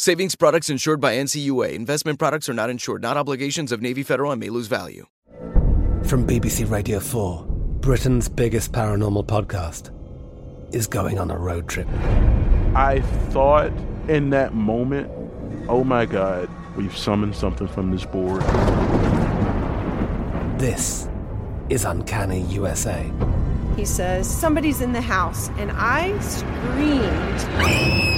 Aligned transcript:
Savings 0.00 0.36
products 0.36 0.70
insured 0.70 1.00
by 1.00 1.16
NCUA. 1.16 1.72
Investment 1.72 2.20
products 2.20 2.48
are 2.48 2.54
not 2.54 2.70
insured, 2.70 3.02
not 3.02 3.16
obligations 3.16 3.72
of 3.72 3.82
Navy 3.82 4.04
Federal 4.04 4.30
and 4.30 4.38
may 4.38 4.48
lose 4.48 4.68
value. 4.68 5.04
From 6.04 6.24
BBC 6.24 6.70
Radio 6.70 7.00
4, 7.00 7.44
Britain's 7.80 8.28
biggest 8.28 8.70
paranormal 8.70 9.26
podcast 9.26 9.90
is 10.72 10.86
going 10.86 11.18
on 11.18 11.32
a 11.32 11.36
road 11.36 11.68
trip. 11.68 11.88
I 12.76 13.02
thought 13.30 13.72
in 14.06 14.30
that 14.30 14.54
moment, 14.54 15.10
oh 15.68 15.82
my 15.82 16.06
God, 16.06 16.48
we've 16.76 16.96
summoned 16.96 17.34
something 17.34 17.66
from 17.66 17.90
this 17.90 18.04
board. 18.04 18.42
This 20.60 21.08
is 21.70 21.84
Uncanny 21.84 22.42
USA. 22.42 23.04
He 23.74 23.84
says, 23.84 24.30
Somebody's 24.30 24.80
in 24.80 24.92
the 24.92 25.00
house, 25.00 25.48
and 25.58 25.72
I 25.74 26.16
screamed. 26.20 28.17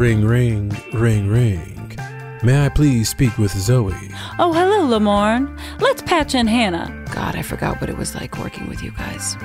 Ring, 0.00 0.24
ring, 0.24 0.74
ring, 0.94 1.28
ring. 1.28 1.98
May 2.42 2.64
I 2.64 2.70
please 2.70 3.10
speak 3.10 3.36
with 3.36 3.52
Zoe? 3.52 3.92
Oh, 4.38 4.50
hello, 4.50 4.88
Lamorne. 4.88 5.60
Let's 5.78 6.00
patch 6.00 6.34
in 6.34 6.46
Hannah. 6.46 7.04
God, 7.14 7.36
I 7.36 7.42
forgot 7.42 7.82
what 7.82 7.90
it 7.90 7.98
was 7.98 8.14
like 8.14 8.38
working 8.38 8.66
with 8.66 8.82
you 8.82 8.92
guys. 8.92 9.36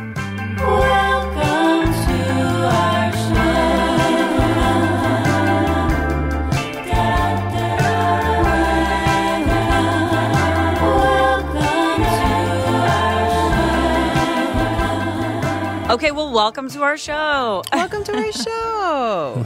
Okay, 15.96 16.12
well, 16.12 16.30
welcome 16.30 16.70
to 16.72 16.84
our 16.84 16.98
show. 16.98 17.64
Welcome 17.72 18.04
to 18.04 18.14
our 18.18 18.32
show. 18.34 19.46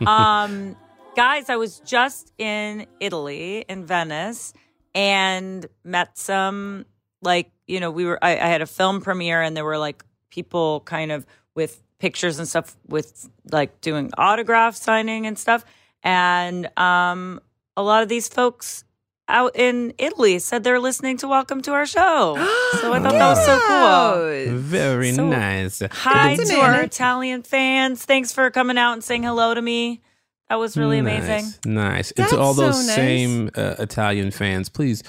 um, 0.06 0.74
guys, 1.14 1.50
I 1.50 1.56
was 1.56 1.80
just 1.80 2.32
in 2.38 2.86
Italy, 3.00 3.66
in 3.68 3.84
Venice, 3.84 4.54
and 4.94 5.66
met 5.84 6.16
some 6.16 6.86
like 7.20 7.50
you 7.66 7.80
know 7.80 7.90
we 7.90 8.06
were. 8.06 8.18
I, 8.24 8.30
I 8.30 8.46
had 8.46 8.62
a 8.62 8.66
film 8.66 9.02
premiere, 9.02 9.42
and 9.42 9.54
there 9.54 9.64
were 9.66 9.76
like 9.76 10.02
people 10.30 10.80
kind 10.86 11.12
of 11.12 11.26
with 11.54 11.82
pictures 11.98 12.38
and 12.38 12.48
stuff 12.48 12.78
with 12.88 13.28
like 13.52 13.82
doing 13.82 14.10
autograph 14.16 14.76
signing 14.76 15.26
and 15.26 15.38
stuff, 15.38 15.66
and 16.02 16.70
um, 16.78 17.42
a 17.76 17.82
lot 17.82 18.02
of 18.02 18.08
these 18.08 18.26
folks 18.26 18.84
out 19.30 19.52
in 19.54 19.94
Italy 19.98 20.38
said 20.38 20.64
they're 20.64 20.80
listening 20.80 21.16
to 21.18 21.28
Welcome 21.28 21.62
to 21.62 21.72
our 21.72 21.86
show. 21.86 22.36
so 22.80 22.92
I 22.92 23.00
thought 23.00 23.12
that 23.12 23.28
was 23.28 23.44
so 23.44 23.60
cool. 23.60 24.60
Very 25.00 25.12
So- 25.14 25.28
nice. 25.28 25.82
Hi 25.90 26.36
to 26.36 26.54
our. 26.60 26.82
Italian 26.82 27.42
fans. 27.42 28.04
Thanks 28.04 28.32
for 28.32 28.50
coming 28.50 28.78
out 28.78 28.92
and 28.94 29.04
saying 29.04 29.22
hello 29.22 29.54
to 29.54 29.62
me. 29.62 30.02
That 30.48 30.58
was 30.58 30.76
really 30.76 30.98
amazing. 30.98 31.44
Nice, 31.64 31.64
nice. 31.64 32.12
and 32.16 32.28
to 32.28 32.38
all 32.38 32.54
those 32.54 32.80
so 32.80 32.86
nice. 32.86 32.96
same 32.96 33.50
uh, 33.54 33.76
Italian 33.78 34.30
fans, 34.32 34.68
please 34.68 35.02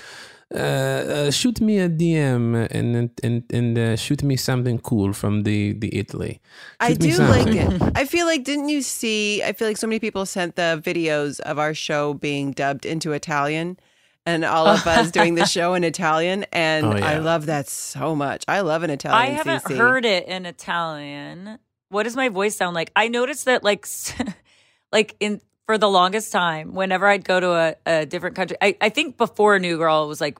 uh, 0.53 0.57
uh, 0.57 1.31
shoot 1.31 1.59
me 1.61 1.79
a 1.79 1.89
DM 1.89 2.67
and 2.69 3.09
and 3.23 3.43
and 3.51 3.77
uh, 3.77 3.95
shoot 3.95 4.21
me 4.21 4.35
something 4.35 4.77
cool 4.79 5.13
from 5.13 5.43
the 5.43 5.73
the 5.73 5.89
Italy. 5.97 6.39
I 6.79 6.89
Shoot 6.89 7.01
me 7.01 7.11
do 7.11 7.17
like 7.23 7.47
it. 7.55 7.81
I 7.95 8.05
feel 8.05 8.25
like, 8.27 8.43
didn't 8.43 8.69
you 8.69 8.81
see? 8.83 9.41
I 9.43 9.53
feel 9.53 9.67
like 9.67 9.77
so 9.77 9.87
many 9.87 9.99
people 9.99 10.25
sent 10.25 10.55
the 10.57 10.79
videos 10.83 11.39
of 11.39 11.57
our 11.57 11.73
show 11.73 12.13
being 12.13 12.51
dubbed 12.51 12.85
into 12.85 13.11
Italian 13.13 13.77
and 14.25 14.45
all 14.45 14.67
of 14.67 14.85
us 14.85 15.11
doing 15.11 15.35
the 15.35 15.45
show 15.45 15.73
in 15.73 15.83
Italian. 15.83 16.45
And 16.53 16.85
Oh, 16.85 16.95
yeah. 16.95 17.09
I 17.09 17.17
love 17.17 17.47
that 17.47 17.67
so 17.67 18.15
much. 18.15 18.43
I 18.47 18.61
love 18.61 18.83
an 18.83 18.89
Italian. 18.89 19.21
I 19.21 19.35
haven't 19.35 19.63
CC. 19.63 19.77
heard 19.77 20.05
it 20.05 20.27
in 20.27 20.45
Italian. 20.45 21.59
What 21.89 22.03
does 22.03 22.15
my 22.15 22.29
voice 22.29 22.55
sound 22.55 22.75
like? 22.75 22.91
I 22.95 23.07
noticed 23.07 23.45
that 23.45 23.63
like 23.63 23.87
like 24.91 25.15
in 25.19 25.41
for 25.65 25.77
the 25.77 25.89
longest 25.89 26.31
time, 26.31 26.73
whenever 26.73 27.07
I'd 27.07 27.23
go 27.23 27.39
to 27.39 27.51
a, 27.51 27.75
a 27.85 28.05
different 28.05 28.35
country, 28.35 28.57
I, 28.61 28.75
I 28.81 28.89
think 28.89 29.17
before 29.17 29.57
New 29.59 29.77
Girl 29.77 30.03
it 30.03 30.07
was 30.07 30.19
like, 30.21 30.37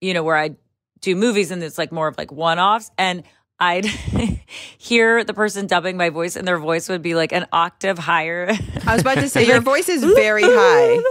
you 0.00 0.14
know, 0.14 0.22
where 0.22 0.36
I'd 0.36 0.56
do 1.00 1.14
movies 1.16 1.50
and 1.50 1.62
it's 1.62 1.78
like 1.78 1.92
more 1.92 2.08
of 2.08 2.16
like 2.18 2.30
one 2.32 2.58
offs 2.58 2.90
and 2.98 3.22
I'd 3.58 3.84
hear 4.78 5.22
the 5.24 5.34
person 5.34 5.66
dubbing 5.66 5.96
my 5.96 6.08
voice 6.10 6.36
and 6.36 6.46
their 6.48 6.58
voice 6.58 6.88
would 6.88 7.02
be 7.02 7.14
like 7.14 7.32
an 7.32 7.46
octave 7.52 7.98
higher. 7.98 8.50
I 8.86 8.92
was 8.94 9.02
about 9.02 9.16
to 9.16 9.28
say, 9.28 9.46
your 9.46 9.60
voice 9.60 9.88
is 9.88 10.02
very 10.02 10.42
high. 10.44 11.02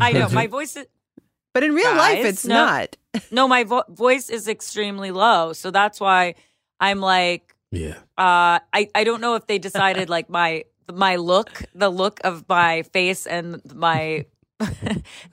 I 0.00 0.12
know 0.12 0.28
my 0.28 0.46
voice 0.46 0.76
is 0.76 0.86
But 1.54 1.62
in 1.62 1.72
real 1.72 1.94
life, 1.94 2.24
it's 2.24 2.44
no. 2.44 2.54
not. 2.66 2.96
no, 3.30 3.48
my 3.48 3.64
vo- 3.64 3.84
voice 3.88 4.28
is 4.28 4.48
extremely 4.48 5.10
low, 5.12 5.52
so 5.52 5.70
that's 5.70 6.00
why 6.00 6.34
I'm 6.80 7.00
like, 7.00 7.54
Yeah. 7.70 7.94
uh, 8.18 8.58
I 8.72 8.88
I 8.94 9.04
don't 9.04 9.20
know 9.20 9.36
if 9.36 9.46
they 9.46 9.58
decided 9.58 10.10
like 10.10 10.28
my 10.28 10.64
my 10.92 11.16
look, 11.16 11.62
the 11.74 11.88
look 11.88 12.20
of 12.24 12.44
my 12.48 12.82
face, 12.82 13.26
and 13.26 13.62
my 13.72 14.26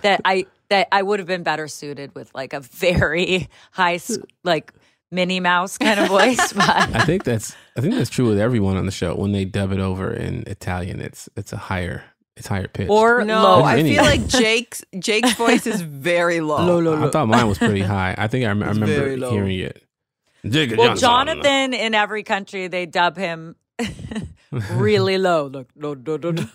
that 0.04 0.22
I 0.24 0.46
that 0.70 0.88
I 0.92 1.02
would 1.02 1.20
have 1.20 1.28
been 1.28 1.44
better 1.44 1.68
suited 1.68 2.14
with 2.16 2.34
like 2.36 2.54
a 2.54 2.60
very 2.62 3.50
high 3.72 4.00
like 4.44 4.72
Minnie 5.12 5.40
Mouse 5.40 5.78
kind 5.78 6.00
of 6.00 6.08
voice, 6.08 6.54
but 6.54 6.70
I 6.70 7.04
think 7.04 7.24
that's 7.24 7.56
I 7.76 7.82
think 7.82 7.96
that's 7.96 8.10
true 8.10 8.30
with 8.30 8.40
everyone 8.40 8.78
on 8.78 8.86
the 8.86 8.92
show. 8.92 9.16
When 9.16 9.32
they 9.32 9.44
dub 9.44 9.72
it 9.72 9.80
over 9.80 10.14
in 10.14 10.44
Italian, 10.48 11.02
it's 11.02 11.28
it's 11.36 11.52
a 11.52 11.58
higher 11.58 12.04
it's 12.42 12.48
higher 12.48 12.68
pitched. 12.68 12.90
Or 12.90 13.24
No, 13.24 13.44
low. 13.44 13.64
I 13.64 13.84
feel 13.84 14.02
like 14.04 14.26
Jake's 14.28 14.84
Jake's 14.98 15.34
voice 15.36 15.68
is 15.68 15.80
very 15.82 16.42
low. 16.42 16.66
Low, 16.66 16.80
low. 16.80 17.08
I 17.08 17.12
thought 17.12 17.28
mine 17.28 17.48
was 17.48 17.60
pretty 17.60 17.82
high. 17.82 18.16
I 18.18 18.28
think 18.28 18.46
I, 18.46 18.48
rem- 18.48 18.64
I 18.64 18.68
remember 18.70 19.30
hearing 19.30 19.60
it. 19.60 19.84
Jigga 20.44 20.76
Well, 20.76 20.96
Johnson. 20.96 21.38
Jonathan 21.44 21.74
in 21.76 21.94
every 21.94 22.24
country 22.24 22.68
they 22.68 22.88
dub 22.88 23.16
him 23.16 23.56
really 24.72 25.20
low. 25.20 25.46
Like, 25.54 25.68
no, 25.76 25.94
no, 25.94 26.18
no, 26.18 26.32
no. 26.32 26.46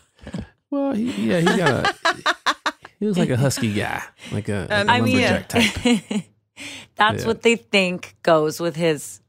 Well, 0.71 0.93
he, 0.93 1.29
yeah, 1.31 1.39
he 1.39 1.47
got 1.57 1.97
a. 2.05 2.35
he 2.99 3.07
was 3.07 3.17
like 3.17 3.31
a 3.31 3.37
husky 3.37 3.73
guy, 3.73 4.03
like 4.33 4.49
a, 4.49 4.67
like 4.69 4.71
a 4.71 4.91
I 4.91 5.01
mean, 5.01 5.21
lumberjack 5.21 5.49
type. 5.49 6.25
that's 6.97 7.23
Yeah. 7.23 7.27
what 7.29 7.43
they 7.43 7.55
think 7.55 8.17
goes 8.25 8.59
with 8.59 8.75
his 8.75 9.21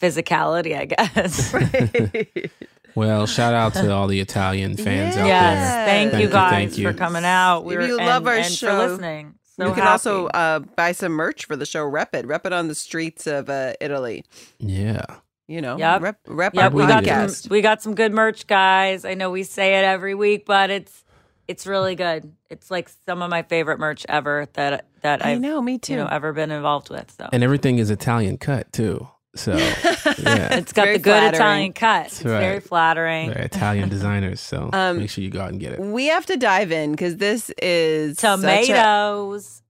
physicality, 0.00 0.78
I 0.78 0.84
guess. 0.84 1.52
Well, 2.94 3.26
shout 3.26 3.54
out 3.54 3.74
to 3.74 3.92
all 3.92 4.06
the 4.06 4.20
Italian 4.20 4.76
fans 4.84 5.16
out 5.16 5.26
yes, 5.26 5.70
there. 5.74 5.86
thank, 5.86 6.10
Thank 6.12 6.20
you 6.22 6.28
you, 6.28 6.32
guys 6.32 6.50
thank 6.50 6.78
you. 6.78 6.88
for 6.90 6.96
coming 6.96 7.24
out. 7.24 7.62
We 7.64 7.74
If 7.74 7.80
were, 7.80 7.86
you 7.86 7.98
and, 7.98 8.06
love 8.06 8.26
our 8.26 8.34
and 8.34 8.46
show, 8.52 8.68
for 8.68 8.88
listening. 8.88 9.34
So 9.56 9.64
you 9.66 9.70
can 9.74 9.82
happy. 9.82 9.90
also 9.90 10.26
uh, 10.28 10.58
buy 10.60 10.92
some 10.92 11.12
merch 11.12 11.44
for 11.46 11.56
the 11.56 11.66
show. 11.66 11.84
Rep 11.84 12.14
it, 12.14 12.26
rep 12.26 12.44
it 12.46 12.52
on 12.52 12.68
the 12.68 12.74
streets 12.74 13.26
of 13.26 13.48
uh, 13.48 13.74
Italy. 13.80 14.24
Yeah. 14.58 15.04
You 15.46 15.60
know, 15.60 15.76
Yep. 15.76 16.02
rep, 16.02 16.18
rep 16.26 16.54
Yep, 16.54 16.64
our 16.64 16.70
we 16.70 16.86
got 16.86 17.30
some 17.30 17.50
we 17.50 17.60
got 17.60 17.82
some 17.82 17.94
good 17.94 18.12
merch, 18.12 18.46
guys. 18.46 19.04
I 19.04 19.14
know 19.14 19.30
we 19.30 19.42
say 19.42 19.74
it 19.78 19.84
every 19.84 20.14
week, 20.14 20.46
but 20.46 20.70
it's 20.70 21.04
it's 21.46 21.66
really 21.66 21.94
good. 21.94 22.32
It's 22.48 22.70
like 22.70 22.88
some 23.04 23.20
of 23.20 23.28
my 23.28 23.42
favorite 23.42 23.78
merch 23.78 24.06
ever 24.08 24.46
that 24.54 24.86
that 25.02 25.24
I 25.24 25.32
I've 25.32 25.40
know, 25.40 25.60
me 25.60 25.76
too. 25.78 25.92
you 25.92 25.98
know 25.98 26.06
ever 26.06 26.32
been 26.32 26.50
involved 26.50 26.88
with. 26.88 27.12
So 27.16 27.28
And 27.30 27.44
everything 27.44 27.78
is 27.78 27.90
Italian 27.90 28.38
cut 28.38 28.72
too. 28.72 29.06
So 29.36 29.56
yeah, 29.56 30.54
it's 30.56 30.72
got 30.72 30.84
very 30.84 30.96
the 30.98 31.02
good 31.02 31.10
flattering. 31.32 31.34
Italian 31.34 31.72
cut. 31.72 32.06
It's 32.06 32.24
right. 32.24 32.40
very 32.40 32.60
flattering. 32.60 33.30
They're 33.30 33.42
Italian 33.42 33.88
designers. 33.88 34.40
So 34.40 34.70
Um, 34.72 34.98
make 34.98 35.10
sure 35.10 35.24
you 35.24 35.30
go 35.30 35.40
out 35.40 35.50
and 35.50 35.60
get 35.60 35.72
it. 35.72 35.80
we 35.80 36.06
have 36.06 36.26
to 36.26 36.36
dive 36.36 36.70
in 36.72 36.92
because 36.92 37.16
this 37.16 37.50
is 37.60 38.18
such 38.18 38.38
a- 38.38 38.42
Tomatoes. 38.42 39.62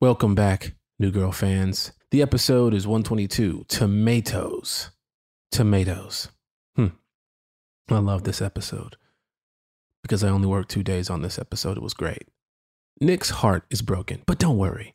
Welcome 0.00 0.34
back, 0.34 0.74
New 0.98 1.10
Girl 1.10 1.30
fans. 1.32 1.92
The 2.10 2.22
episode 2.22 2.74
is 2.74 2.86
122 2.86 3.66
Tomatoes. 3.68 4.90
Tomatoes. 5.50 6.28
Hmm. 6.76 6.88
I 7.90 7.98
love 7.98 8.24
this 8.24 8.40
episode 8.42 8.96
because 10.02 10.24
I 10.24 10.28
only 10.28 10.48
worked 10.48 10.70
two 10.70 10.82
days 10.82 11.10
on 11.10 11.22
this 11.22 11.38
episode. 11.38 11.76
It 11.76 11.82
was 11.82 11.94
great. 11.94 12.26
Nick's 13.00 13.30
heart 13.30 13.64
is 13.70 13.82
broken, 13.82 14.22
but 14.26 14.38
don't 14.38 14.56
worry. 14.58 14.94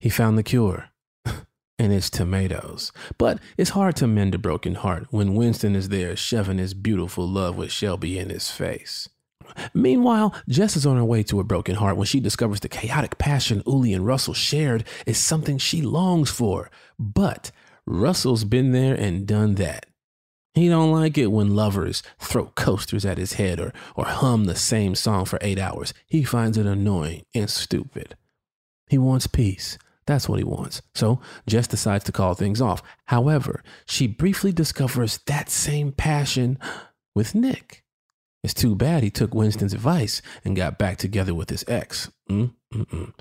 He 0.00 0.08
found 0.08 0.36
the 0.36 0.42
cure, 0.42 0.90
and 1.82 1.92
it's 1.92 2.08
tomatoes. 2.08 2.92
But 3.18 3.40
it's 3.56 3.70
hard 3.70 3.96
to 3.96 4.06
mend 4.06 4.36
a 4.36 4.38
broken 4.38 4.76
heart 4.76 5.08
when 5.10 5.34
Winston 5.34 5.74
is 5.74 5.88
there 5.88 6.14
shoving 6.14 6.58
his 6.58 6.74
beautiful 6.74 7.28
love 7.28 7.56
with 7.56 7.72
Shelby 7.72 8.20
in 8.20 8.30
his 8.30 8.52
face. 8.52 9.08
Meanwhile, 9.74 10.32
Jess 10.48 10.76
is 10.76 10.86
on 10.86 10.96
her 10.96 11.04
way 11.04 11.24
to 11.24 11.40
a 11.40 11.44
broken 11.44 11.74
heart 11.74 11.96
when 11.96 12.06
she 12.06 12.20
discovers 12.20 12.60
the 12.60 12.68
chaotic 12.68 13.18
passion 13.18 13.64
Uli 13.66 13.92
and 13.92 14.06
Russell 14.06 14.32
shared 14.32 14.84
is 15.06 15.18
something 15.18 15.58
she 15.58 15.82
longs 15.82 16.30
for. 16.30 16.70
But 17.00 17.50
Russell's 17.84 18.44
been 18.44 18.70
there 18.70 18.94
and 18.94 19.26
done 19.26 19.56
that. 19.56 19.86
He 20.54 20.68
don't 20.68 20.92
like 20.92 21.18
it 21.18 21.32
when 21.32 21.56
lovers 21.56 22.04
throw 22.20 22.46
coasters 22.54 23.04
at 23.04 23.18
his 23.18 23.32
head 23.32 23.58
or, 23.58 23.72
or 23.96 24.04
hum 24.04 24.44
the 24.44 24.54
same 24.54 24.94
song 24.94 25.24
for 25.24 25.40
eight 25.42 25.58
hours. 25.58 25.92
He 26.06 26.22
finds 26.22 26.56
it 26.56 26.66
annoying 26.66 27.24
and 27.34 27.50
stupid. 27.50 28.16
He 28.88 28.98
wants 28.98 29.26
peace. 29.26 29.78
That's 30.06 30.28
what 30.28 30.38
he 30.38 30.44
wants. 30.44 30.82
So 30.94 31.20
Jess 31.46 31.66
decides 31.66 32.04
to 32.04 32.12
call 32.12 32.34
things 32.34 32.60
off. 32.60 32.82
However, 33.06 33.62
she 33.86 34.06
briefly 34.06 34.52
discovers 34.52 35.20
that 35.26 35.48
same 35.48 35.92
passion 35.92 36.58
with 37.14 37.34
Nick. 37.34 37.84
It's 38.42 38.54
too 38.54 38.74
bad 38.74 39.02
he 39.02 39.10
took 39.10 39.34
Winston's 39.34 39.72
advice 39.72 40.20
and 40.44 40.56
got 40.56 40.78
back 40.78 40.98
together 40.98 41.34
with 41.34 41.50
his 41.50 41.64
ex. 41.68 42.10
Mm-mm-mm. 42.28 43.12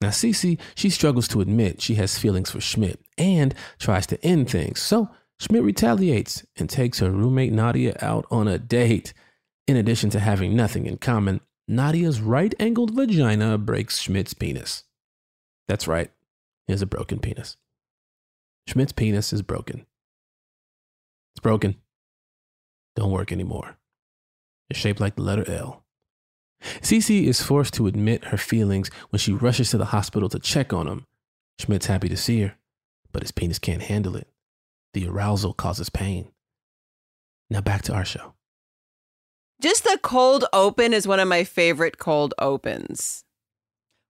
Now, 0.00 0.08
Cece, 0.08 0.60
she 0.74 0.90
struggles 0.90 1.26
to 1.28 1.40
admit 1.40 1.80
she 1.80 1.94
has 1.96 2.18
feelings 2.18 2.50
for 2.50 2.60
Schmidt 2.60 3.00
and 3.16 3.54
tries 3.78 4.06
to 4.08 4.24
end 4.24 4.50
things. 4.50 4.80
So 4.80 5.08
Schmidt 5.40 5.62
retaliates 5.62 6.44
and 6.56 6.68
takes 6.68 6.98
her 6.98 7.10
roommate 7.10 7.52
Nadia 7.52 7.96
out 8.00 8.26
on 8.30 8.46
a 8.46 8.58
date. 8.58 9.12
In 9.66 9.76
addition 9.76 10.10
to 10.10 10.20
having 10.20 10.54
nothing 10.54 10.86
in 10.86 10.98
common, 10.98 11.40
Nadia's 11.66 12.20
right 12.20 12.54
angled 12.60 12.92
vagina 12.94 13.58
breaks 13.58 13.98
Schmidt's 13.98 14.34
penis. 14.34 14.84
That's 15.66 15.86
right, 15.86 16.10
he 16.68 16.72
has 16.72 16.82
a 16.82 16.86
broken 16.86 17.18
penis. 17.18 17.56
Schmidt's 18.68 18.92
penis 18.92 19.32
is 19.32 19.42
broken. 19.42 19.86
It's 21.34 21.40
broken. 21.40 21.76
Don't 22.94 23.10
work 23.10 23.32
anymore. 23.32 23.78
It's 24.68 24.78
shaped 24.78 25.00
like 25.00 25.16
the 25.16 25.22
letter 25.22 25.50
L. 25.50 25.82
Cece 26.82 27.24
is 27.24 27.40
forced 27.40 27.72
to 27.74 27.86
admit 27.86 28.26
her 28.26 28.36
feelings 28.36 28.90
when 29.10 29.18
she 29.18 29.32
rushes 29.32 29.70
to 29.70 29.78
the 29.78 29.86
hospital 29.86 30.28
to 30.28 30.38
check 30.38 30.72
on 30.72 30.86
him. 30.86 31.04
Schmidt's 31.58 31.86
happy 31.86 32.08
to 32.08 32.16
see 32.16 32.42
her, 32.42 32.54
but 33.12 33.22
his 33.22 33.32
penis 33.32 33.58
can't 33.58 33.82
handle 33.82 34.14
it. 34.14 34.28
The 34.92 35.08
arousal 35.08 35.54
causes 35.54 35.88
pain. 35.88 36.30
Now 37.48 37.62
back 37.62 37.82
to 37.82 37.94
our 37.94 38.04
show. 38.04 38.34
Just 39.60 39.84
the 39.84 39.98
cold 40.02 40.44
open 40.52 40.92
is 40.92 41.08
one 41.08 41.20
of 41.20 41.28
my 41.28 41.44
favorite 41.44 41.98
cold 41.98 42.34
opens. 42.38 43.24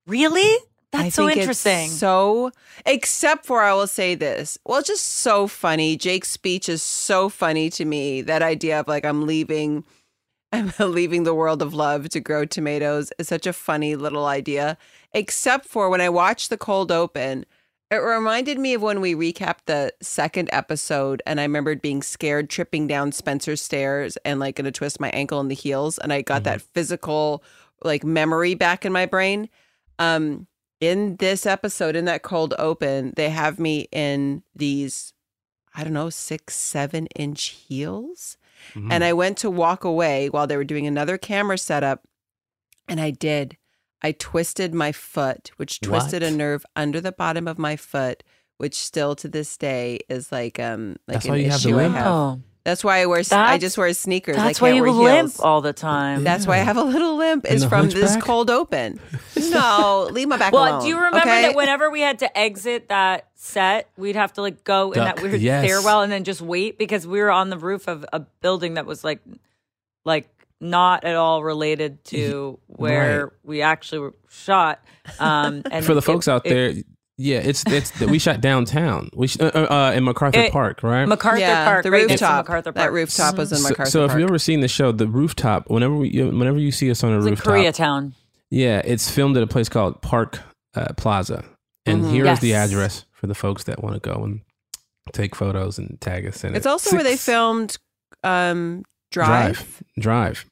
Really? 0.06 0.58
That's 0.92 1.04
I 1.04 1.08
so 1.10 1.28
interesting. 1.28 1.88
so, 1.88 2.50
except 2.86 3.44
for 3.44 3.62
I 3.62 3.74
will 3.74 3.86
say 3.86 4.14
this. 4.14 4.56
Well, 4.64 4.78
it's 4.78 4.88
just 4.88 5.04
so 5.04 5.46
funny. 5.46 5.96
Jake's 5.96 6.30
speech 6.30 6.68
is 6.68 6.82
so 6.82 7.28
funny 7.28 7.68
to 7.70 7.84
me. 7.84 8.22
That 8.22 8.42
idea 8.42 8.80
of 8.80 8.88
like 8.88 9.04
I'm 9.04 9.26
leaving, 9.26 9.84
I'm 10.52 10.72
leaving 10.78 11.24
the 11.24 11.34
world 11.34 11.60
of 11.60 11.74
love 11.74 12.08
to 12.10 12.20
grow 12.20 12.46
tomatoes 12.46 13.12
is 13.18 13.28
such 13.28 13.46
a 13.46 13.52
funny 13.52 13.96
little 13.96 14.26
idea. 14.26 14.78
Except 15.12 15.66
for 15.66 15.90
when 15.90 16.00
I 16.00 16.08
watched 16.08 16.48
the 16.48 16.56
cold 16.56 16.90
open, 16.90 17.44
it 17.90 17.96
reminded 17.96 18.58
me 18.58 18.74
of 18.74 18.82
when 18.82 19.00
we 19.00 19.14
recapped 19.14 19.64
the 19.66 19.92
second 20.02 20.50
episode, 20.52 21.22
and 21.26 21.40
I 21.40 21.44
remembered 21.44 21.80
being 21.80 22.02
scared, 22.02 22.50
tripping 22.50 22.86
down 22.86 23.12
Spencer's 23.12 23.62
stairs, 23.62 24.16
and 24.24 24.40
like 24.40 24.56
gonna 24.56 24.72
twist 24.72 25.00
my 25.00 25.10
ankle 25.10 25.40
in 25.40 25.48
the 25.48 25.54
heels, 25.54 25.98
and 25.98 26.12
I 26.12 26.22
got 26.22 26.44
that 26.44 26.62
physical 26.62 27.42
like 27.82 28.04
memory 28.04 28.54
back 28.54 28.84
in 28.84 28.92
my 28.92 29.06
brain. 29.06 29.48
Um, 29.98 30.46
in 30.80 31.16
this 31.16 31.46
episode, 31.46 31.96
in 31.96 32.04
that 32.06 32.22
cold 32.22 32.54
open, 32.58 33.12
they 33.16 33.30
have 33.30 33.58
me 33.58 33.88
in 33.92 34.42
these, 34.54 35.12
I 35.74 35.84
don't 35.84 35.92
know, 35.92 36.10
six, 36.10 36.56
seven 36.56 37.06
inch 37.08 37.48
heels. 37.48 38.36
Mm-hmm. 38.74 38.92
And 38.92 39.04
I 39.04 39.12
went 39.12 39.38
to 39.38 39.50
walk 39.50 39.84
away 39.84 40.28
while 40.28 40.46
they 40.46 40.56
were 40.56 40.64
doing 40.64 40.86
another 40.86 41.18
camera 41.18 41.58
setup. 41.58 42.06
And 42.88 43.00
I 43.00 43.10
did. 43.10 43.56
I 44.02 44.12
twisted 44.12 44.74
my 44.74 44.92
foot, 44.92 45.50
which 45.56 45.80
twisted 45.80 46.22
a 46.22 46.30
nerve 46.30 46.64
under 46.76 47.00
the 47.00 47.12
bottom 47.12 47.48
of 47.48 47.58
my 47.58 47.76
foot, 47.76 48.22
which 48.56 48.74
still 48.74 49.16
to 49.16 49.28
this 49.28 49.56
day 49.56 50.00
is 50.08 50.30
like 50.30 50.60
um 50.60 50.96
like 51.06 51.16
That's 51.16 51.24
an 51.26 51.30
why 51.32 51.36
you 51.38 51.50
have 51.50 51.62
the 51.62 51.68
issue 51.68 51.78
I 51.78 51.88
have. 51.88 52.06
Oh. 52.06 52.40
That's 52.68 52.84
why 52.84 52.98
I 53.00 53.06
wear. 53.06 53.22
I 53.32 53.56
just 53.56 53.78
wear 53.78 53.90
sneakers. 53.94 54.36
I 54.36 54.48
That's 54.48 54.58
can't 54.58 54.72
why 54.72 54.76
you 54.76 54.82
wear 54.82 54.92
limp 54.92 55.30
heels. 55.30 55.40
all 55.40 55.62
the 55.62 55.72
time. 55.72 56.22
That's 56.22 56.46
why 56.46 56.56
I 56.56 56.58
have 56.58 56.76
a 56.76 56.82
little 56.82 57.16
limp. 57.16 57.46
Is 57.46 57.62
the 57.62 57.68
from 57.70 57.88
this 57.88 58.14
cold 58.18 58.50
open. 58.50 59.00
No, 59.50 60.08
leave 60.12 60.28
my 60.28 60.36
back 60.36 60.52
well, 60.52 60.64
alone. 60.68 60.82
do 60.82 60.88
you 60.88 60.96
remember 60.96 61.18
okay? 61.20 61.42
that 61.42 61.56
whenever 61.56 61.88
we 61.90 62.02
had 62.02 62.18
to 62.18 62.38
exit 62.38 62.90
that 62.90 63.28
set, 63.36 63.88
we'd 63.96 64.16
have 64.16 64.34
to 64.34 64.42
like 64.42 64.64
go 64.64 64.92
in 64.92 64.98
that 64.98 65.22
weird 65.22 65.40
yes. 65.40 65.64
stairwell 65.64 66.02
and 66.02 66.12
then 66.12 66.24
just 66.24 66.42
wait 66.42 66.76
because 66.78 67.06
we 67.06 67.20
were 67.20 67.30
on 67.30 67.48
the 67.48 67.56
roof 67.56 67.88
of 67.88 68.04
a 68.12 68.20
building 68.20 68.74
that 68.74 68.84
was 68.84 69.02
like, 69.02 69.20
like 70.04 70.28
not 70.60 71.04
at 71.04 71.16
all 71.16 71.42
related 71.42 72.04
to 72.04 72.58
where 72.66 73.24
Right. 73.26 73.32
we 73.44 73.62
actually 73.62 74.00
were 74.00 74.14
shot. 74.28 74.84
Um, 75.18 75.62
and 75.70 75.84
For 75.86 75.94
the 75.94 75.98
it- 76.00 76.04
folks 76.04 76.28
out 76.28 76.44
it- 76.44 76.50
there, 76.50 76.82
yeah, 77.18 77.38
it's 77.38 77.62
it's 77.66 77.98
we 78.00 78.18
shot 78.18 78.40
downtown. 78.40 79.10
We 79.12 79.26
sh- 79.26 79.38
uh, 79.40 79.50
uh, 79.54 79.58
uh, 79.58 79.92
in 79.94 80.04
MacArthur 80.04 80.38
It- 80.40 80.52
Park, 80.52 80.82
right? 80.82 81.06
MacArthur 81.06 81.40
yeah, 81.40 81.64
Park, 81.66 81.82
the 81.82 81.90
right 81.90 82.08
rooftop. 82.08 82.46
MacArthur 82.46 82.72
Park. 82.72 82.86
That 82.86 82.92
rooftop 82.92 83.36
was 83.36 83.52
in 83.52 83.58
so, 83.58 83.68
MacArthur 83.68 83.90
so 83.90 84.04
if 84.04 84.12
you've 84.12 84.22
ever 84.28 84.38
seen 84.38 84.60
the 84.60 84.68
show, 84.68 84.92
the 84.92 85.06
rooftop, 85.08 85.68
whenever 85.68 85.94
we, 85.96 86.08
you- 86.10 86.30
whenever 86.30 86.58
you 86.58 86.70
see 86.72 86.90
us 86.90 87.02
on 87.04 87.12
a 87.12 87.16
It's 87.18 87.26
in 87.26 87.30
rooftop, 87.32 87.52
Koreatown. 87.54 88.12
yeah, 88.50 88.80
it's 88.84 89.10
filmed 89.10 89.36
at 89.36 89.42
a 89.42 89.46
place 89.48 89.68
called 89.68 90.00
Park 90.00 90.38
uh, 90.74 90.92
Plaza, 90.96 91.44
and 91.86 92.04
Mhm. 92.04 92.10
here 92.12 92.26
is 92.26 92.38
the 92.40 92.54
address 92.54 93.04
for 93.12 93.26
the 93.26 93.34
folks 93.34 93.64
that 93.64 93.82
want 93.82 93.94
to 93.94 94.00
go 94.00 94.22
and 94.22 94.40
take 95.12 95.34
photos 95.34 95.78
and 95.78 96.00
tag 96.00 96.26
us 96.26 96.44
in 96.44 96.54
it. 96.54 96.58
It's 96.58 96.66
also 96.66 96.94
where 96.94 97.02
they 97.04 97.16
filmed 97.16 97.76
um, 98.22 98.84
Drive. 99.10 99.54
Drive, 99.56 99.82
Drive. 99.98 100.46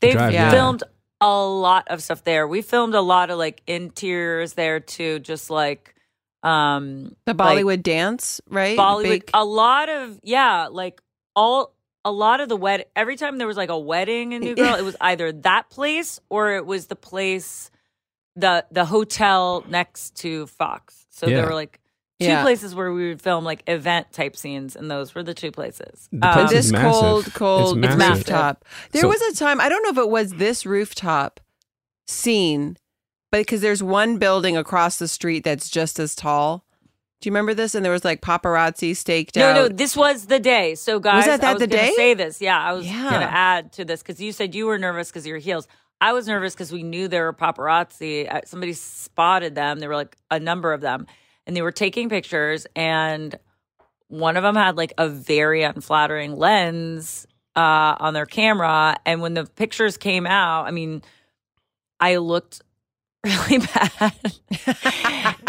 They've 0.00 0.12
Drive, 0.12 0.32
yeah. 0.32 0.50
filmed 0.50 0.82
a 1.20 1.38
lot 1.38 1.86
of 1.88 2.02
stuff 2.02 2.24
there. 2.24 2.46
We 2.48 2.60
filmed 2.62 2.94
a 2.94 3.00
lot 3.00 3.30
of 3.30 3.38
like 3.38 3.62
interiors 3.66 4.54
there 4.54 4.80
too, 4.80 5.18
just 5.20 5.48
like 5.50 5.94
um 6.42 7.14
The 7.26 7.34
like, 7.34 7.58
Bollywood 7.58 7.82
dance, 7.82 8.40
right? 8.48 8.76
Bollywood. 8.78 9.02
Big- 9.02 9.30
A 9.34 9.44
lot 9.44 9.88
of 9.88 10.18
yeah, 10.22 10.68
like 10.70 11.00
all 11.36 11.74
a 12.04 12.10
lot 12.10 12.40
of 12.40 12.48
the 12.48 12.56
wed. 12.56 12.86
Every 12.96 13.16
time 13.16 13.36
there 13.38 13.46
was 13.46 13.56
like 13.58 13.68
a 13.68 13.78
wedding 13.78 14.32
in 14.32 14.40
New 14.42 14.54
Girl, 14.54 14.74
it 14.74 14.82
was 14.84 14.96
either 15.00 15.32
that 15.32 15.68
place 15.70 16.18
or 16.30 16.56
it 16.56 16.64
was 16.64 16.86
the 16.86 16.96
place, 16.96 17.70
the 18.36 18.64
the 18.70 18.84
hotel 18.86 19.64
next 19.68 20.16
to 20.16 20.46
Fox. 20.46 21.06
So 21.10 21.26
Yeah. 21.26 21.36
there 21.36 21.46
were 21.46 21.54
like 21.54 21.78
two 22.20 22.26
Yeah. 22.26 22.42
places 22.42 22.74
where 22.74 22.92
we 22.92 23.08
would 23.08 23.20
film 23.20 23.44
like 23.44 23.62
event 23.66 24.12
type 24.12 24.36
scenes, 24.36 24.76
and 24.76 24.90
those 24.90 25.14
were 25.14 25.22
the 25.22 25.34
two 25.34 25.50
places. 25.50 26.08
The 26.12 26.26
Um, 26.40 26.46
this 26.48 26.70
massive. 26.72 26.90
cold, 26.92 27.34
cold 27.34 27.84
It's 27.84 27.96
massive. 27.96 28.16
rooftop. 28.28 28.64
There 28.92 29.02
So- 29.02 29.08
was 29.08 29.20
a 29.22 29.34
time 29.34 29.60
I 29.60 29.68
don't 29.68 29.82
know 29.82 29.90
if 29.90 29.98
it 29.98 30.08
was 30.10 30.32
this 30.34 30.64
rooftop, 30.64 31.40
scene, 32.06 32.72
but 32.72 32.80
because 33.38 33.60
there's 33.60 33.82
one 33.82 34.18
building 34.18 34.56
across 34.56 34.98
the 34.98 35.08
street 35.08 35.44
that's 35.44 35.68
just 35.70 35.98
as 35.98 36.14
tall. 36.14 36.64
Do 37.20 37.28
you 37.28 37.32
remember 37.32 37.52
this? 37.54 37.74
And 37.74 37.84
there 37.84 37.92
was 37.92 38.04
like 38.04 38.22
paparazzi 38.22 38.96
staked 38.96 39.36
No, 39.36 39.48
out. 39.50 39.54
no, 39.54 39.62
no, 39.62 39.68
this 39.68 39.94
was 39.96 40.26
the 40.26 40.40
day. 40.40 40.74
So, 40.74 40.98
guys, 40.98 41.26
that- 41.26 41.42
that 41.42 41.50
I 41.50 41.52
was 41.52 41.60
the 41.60 41.66
day? 41.66 41.92
say 41.94 42.14
this. 42.14 42.40
Yeah, 42.40 42.58
I 42.58 42.72
was 42.72 42.86
Yeah. 42.86 43.10
going 43.10 43.20
to 43.20 43.30
add 43.32 43.72
to 43.74 43.84
this 43.84 44.02
because 44.02 44.20
you 44.20 44.32
said 44.32 44.54
you 44.54 44.66
were 44.66 44.78
nervous 44.78 45.08
because 45.10 45.24
of 45.24 45.28
your 45.28 45.38
heels. 45.38 45.68
I 46.00 46.14
was 46.14 46.26
nervous 46.26 46.54
because 46.54 46.72
we 46.72 46.82
knew 46.82 47.08
there 47.08 47.24
were 47.24 47.34
paparazzi. 47.34 48.26
Uh, 48.32 48.40
Somebody 48.46 48.72
spotted 48.72 49.54
them. 49.54 49.80
There 49.80 49.90
were 49.90 49.96
like 49.96 50.16
a 50.30 50.40
number 50.40 50.72
of 50.72 50.80
them, 50.80 51.06
and 51.46 51.54
they 51.54 51.60
were 51.60 51.72
taking 51.72 52.08
pictures. 52.08 52.66
And 52.74 53.38
one 54.08 54.38
of 54.38 54.42
them 54.42 54.56
had 54.56 54.78
like 54.78 54.94
a 54.96 55.08
very 55.10 55.62
unflattering 55.62 56.36
lens 56.38 57.26
uh, 57.54 57.96
on 58.00 58.14
their 58.14 58.24
camera. 58.24 58.96
And 59.04 59.20
when 59.20 59.34
the 59.34 59.44
pictures 59.44 59.98
came 59.98 60.26
out, 60.26 60.66
I 60.66 60.70
mean, 60.70 61.02
I 62.00 62.16
looked 62.16 62.62
really 63.24 63.58
bad. 63.58 64.12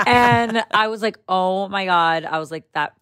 and 0.05 0.63
I 0.71 0.87
was 0.87 1.01
like, 1.01 1.17
oh 1.27 1.67
my 1.69 1.85
God. 1.85 2.25
I 2.25 2.39
was 2.39 2.51
like, 2.51 2.65
that 2.73 2.93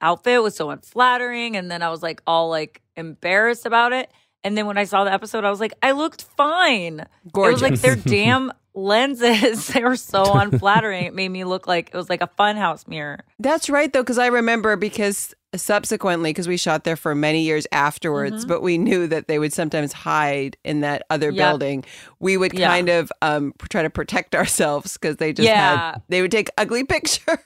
outfit 0.00 0.42
was 0.42 0.56
so 0.56 0.70
unflattering. 0.70 1.56
And 1.56 1.70
then 1.70 1.82
I 1.82 1.90
was 1.90 2.02
like, 2.02 2.22
all 2.26 2.50
like 2.50 2.82
embarrassed 2.96 3.66
about 3.66 3.92
it. 3.92 4.10
And 4.44 4.56
then 4.56 4.66
when 4.66 4.78
I 4.78 4.84
saw 4.84 5.04
the 5.04 5.12
episode, 5.12 5.44
I 5.44 5.50
was 5.50 5.60
like, 5.60 5.74
I 5.82 5.92
looked 5.92 6.22
fine. 6.22 7.00
It 7.00 7.34
was 7.34 7.62
like 7.62 7.80
their 7.80 7.96
damn 7.96 8.52
lenses. 8.74 9.66
they 9.74 9.82
were 9.82 9.96
so 9.96 10.32
unflattering. 10.34 11.04
It 11.06 11.14
made 11.14 11.28
me 11.28 11.44
look 11.44 11.66
like 11.66 11.90
it 11.92 11.96
was 11.96 12.08
like 12.08 12.22
a 12.22 12.30
funhouse 12.38 12.86
mirror. 12.88 13.24
That's 13.38 13.68
right, 13.68 13.92
though, 13.92 14.02
because 14.02 14.18
I 14.18 14.28
remember 14.28 14.76
because 14.76 15.34
subsequently, 15.54 16.30
because 16.30 16.46
we 16.46 16.56
shot 16.56 16.84
there 16.84 16.96
for 16.96 17.14
many 17.14 17.42
years 17.42 17.66
afterwards, 17.72 18.44
Mhm. 18.44 18.48
but 18.48 18.62
we 18.62 18.76
knew 18.78 19.06
that 19.06 19.28
they 19.28 19.38
would 19.38 19.52
sometimes 19.52 19.92
hide 19.92 20.56
in 20.64 20.80
that 20.80 21.02
other 21.10 21.30
Yep. 21.30 21.36
building. 21.50 21.84
We 22.20 22.36
would 22.36 22.52
Yeah. 22.52 22.68
kind 22.68 22.88
of 22.88 23.10
um, 23.22 23.54
try 23.70 23.82
to 23.82 23.90
protect 23.90 24.34
ourselves 24.34 24.94
because 24.94 25.16
they 25.16 25.32
just 25.32 25.48
Yeah. 25.48 25.92
had, 25.92 26.02
they 26.08 26.20
would 26.22 26.30
take 26.30 26.50
ugly 26.58 26.84
pictures. 26.84 27.38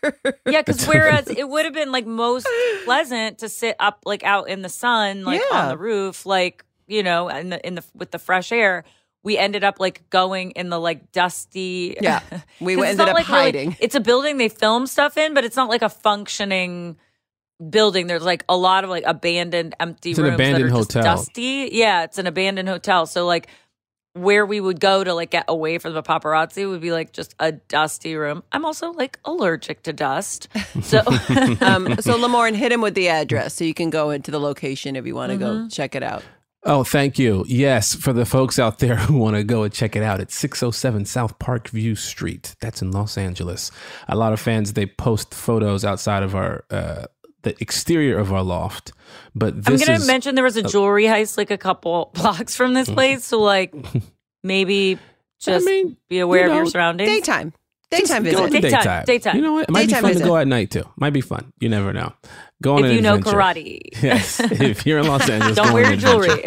Yeah, 0.46 0.62
because 0.62 0.86
whereas 0.86 1.28
it 1.36 1.48
would 1.48 1.64
have 1.64 1.74
been 1.74 1.92
like 1.92 2.06
most 2.06 2.46
pleasant 2.84 3.38
to 3.38 3.48
sit 3.48 3.76
up 3.78 4.00
like 4.04 4.24
out 4.24 4.48
in 4.48 4.62
the 4.62 4.68
sun, 4.68 5.24
like 5.24 5.40
Yeah. 5.50 5.58
on 5.62 5.68
the 5.68 5.78
roof, 5.78 6.26
like 6.26 6.64
you 6.88 7.02
know, 7.02 7.28
in 7.28 7.50
the 7.50 7.64
in 7.66 7.76
the 7.76 7.84
with 7.94 8.10
the 8.10 8.18
fresh 8.18 8.50
air. 8.52 8.84
We 9.24 9.38
ended 9.38 9.62
up 9.62 9.78
like 9.78 10.02
going 10.10 10.50
in 10.50 10.68
the 10.68 10.80
like 10.80 11.12
dusty. 11.12 11.96
Yeah. 12.00 12.18
We 12.60 12.72
ended 12.74 13.00
up 13.08 13.14
like, 13.14 13.28
really- 13.28 13.40
hiding. 13.42 13.76
it's 13.78 13.94
a 13.94 14.00
building 14.00 14.36
they 14.36 14.48
film 14.48 14.88
stuff 14.88 15.16
in, 15.16 15.32
but 15.32 15.44
it's 15.44 15.54
not 15.56 15.68
like 15.68 15.82
a 15.82 15.88
functioning 15.88 16.96
building. 17.70 18.06
There's 18.06 18.24
like 18.24 18.44
a 18.48 18.56
lot 18.56 18.84
of 18.84 18.90
like 18.90 19.04
abandoned, 19.06 19.74
empty 19.80 20.10
It's 20.10 20.18
an 20.18 20.24
rooms 20.24 20.34
abandoned 20.34 20.64
that 20.70 20.74
are 20.74 20.78
just 20.78 20.92
hotel. 20.92 21.16
dusty. 21.16 21.68
Yeah, 21.72 22.04
it's 22.04 22.18
an 22.18 22.26
abandoned 22.26 22.68
hotel. 22.68 23.06
So 23.06 23.26
like 23.26 23.46
where 24.14 24.44
we 24.44 24.60
would 24.60 24.78
go 24.78 25.02
to 25.02 25.14
like 25.14 25.30
get 25.30 25.46
away 25.48 25.78
from 25.78 25.94
the 25.94 26.02
paparazzi 26.02 26.68
would 26.68 26.82
be 26.82 26.92
like 26.92 27.12
just 27.12 27.34
a 27.40 27.52
dusty 27.52 28.14
room. 28.14 28.42
I'm 28.52 28.64
also 28.66 28.90
like 28.92 29.18
allergic 29.24 29.82
to 29.84 29.92
dust. 29.92 30.48
So 30.82 30.98
um, 31.60 31.96
so 32.00 32.18
Lamorne, 32.18 32.54
hit 32.54 32.72
him 32.72 32.80
with 32.80 32.94
the 32.94 33.08
address 33.08 33.54
so 33.54 33.64
you 33.64 33.74
can 33.74 33.90
go 33.90 34.10
into 34.10 34.30
the 34.30 34.40
location 34.40 34.96
if 34.96 35.06
you 35.06 35.14
want 35.14 35.32
to 35.32 35.38
go 35.38 35.50
Mm-hmm. 35.52 35.68
check 35.68 35.94
it 35.94 36.02
out. 36.02 36.22
Oh, 36.64 36.84
thank 36.84 37.18
you. 37.18 37.44
Yes, 37.48 37.94
for 37.94 38.12
the 38.12 38.24
folks 38.24 38.58
out 38.58 38.78
there 38.78 38.96
who 39.06 39.16
want 39.18 39.36
to 39.36 39.42
go 39.44 39.64
and 39.64 39.72
check 39.72 39.96
it 39.96 40.02
out, 40.02 40.20
it's 40.20 40.34
607 40.36 41.04
South 41.06 41.38
Parkview 41.38 41.96
Street. 41.98 42.54
That's 42.60 42.80
in 42.82 42.90
Los 42.92 43.18
Angeles. 43.18 43.70
A 44.08 44.16
lot 44.16 44.32
of 44.32 44.40
fans 44.40 44.74
they 44.74 44.86
post 44.86 45.34
photos 45.34 45.84
outside 45.84 46.22
of 46.22 46.34
our 46.34 46.64
uh, 46.70 47.06
the 47.42 47.54
exterior 47.60 48.18
of 48.18 48.32
our 48.32 48.42
loft, 48.42 48.92
but 49.34 49.54
I'm 49.54 49.76
gonna 49.76 49.92
is 49.92 50.06
mention 50.06 50.34
there 50.34 50.44
was 50.44 50.56
a 50.56 50.62
jewelry 50.62 51.04
heist 51.04 51.36
like 51.36 51.50
a 51.50 51.58
couple 51.58 52.10
blocks 52.14 52.56
from 52.56 52.74
this 52.74 52.88
mm. 52.88 52.94
place. 52.94 53.24
So 53.24 53.40
like 53.40 53.74
maybe 54.42 54.98
just 55.40 55.68
be 56.08 56.18
aware 56.18 56.46
you 56.46 56.50
of 56.50 56.56
your 56.56 56.66
surroundings. 56.66 57.10
Daytime. 57.10 57.52
Daytime 57.90 58.22
Go 58.24 58.46
visit. 58.46 58.62
Daytime, 58.62 58.70
daytime. 58.70 59.04
daytime. 59.04 59.36
You 59.36 59.42
know 59.42 59.52
what? 59.52 59.68
It 59.68 59.70
might 59.70 59.86
Daytime 59.86 59.98
be 59.98 60.02
fun 60.02 60.12
visit. 60.12 60.22
to 60.22 60.28
go 60.28 60.36
at 60.38 60.46
night 60.46 60.70
too. 60.70 60.84
Might 60.96 61.12
be 61.12 61.20
fun. 61.20 61.52
You 61.60 61.68
never 61.68 61.92
know. 61.92 62.14
Go 62.62 62.76
on 62.76 62.84
If 62.84 62.90
an 62.90 62.96
you 62.96 63.02
know 63.02 63.18
karate. 63.18 63.80
Yes, 64.02 64.40
if 64.40 64.86
you're 64.86 65.00
in 65.00 65.06
Los 65.06 65.28
Angeles, 65.28 65.56
Don't 65.56 65.66
go 65.66 65.68
on 65.68 65.74
wear 65.74 65.92
an 65.92 65.98
jewelry. 65.98 66.42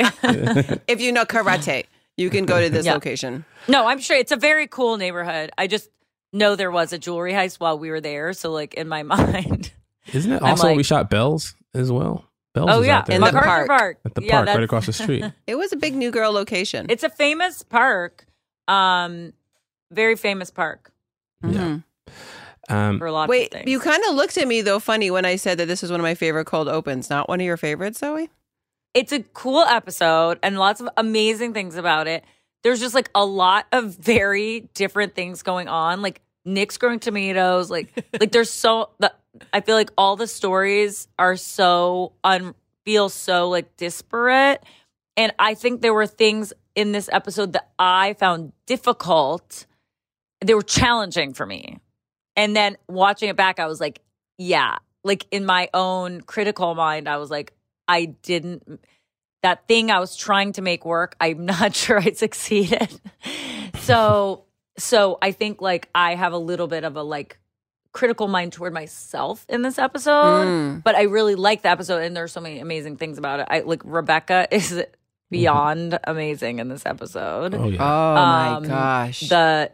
If 0.87 1.01
you 1.01 1.11
know 1.11 1.25
karate, 1.25 1.85
you 2.17 2.29
can 2.31 2.45
go 2.45 2.59
to 2.59 2.69
this 2.69 2.85
Yeah. 2.85 2.93
location. 2.93 3.45
No, 3.67 3.85
I'm 3.85 3.99
sure 3.99 4.17
it's 4.17 4.31
a 4.31 4.37
very 4.37 4.65
cool 4.65 4.97
neighborhood. 4.97 5.51
I 5.57 5.67
just 5.67 5.89
know 6.33 6.55
there 6.55 6.71
was 6.71 6.93
a 6.93 6.97
jewelry 6.97 7.33
heist 7.33 7.59
while 7.59 7.77
we 7.77 7.91
were 7.91 8.01
there. 8.01 8.33
So 8.33 8.51
like 8.51 8.73
in 8.73 8.87
my 8.87 9.03
mind. 9.03 9.71
Isn't 10.13 10.31
it 10.31 10.41
I'm 10.41 10.51
also 10.51 10.67
where 10.67 10.75
we 10.75 10.83
shot 10.83 11.09
Bells 11.09 11.55
as 11.73 11.91
well? 11.91 12.25
Bells 12.53 12.69
Oh 12.71 12.81
yeah. 12.81 13.03
In 13.09 13.21
the 13.21 13.27
MacArthur 13.31 13.45
park. 13.45 13.67
Park. 13.67 13.97
at 14.05 14.15
the 14.15 14.23
Yeah, 14.23 14.43
park 14.45 14.47
right 14.55 14.63
across 14.63 14.85
the 14.85 14.93
street. 14.93 15.23
It 15.47 15.55
was 15.55 15.73
a 15.73 15.75
big 15.75 15.93
new 15.95 16.11
girl 16.11 16.31
location. 16.31 16.85
It's 16.89 17.03
a 17.03 17.09
famous 17.09 17.63
park. 17.63 18.25
Um 18.67 19.33
very 19.91 20.15
famous 20.15 20.49
park 20.51 20.91
Yeah. 21.47 21.79
Um, 22.67 22.97
for 22.97 23.05
a 23.05 23.11
lot 23.11 23.29
Wait, 23.29 23.47
of 23.47 23.59
things. 23.59 23.69
you 23.69 23.79
kind 23.79 24.01
of 24.09 24.15
looked 24.15 24.37
at 24.39 24.47
me 24.47 24.61
though 24.61 24.79
funny 24.79 25.11
when 25.11 25.23
I 25.25 25.35
said 25.35 25.59
that 25.59 25.67
this 25.67 25.83
was 25.83 25.91
one 25.91 25.99
of 25.99 26.03
my 26.03 26.15
favorite 26.15 26.45
cold 26.45 26.67
opens. 26.67 27.09
Not 27.11 27.29
one 27.29 27.39
of 27.39 27.45
your 27.45 27.57
favorites, 27.57 27.99
Zoe? 27.99 28.29
it's 28.95 29.11
a 29.11 29.19
cool 29.33 29.59
episode 29.59 30.39
and 30.41 30.57
lots 30.57 30.79
of 30.79 30.87
amazing 30.95 31.53
things 31.53 31.75
about 31.75 32.07
it. 32.07 32.23
There's 32.63 32.79
just 32.79 32.95
like 32.95 33.09
a 33.13 33.25
lot 33.25 33.65
of 33.73 33.93
very 33.97 34.69
different 34.73 35.13
things 35.13 35.43
going 35.43 35.67
on. 35.67 36.01
Like 36.01 36.21
Nick's 36.45 36.77
growing 36.77 36.99
tomatoes. 36.99 37.69
Like 37.69 37.91
like 38.19 38.31
there's 38.31 38.49
so 38.49 38.89
the 38.99 39.11
I 39.53 39.61
feel 39.61 39.75
like 39.75 39.91
all 39.97 40.15
the 40.15 40.27
stories 40.27 41.07
are 41.17 41.35
so 41.35 42.13
un 42.23 42.55
feel 42.85 43.09
so 43.09 43.49
like 43.49 43.75
disparate. 43.77 44.63
And 45.17 45.33
I 45.39 45.55
think 45.55 45.81
there 45.81 45.93
were 45.93 46.07
things 46.07 46.53
in 46.75 46.91
this 46.91 47.09
episode 47.11 47.53
that 47.53 47.71
I 47.79 48.13
found 48.13 48.53
difficult. 48.65 49.65
They 50.41 50.53
were 50.53 50.61
challenging 50.61 51.33
for 51.33 51.45
me. 51.45 51.79
And 52.35 52.55
then 52.55 52.77
watching 52.87 53.29
it 53.29 53.35
back, 53.35 53.59
I 53.59 53.67
was 53.67 53.79
like, 53.79 54.01
yeah. 54.37 54.77
Like 55.03 55.25
in 55.31 55.45
my 55.45 55.69
own 55.73 56.21
critical 56.21 56.75
mind, 56.75 57.07
I 57.07 57.17
was 57.17 57.31
like, 57.31 57.53
I 57.87 58.05
didn't 58.05 58.81
that 59.45 59.67
thing 59.67 59.91
I 59.91 59.99
was 59.99 60.15
trying 60.15 60.53
to 60.53 60.63
make 60.63 60.85
work, 60.85 61.15
I'm 61.21 61.45
not 61.55 61.75
sure 61.75 61.99
I 61.99 62.11
succeeded. 62.11 62.89
so 63.79 64.45
so 64.77 65.19
I 65.21 65.31
think 65.31 65.61
like 65.61 65.87
I 65.93 66.15
have 66.15 66.33
a 66.33 66.37
little 66.37 66.67
bit 66.67 66.83
of 66.83 66.95
a 66.95 67.03
like 67.03 67.37
critical 67.95 68.27
mind 68.27 68.53
toward 68.53 68.73
myself 68.73 69.45
in 69.49 69.61
this 69.63 69.79
episode. 69.79 70.45
Mm. 70.45 70.83
But 70.83 70.95
I 70.95 71.03
really 71.03 71.35
like 71.35 71.61
the 71.63 71.69
episode 71.69 72.03
and 72.03 72.15
there's 72.15 72.31
so 72.33 72.41
many 72.41 72.59
amazing 72.59 72.97
things 72.97 73.17
about 73.17 73.39
it. 73.39 73.47
I 73.49 73.61
like 73.61 73.81
Rebecca 73.85 74.47
is 74.51 74.83
beyond 75.31 75.97
amazing 76.03 76.59
in 76.59 76.67
this 76.69 76.85
episode. 76.85 77.55
oh 77.55 77.63
Oh 77.63 77.67
yeah. 77.69 77.77
my 77.79 78.47
Um, 78.57 78.63
gosh. 78.67 79.21
The 79.21 79.71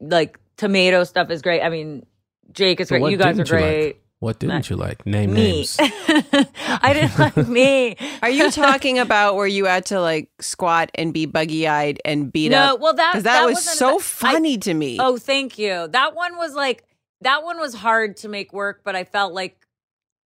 like 0.00 0.38
tomato 0.56 1.04
stuff 1.04 1.30
is 1.30 1.42
great. 1.42 1.62
I 1.62 1.68
mean, 1.68 2.04
Jake 2.52 2.80
is 2.80 2.88
So 2.88 2.98
great. 2.98 3.12
You 3.12 3.16
guys 3.18 3.38
are 3.38 3.44
didn't 3.44 3.48
you 3.50 3.54
like? 3.54 3.62
great. 3.64 3.96
What 4.20 4.40
didn't 4.40 4.68
you 4.68 4.74
like? 4.74 5.06
Name 5.06 5.32
Me. 5.32 5.52
names. 5.52 5.76
I 5.78 6.90
didn't 6.92 7.18
like 7.18 7.36
me. 7.48 7.96
Are 8.20 8.30
you 8.30 8.50
talking 8.50 8.98
about 8.98 9.36
where 9.36 9.46
you 9.46 9.66
had 9.66 9.86
to 9.86 10.00
like 10.00 10.30
squat 10.40 10.90
and 10.96 11.14
be 11.14 11.26
buggy 11.26 11.68
eyed 11.68 12.00
and 12.04 12.32
beat 12.32 12.50
no, 12.50 12.58
up? 12.58 12.68
No, 12.80 12.82
well 12.82 12.94
that 12.94 13.12
Because 13.12 13.22
that, 13.24 13.44
was 13.44 13.64
so 13.64 13.90
the- 13.90 13.94
I- 13.98 14.32
funny 14.32 14.58
to 14.58 14.74
me. 14.74 14.98
Oh, 15.00 15.18
thank 15.18 15.58
you. 15.58 15.86
That 15.88 16.16
one 16.16 16.36
was 16.36 16.54
like 16.54 16.82
that 17.22 17.42
one 17.42 17.58
was 17.58 17.74
hard 17.74 18.16
to 18.18 18.28
make 18.28 18.52
work, 18.52 18.82
but 18.84 18.94
I 18.96 19.04
felt 19.04 19.32
like 19.32 19.66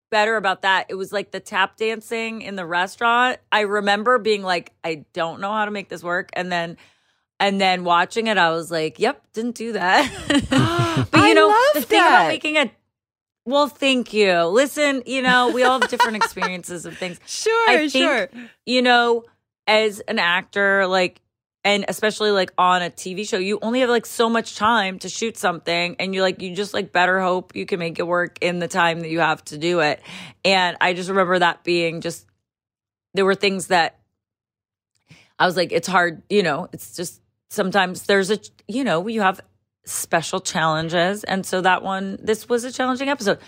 better 0.10 0.36
about 0.36 0.64
that. 0.64 0.88
It 0.90 0.96
was 0.96 1.12
like 1.12 1.32
the 1.32 1.40
tap 1.40 1.78
dancing 1.78 2.42
in 2.42 2.56
the 2.56 2.66
restaurant. 2.66 3.40
I 3.52 3.62
remember 3.62 4.20
being 4.20 4.44
like, 4.44 4.74
I 4.84 5.06
don't 5.14 5.42
know 5.42 5.52
how 5.52 5.66
to 5.66 5.72
make 5.72 5.90
this 5.90 6.04
work, 6.04 6.30
and 6.34 6.52
then 6.52 6.78
and 7.40 7.60
then 7.60 7.84
watching 7.84 8.28
it, 8.28 8.38
I 8.38 8.52
was 8.52 8.70
like, 8.70 9.00
Yep, 9.00 9.24
didn't 9.34 9.56
do 9.56 9.74
that. 9.74 10.12
but 11.12 11.28
you 11.28 11.34
know, 11.34 11.56
the 11.74 11.82
thing 11.82 12.00
about 12.00 12.28
making 12.28 12.58
a 12.58 12.72
well, 13.46 13.68
thank 13.68 14.14
you. 14.14 14.44
Listen, 14.44 15.02
you 15.06 15.22
know, 15.22 15.50
we 15.50 15.64
all 15.64 15.80
have 15.82 15.90
different 15.90 16.18
experiences 16.24 16.86
of 16.86 16.98
things. 16.98 17.20
sure, 17.26 17.90
think, 17.90 17.92
sure. 17.92 18.30
you 18.66 18.82
know, 18.82 19.24
as 19.68 20.00
an 20.02 20.20
actor, 20.20 20.86
like, 20.86 21.22
and 21.64 21.86
especially 21.88 22.32
like 22.32 22.52
on 22.58 22.82
a 22.82 22.90
TV 22.90 23.28
show, 23.28 23.38
you 23.38 23.60
only 23.62 23.82
have 23.82 23.90
like 23.90 24.06
so 24.06 24.30
much 24.30 24.56
time 24.56 25.00
to 25.00 25.10
shoot 25.10 25.38
something, 25.38 25.96
and 26.00 26.16
you 26.16 26.22
like, 26.22 26.42
you 26.42 26.56
just 26.56 26.74
like 26.74 26.92
better 26.92 27.20
hope 27.22 27.56
you 27.56 27.66
can 27.66 27.80
make 27.80 28.00
it 28.00 28.08
work 28.08 28.38
in 28.42 28.60
the 28.60 28.68
time 28.68 29.02
that 29.02 29.10
you 29.10 29.20
have 29.20 29.44
to 29.46 29.58
do 29.58 29.80
it. 29.80 30.02
And 30.44 30.78
I 30.82 30.94
just 30.94 31.10
remember 31.10 31.38
that 31.40 31.64
being 31.64 32.02
just, 32.02 32.26
there 33.14 33.26
were 33.26 33.36
things 33.36 33.68
that 33.68 34.00
I 35.38 35.46
was 35.46 35.56
like, 35.58 35.72
it's 35.72 35.88
hard, 35.88 36.24
you 36.30 36.44
know, 36.44 36.68
it's 36.74 36.96
just 36.96 37.22
sometimes 37.50 38.04
there's 38.04 38.32
a, 38.32 38.40
you 38.68 38.84
know, 38.84 39.08
you 39.08 39.22
have 39.22 39.42
special 39.86 40.40
challenges. 40.40 41.24
And 41.24 41.46
so 41.46 41.62
that 41.62 41.84
one, 41.84 42.18
this 42.22 42.48
was 42.48 42.64
a 42.64 42.72
challenging 42.72 43.10
episode. 43.10 43.40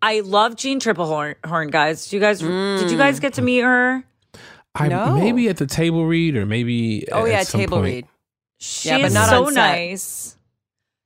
I 0.00 0.20
love 0.20 0.56
Jeanne 0.56 0.80
Tripplehorn, 0.80 1.36
horn, 1.46 1.68
guys. 1.68 2.08
Do 2.08 2.16
you 2.16 2.20
guys, 2.20 2.40
did 2.40 2.90
you 2.90 2.98
guys 2.98 3.18
mm. 3.18 3.22
get 3.22 3.34
to 3.34 3.42
meet 3.42 3.60
her? 3.60 4.04
I 4.74 4.88
No. 4.88 5.14
maybe 5.14 5.48
at 5.48 5.58
the 5.58 5.66
table 5.66 6.06
read 6.06 6.36
or 6.36 6.46
maybe 6.46 7.06
Oh 7.12 7.24
at 7.26 7.30
yeah, 7.30 7.42
some 7.42 7.60
table 7.60 7.78
point. 7.78 7.84
read. 7.94 8.06
She's 8.58 8.86
Yeah, 8.86 8.98
but 9.02 9.12
not 9.12 9.28
so 9.28 9.44
nice. 9.50 10.36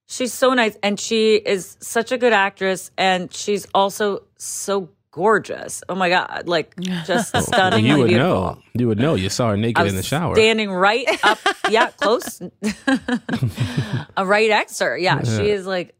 She's 0.08 0.32
so 0.32 0.54
nice. 0.54 0.76
And 0.82 1.00
she 1.00 1.34
is 1.34 1.76
such 1.80 2.12
a 2.12 2.18
good 2.18 2.32
actress. 2.32 2.90
And 2.96 3.32
she's 3.34 3.66
also 3.74 4.22
so 4.38 4.90
gorgeous. 5.10 5.82
Oh 5.88 5.94
my 5.96 6.08
god, 6.10 6.44
like 6.46 6.76
just 7.06 7.34
Well, 7.34 7.42
stunningly 7.42 7.88
you 7.88 7.98
would 7.98 8.08
beautiful. 8.08 8.28
know. 8.28 8.58
You 8.74 8.86
would 8.88 8.98
know. 8.98 9.14
You 9.16 9.30
saw 9.30 9.48
her 9.50 9.56
naked 9.56 9.78
I 9.80 9.84
was 9.84 9.92
in 9.94 9.96
the 9.96 10.02
shower. 10.04 10.34
standing 10.36 10.70
right 10.70 11.06
up, 11.24 11.38
yeah, 11.70 11.90
close, 11.90 12.40
a 14.16 14.24
right 14.26 14.48
next 14.50 14.78
to 14.78 14.84
her. 14.84 14.98
Yeah, 14.98 15.20
Yeah. 15.24 15.38
she 15.38 15.50
is 15.50 15.66
like 15.66 15.94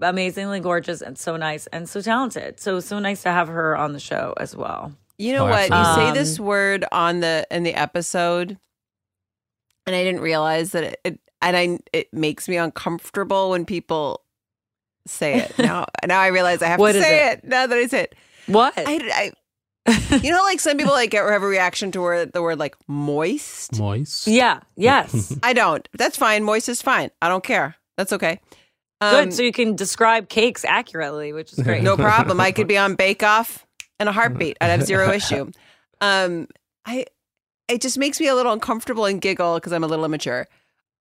amazingly 0.00 0.60
gorgeous 0.60 1.00
and 1.02 1.16
so 1.16 1.36
nice 1.36 1.66
and 1.68 1.88
so 1.88 2.00
talented. 2.00 2.58
So 2.58 2.80
so 2.80 2.98
nice 2.98 3.22
to 3.22 3.30
have 3.30 3.48
her 3.48 3.76
on 3.76 3.92
the 3.92 4.00
show 4.00 4.34
as 4.38 4.56
well. 4.56 4.92
You 5.18 5.34
know 5.34 5.46
Oh, 5.46 5.50
what? 5.50 5.70
You 5.70 5.94
say 5.94 6.12
this 6.12 6.40
word 6.40 6.84
on 6.92 7.20
the 7.20 7.46
in 7.50 7.62
the 7.62 7.74
episode, 7.74 8.58
and 9.86 9.96
I 9.96 10.02
didn't 10.02 10.20
realize 10.20 10.72
that 10.72 10.84
it, 10.84 11.00
it 11.04 11.20
and 11.40 11.56
I 11.56 11.78
it 11.92 12.12
makes 12.12 12.48
me 12.48 12.56
uncomfortable 12.56 13.50
when 13.50 13.64
people 13.64 14.22
say 15.06 15.40
it. 15.40 15.52
Now 15.58 15.86
now 16.06 16.20
I 16.20 16.28
realize 16.28 16.62
I 16.62 16.66
have 16.68 16.80
What 16.80 16.92
to 16.92 17.02
say 17.02 17.28
it? 17.32 17.38
it? 17.38 17.44
now 17.44 17.66
that 17.66 17.76
I 17.78 17.86
say 17.86 18.02
it. 18.04 18.14
What? 18.46 18.74
I, 18.76 19.32
I 19.86 20.18
you 20.22 20.30
know, 20.30 20.42
like 20.44 20.60
some 20.60 20.76
people 20.78 20.92
like 20.92 21.10
get 21.10 21.28
have 21.28 21.42
a 21.42 21.46
reaction 21.46 21.90
to 21.92 22.00
word 22.00 22.32
the 22.32 22.40
word 22.42 22.58
like 22.58 22.76
moist. 22.88 23.78
Moist. 23.78 24.26
yeah. 24.28 24.60
Yes. 24.76 25.36
I 25.42 25.52
don't. 25.52 25.88
That's 25.94 26.16
fine. 26.16 26.44
Moist 26.44 26.68
is 26.68 26.80
fine. 26.80 27.10
I 27.20 27.28
don't 27.28 27.42
care. 27.44 27.74
That's 27.96 28.12
okay. 28.12 28.40
Um, 29.00 29.24
Good. 29.24 29.34
So 29.34 29.42
you 29.42 29.50
can 29.52 29.74
describe 29.74 30.28
cakes 30.28 30.64
accurately, 30.64 31.32
which 31.32 31.52
is 31.52 31.58
great. 31.58 31.82
No 31.82 31.96
problem. 31.96 32.40
I 32.40 32.52
could 32.52 32.68
be 32.68 32.78
on 32.78 32.94
Bake 32.94 33.24
Off 33.24 33.66
in 34.02 34.08
a 34.08 34.12
heartbeat. 34.12 34.58
I'd 34.60 34.66
have 34.66 34.84
zero 34.84 35.10
issue. 35.12 35.50
Um, 36.00 36.48
I 36.84 37.06
it 37.68 37.80
just 37.80 37.96
makes 37.96 38.20
me 38.20 38.28
a 38.28 38.34
little 38.34 38.52
uncomfortable 38.52 39.06
and 39.06 39.20
giggle 39.20 39.54
because 39.54 39.72
I'm 39.72 39.84
a 39.84 39.86
little 39.86 40.04
immature. 40.04 40.46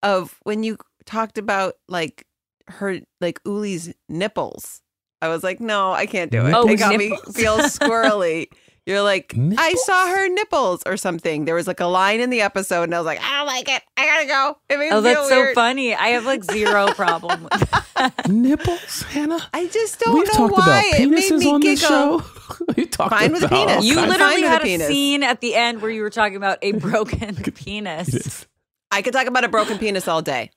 Of 0.04 0.40
when 0.44 0.64
you 0.64 0.78
talked 1.06 1.38
about 1.38 1.76
like 1.88 2.26
her 2.68 3.00
like 3.20 3.44
Uli's 3.44 3.94
nipples, 4.08 4.82
I 5.22 5.28
was 5.28 5.44
like, 5.44 5.60
no, 5.60 5.92
I 5.92 6.06
can't 6.06 6.32
do 6.32 6.46
it. 6.46 6.54
Oh, 6.54 6.68
it 6.68 6.78
got 6.78 6.96
me 6.96 7.16
feel 7.34 7.60
squirrely. 7.60 8.48
You're 8.92 9.02
like, 9.02 9.34
I 9.58 9.74
saw 9.76 10.08
her 10.08 10.28
nipples 10.28 10.84
or 10.86 10.98
something. 10.98 11.46
There 11.46 11.56
was 11.56 11.66
like 11.66 11.80
a 11.80 11.86
line 11.86 12.20
in 12.20 12.30
the 12.30 12.42
episode, 12.42 12.84
and 12.84 12.94
I 12.94 13.00
was 13.00 13.06
like, 13.06 13.22
I 13.24 13.38
don't 13.38 13.48
like 13.48 13.70
it. 13.70 13.82
I 13.96 14.06
gotta 14.06 14.28
go. 14.28 14.58
It 14.70 14.78
made 14.78 14.90
me 14.90 14.92
Oh, 14.96 15.00
that's 15.02 15.20
feel 15.20 15.30
so 15.30 15.36
weird. 15.38 15.56
funny. 15.56 15.96
I 15.96 16.08
have 16.10 16.26
like 16.26 16.44
zero 16.44 16.88
problem 16.94 17.44
with 17.44 17.70
that. 17.96 18.28
Nipples, 18.30 19.04
Hannah. 19.04 19.40
I 19.54 19.68
just 19.68 20.00
don't 20.02 20.14
We've 20.16 20.28
know 20.28 20.34
talked 20.50 20.54
why 20.58 20.84
about 20.90 21.00
it 21.00 21.10
made 21.10 21.32
me 21.32 21.50
on 21.52 21.62
this 21.62 21.82
giggle. 21.82 22.20
show. 22.20 22.66
we 22.78 22.86
talked 22.86 23.12
Fine 23.16 23.32
with 23.32 23.44
a 23.44 23.50
penis. 23.50 23.86
You 23.86 23.94
I'm 24.00 24.10
fine 24.10 24.10
literally 24.10 24.42
had 24.42 24.62
a 24.62 24.66
penis. 24.66 24.88
scene 24.88 25.24
at 25.24 25.40
the 25.40 25.56
end 25.56 25.82
where 25.82 25.90
you 25.92 26.02
were 26.02 26.10
talking 26.10 26.36
about 26.36 26.58
a 26.62 26.72
broken 26.74 27.36
penis. 27.36 28.46
I 28.92 29.02
could 29.02 29.14
talk 29.14 29.28
about 29.28 29.46
a 29.46 29.50
broken 29.50 29.78
penis 29.78 30.08
all 30.08 30.22
day. 30.22 30.52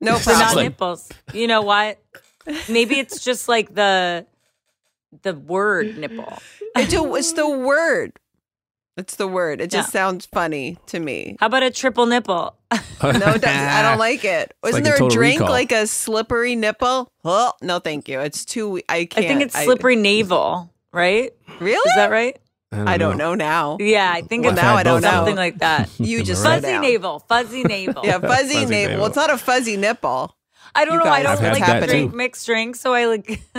No 0.00 0.16
So 0.18 0.30
not 0.32 0.40
problem. 0.42 0.64
nipples. 0.64 1.08
You 1.34 1.46
know 1.48 1.62
what? 1.62 1.98
Maybe 2.68 2.98
it's 2.98 3.22
just 3.24 3.48
like 3.48 3.74
the 3.74 4.26
the 5.22 5.34
word 5.34 5.96
nipple. 5.98 6.38
It's, 6.76 6.94
a, 6.94 7.14
it's 7.14 7.32
the 7.32 7.48
word. 7.48 8.12
It's 8.96 9.16
the 9.16 9.26
word. 9.28 9.60
It 9.60 9.70
just 9.70 9.88
Yeah. 9.88 10.00
sounds 10.00 10.26
funny 10.26 10.76
to 10.86 11.00
me. 11.00 11.36
How 11.40 11.46
about 11.46 11.62
a 11.62 11.70
triple 11.70 12.06
nipple? 12.06 12.56
No, 13.02 13.08
it 13.08 13.14
doesn't. 13.40 13.46
I 13.48 13.80
don't 13.82 13.98
like 13.98 14.24
it. 14.26 14.54
It's 14.62 14.68
Isn't 14.68 14.74
like 14.74 14.84
there 14.84 14.94
a 14.94 14.98
Total 14.98 15.16
drink 15.16 15.40
Recall. 15.40 15.52
like 15.54 15.72
a 15.72 15.86
slippery 15.86 16.54
nipple? 16.54 17.10
Oh, 17.24 17.52
no, 17.62 17.78
thank 17.78 18.08
you. 18.10 18.20
It's 18.20 18.44
too. 18.44 18.76
I 18.90 18.96
I 18.98 19.04
can't. 19.06 19.26
think 19.26 19.40
it's 19.42 19.58
slippery 19.58 19.96
navel, 19.96 20.70
right? 20.92 21.32
really? 21.60 21.76
Is 21.90 21.94
that 21.96 22.10
right? 22.10 22.38
I 22.72 22.98
don't 22.98 23.16
know 23.16 23.34
now. 23.34 23.78
Yeah, 23.80 24.12
I 24.14 24.20
think 24.20 24.44
Well, 24.44 24.52
it's 24.52 24.60
now 24.62 24.76
I 24.76 24.82
don't 24.82 25.00
know. 25.00 25.10
something 25.10 25.34
like 25.34 25.58
that. 25.60 25.88
You 25.98 26.22
just 26.30 26.44
Fuzzy 26.44 26.70
now. 26.72 26.80
navel, 26.82 27.18
fuzzy 27.20 27.64
navel. 27.64 28.02
Yeah, 28.04 28.18
fuzzy, 28.18 28.52
Fuzzy 28.54 28.66
navel. 28.66 28.70
navel. 28.70 28.96
Well, 28.98 29.06
it's 29.06 29.16
not 29.16 29.30
a 29.30 29.38
fuzzy 29.38 29.76
nipple. 29.78 30.36
I 30.74 30.84
don't 30.84 30.94
You 30.94 31.04
know. 31.04 31.10
I 31.10 31.22
don't 31.22 31.44
I've 31.44 31.60
like 31.60 31.88
drink 31.88 32.14
mixed 32.14 32.46
drinks, 32.46 32.80
so 32.80 32.94
I 32.94 33.06
like. 33.06 33.42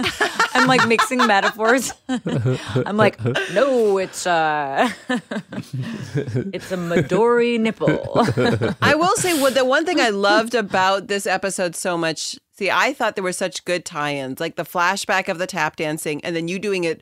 I'm 0.53 0.67
like 0.67 0.87
mixing 0.87 1.25
metaphors. 1.25 1.91
I'm 2.09 2.97
like, 2.97 3.23
no, 3.53 3.97
it's 3.97 4.25
uh, 4.25 4.89
it's 5.09 6.71
a 6.71 6.77
Midori 6.77 7.59
nipple. 7.59 8.25
I 8.81 8.95
will 8.95 9.15
say 9.15 9.39
what 9.41 9.53
the 9.53 9.65
one 9.65 9.85
thing 9.85 9.99
I 9.99 10.09
loved 10.09 10.55
about 10.55 11.07
this 11.07 11.25
episode 11.25 11.75
so 11.75 11.97
much. 11.97 12.37
See, 12.51 12.69
I 12.69 12.93
thought 12.93 13.15
there 13.15 13.23
were 13.23 13.31
such 13.33 13.65
good 13.65 13.85
tie-ins, 13.85 14.39
like 14.39 14.55
the 14.55 14.63
flashback 14.63 15.27
of 15.27 15.39
the 15.39 15.47
tap 15.47 15.77
dancing, 15.77 16.23
and 16.23 16.35
then 16.35 16.47
you 16.47 16.59
doing 16.59 16.83
it 16.83 17.01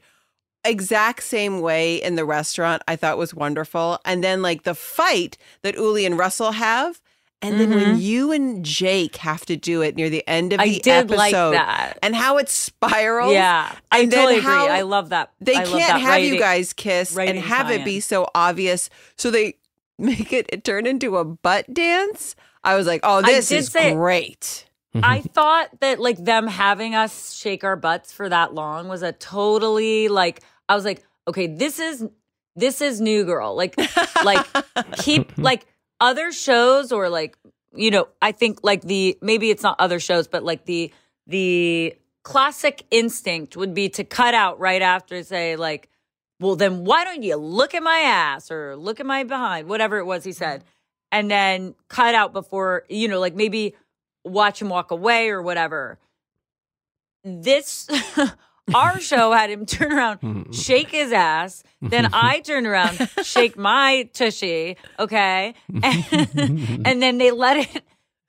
exact 0.64 1.24
same 1.24 1.62
way 1.62 1.96
in 2.02 2.16
the 2.16 2.26
restaurant. 2.26 2.82
I 2.88 2.96
thought 2.96 3.18
was 3.18 3.34
wonderful, 3.34 4.00
and 4.06 4.24
then 4.24 4.42
like 4.42 4.64
the 4.64 4.76
fight 4.76 5.38
that 5.62 5.76
Uli 5.76 6.06
and 6.06 6.18
Russell 6.18 6.54
have, 6.54 7.02
and 7.42 7.60
then 7.60 7.70
when 7.70 8.00
you 8.02 8.32
and 8.32 8.66
Jake 8.66 9.16
have 9.18 9.46
to 9.46 9.56
do 9.56 9.82
it 9.82 9.96
near 9.96 10.10
the 10.10 10.28
end 10.28 10.52
of 10.54 10.60
Mm-hmm. 10.60 10.70
I 10.70 10.74
the 10.74 10.80
did 10.80 10.92
episode, 11.12 11.18
like 11.18 11.32
that. 11.32 12.00
and 12.04 12.16
how 12.16 12.38
it 12.38 12.50
spirals. 12.50 13.34
Yeah, 13.34 13.74
I 13.92 14.00
and 14.00 14.12
then 14.12 14.20
totally 14.20 14.40
agree. 14.40 14.52
I 14.52 14.82
love 14.82 15.10
that. 15.10 15.32
They 15.40 15.56
I 15.56 15.64
can't 15.64 15.80
that 15.88 16.02
have 16.02 16.22
you 16.22 16.38
guys 16.38 16.74
kiss 16.74 17.12
and 17.12 17.18
writing 17.18 17.42
have 17.42 17.70
it 17.72 17.86
be 17.86 18.00
so 18.02 18.28
obvious. 18.36 18.90
So 19.18 19.32
they 19.32 19.56
make 19.98 20.34
it, 20.34 20.48
it 20.50 20.64
turn 20.64 20.86
into 20.86 21.18
a 21.18 21.24
butt 21.26 21.74
dance. 21.74 22.36
I 22.64 22.76
was 22.76 22.86
like, 22.88 23.02
oh, 23.04 23.18
I 23.20 23.22
this 23.22 23.50
did 23.50 23.60
is 23.60 23.68
say- 23.70 23.94
great. 23.94 24.66
I 25.04 25.22
thought 25.22 25.70
that 25.82 26.00
like 26.00 26.18
them 26.18 26.48
having 26.48 26.96
us 26.96 27.34
shake 27.36 27.64
our 27.64 27.76
butts 27.76 28.12
for 28.12 28.28
that 28.28 28.54
long 28.56 28.88
was 28.88 29.04
a 29.04 29.12
totally 29.14 30.08
like 30.08 30.42
I 30.68 30.76
was 30.76 30.84
like, 30.84 31.06
okay, 31.28 31.46
this 31.48 31.80
is 31.80 32.06
this 32.56 32.82
is 32.82 33.00
new 33.00 33.24
girl. 33.24 33.56
Like 33.56 33.76
like 34.26 34.46
keep 34.98 35.32
like 35.38 35.68
other 36.00 36.32
shows 36.32 36.92
or 36.92 37.10
like 37.10 37.38
you 37.76 37.92
know, 37.92 38.08
I 38.20 38.32
think 38.32 38.60
like 38.64 38.82
the 38.82 39.18
maybe 39.22 39.52
it's 39.52 39.64
not 39.64 39.76
other 39.80 40.00
shows, 40.00 40.28
but 40.28 40.44
like 40.44 40.66
the 40.66 40.92
the 41.28 41.96
classic 42.24 42.84
instinct 42.92 43.56
would 43.56 43.74
be 43.74 43.90
to 43.90 44.04
cut 44.04 44.34
out 44.34 44.60
right 44.60 44.82
after 44.82 45.24
say 45.24 45.56
like 45.56 45.90
well 46.40 46.56
then 46.56 46.84
why 46.84 47.04
don't 47.04 47.24
you 47.24 47.36
look 47.38 47.74
at 47.74 47.82
my 47.82 48.00
ass 48.00 48.52
or 48.52 48.76
look 48.76 49.00
at 49.00 49.06
my 49.06 49.24
behind 49.24 49.68
whatever 49.70 49.98
it 49.98 50.04
was 50.04 50.26
he 50.26 50.32
mm-hmm. 50.32 50.38
said 50.38 50.64
and 51.14 51.32
then 51.32 51.74
cut 51.88 52.14
out 52.14 52.34
before 52.34 52.84
you 52.90 53.08
know 53.08 53.20
like 53.20 53.36
maybe 53.36 53.74
watch 54.24 54.62
him 54.62 54.70
walk 54.70 54.92
away 54.92 55.30
or 55.30 55.42
whatever. 55.42 55.98
This 57.24 57.88
our 58.76 59.00
show 59.00 59.32
had 59.32 59.50
him 59.50 59.66
turn 59.66 59.92
around 59.92 60.20
mm-hmm. 60.22 60.52
shake 60.52 60.90
his 60.90 61.12
ass 61.12 61.64
then 61.82 62.10
i 62.14 62.40
turn 62.40 62.66
around 62.66 63.10
shake 63.24 63.58
my 63.58 64.10
tushy 64.14 64.78
okay 64.98 65.54
and, 65.84 66.06
and 66.86 67.02
then 67.02 67.18
they 67.18 67.32
let 67.32 67.58
it 67.58 67.84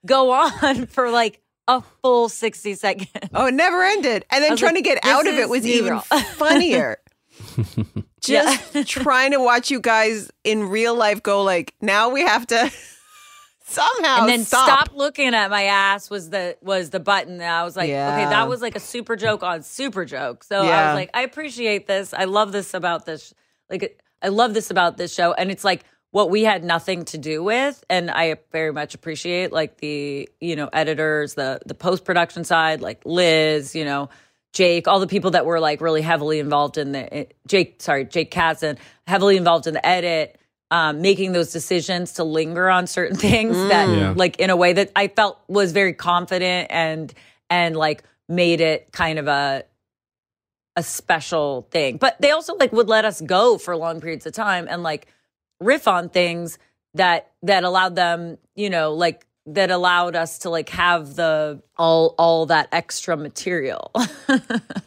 go 0.05 0.31
on 0.31 0.85
for 0.87 1.09
like 1.09 1.41
a 1.67 1.81
full 2.01 2.27
60 2.27 2.73
seconds 2.75 3.09
Oh, 3.33 3.45
it 3.47 3.53
never 3.53 3.81
ended. 3.83 4.25
And 4.29 4.43
then 4.43 4.57
trying 4.57 4.75
like, 4.75 4.83
to 4.83 4.89
get 4.89 5.05
out 5.05 5.27
of 5.27 5.35
it 5.35 5.47
was 5.47 5.63
new 5.63 5.73
even 5.73 5.93
girl. 5.93 6.01
funnier. 6.01 6.97
Yeah. 8.27 8.55
Just 8.73 8.87
trying 8.87 9.31
to 9.31 9.39
watch 9.39 9.71
you 9.71 9.79
guys 9.79 10.29
in 10.43 10.69
real 10.69 10.93
life 10.93 11.23
go 11.23 11.41
like, 11.41 11.73
now 11.81 12.09
we 12.09 12.21
have 12.21 12.45
to 12.47 12.71
somehow 13.71 14.19
and 14.19 14.29
then 14.29 14.43
stop. 14.43 14.65
stop. 14.65 14.95
looking 14.95 15.33
at 15.33 15.49
my 15.49 15.63
ass 15.63 16.09
was 16.09 16.29
the 16.29 16.57
was 16.61 16.89
the 16.89 16.99
button 16.99 17.33
and 17.33 17.43
i 17.43 17.63
was 17.63 17.75
like 17.75 17.89
okay 17.89 18.25
that 18.25 18.47
was 18.47 18.61
like 18.61 18.75
a 18.75 18.79
super 18.79 19.15
joke 19.15 19.43
on 19.43 19.63
super 19.63 20.05
joke. 20.05 20.43
So 20.43 20.61
i 20.61 20.87
was 20.87 20.95
like 20.95 21.09
i 21.13 21.21
appreciate 21.21 21.87
this. 21.87 22.13
I 22.13 22.25
love 22.25 22.51
this 22.51 22.73
about 22.73 23.05
this 23.05 23.33
like 23.69 24.01
i 24.21 24.27
love 24.27 24.53
this 24.53 24.71
about 24.71 24.97
this 24.97 25.13
show. 25.13 25.33
And 25.33 25.51
it's 25.51 25.63
like 25.63 25.83
what 26.11 26.29
we 26.29 26.43
had 26.43 26.63
nothing 26.63 27.05
to 27.05 27.17
do 27.17 27.43
with. 27.43 27.83
And 27.89 28.11
i 28.11 28.35
very 28.51 28.73
much 28.73 28.93
appreciate 28.93 29.51
like 29.51 29.77
the 29.77 30.29
you 30.39 30.55
know 30.55 30.69
editors 30.71 31.33
the 31.35 31.59
the 31.65 31.75
post-production 31.75 32.43
side 32.43 32.81
like 32.81 33.01
liz 33.05 33.75
you 33.75 33.85
know 33.85 34.09
jake 34.53 34.87
all 34.87 34.99
the 34.99 35.07
people 35.07 35.31
that 35.31 35.45
were 35.45 35.59
like 35.59 35.79
really 35.79 36.01
heavily 36.01 36.39
involved 36.39 36.77
in 36.77 36.91
the 36.91 37.13
eh, 37.13 37.25
jake 37.47 37.81
sorry 37.81 38.03
jake 38.03 38.31
Kasdan, 38.31 38.77
heavily 39.07 39.37
involved 39.37 39.67
in 39.67 39.73
the 39.73 39.85
edit 39.85 40.37
um, 40.71 41.01
making 41.01 41.33
those 41.33 41.51
decisions 41.51 42.13
to 42.13 42.23
linger 42.23 42.69
on 42.69 42.87
certain 42.87 43.17
things 43.29 43.55
that 43.55 43.87
Yeah. 43.89 44.13
like 44.15 44.39
in 44.39 44.49
a 44.49 44.55
way 44.55 44.73
that 44.73 44.91
I 44.95 45.07
felt 45.09 45.39
was 45.47 45.71
very 45.73 45.93
confident 45.93 46.67
and 46.71 47.13
and 47.49 47.75
like 47.75 48.03
made 48.29 48.61
it 48.61 48.91
kind 48.91 49.19
of 49.19 49.27
a 49.27 49.65
a 50.77 50.83
special 50.83 51.67
thing. 51.71 51.97
But 51.97 52.19
they 52.21 52.31
also 52.31 52.55
like 52.55 52.71
would 52.71 52.87
let 52.87 53.03
us 53.05 53.19
go 53.21 53.57
for 53.57 53.75
long 53.75 53.99
periods 54.01 54.25
of 54.25 54.33
time 54.33 54.67
and 54.69 54.81
like 54.83 55.07
riff 55.59 55.87
on 55.87 56.07
things 56.09 56.57
that 56.93 57.29
that 57.43 57.63
allowed 57.65 57.95
them, 57.95 58.37
you 58.55 58.69
know, 58.69 58.93
like 58.93 59.25
that 59.47 59.71
allowed 59.71 60.15
us 60.15 60.39
to 60.39 60.49
like 60.49 60.69
have 60.69 61.15
the 61.15 61.61
all 61.77 62.15
all 62.17 62.45
that 62.45 62.69
extra 62.71 63.17
material. 63.17 63.91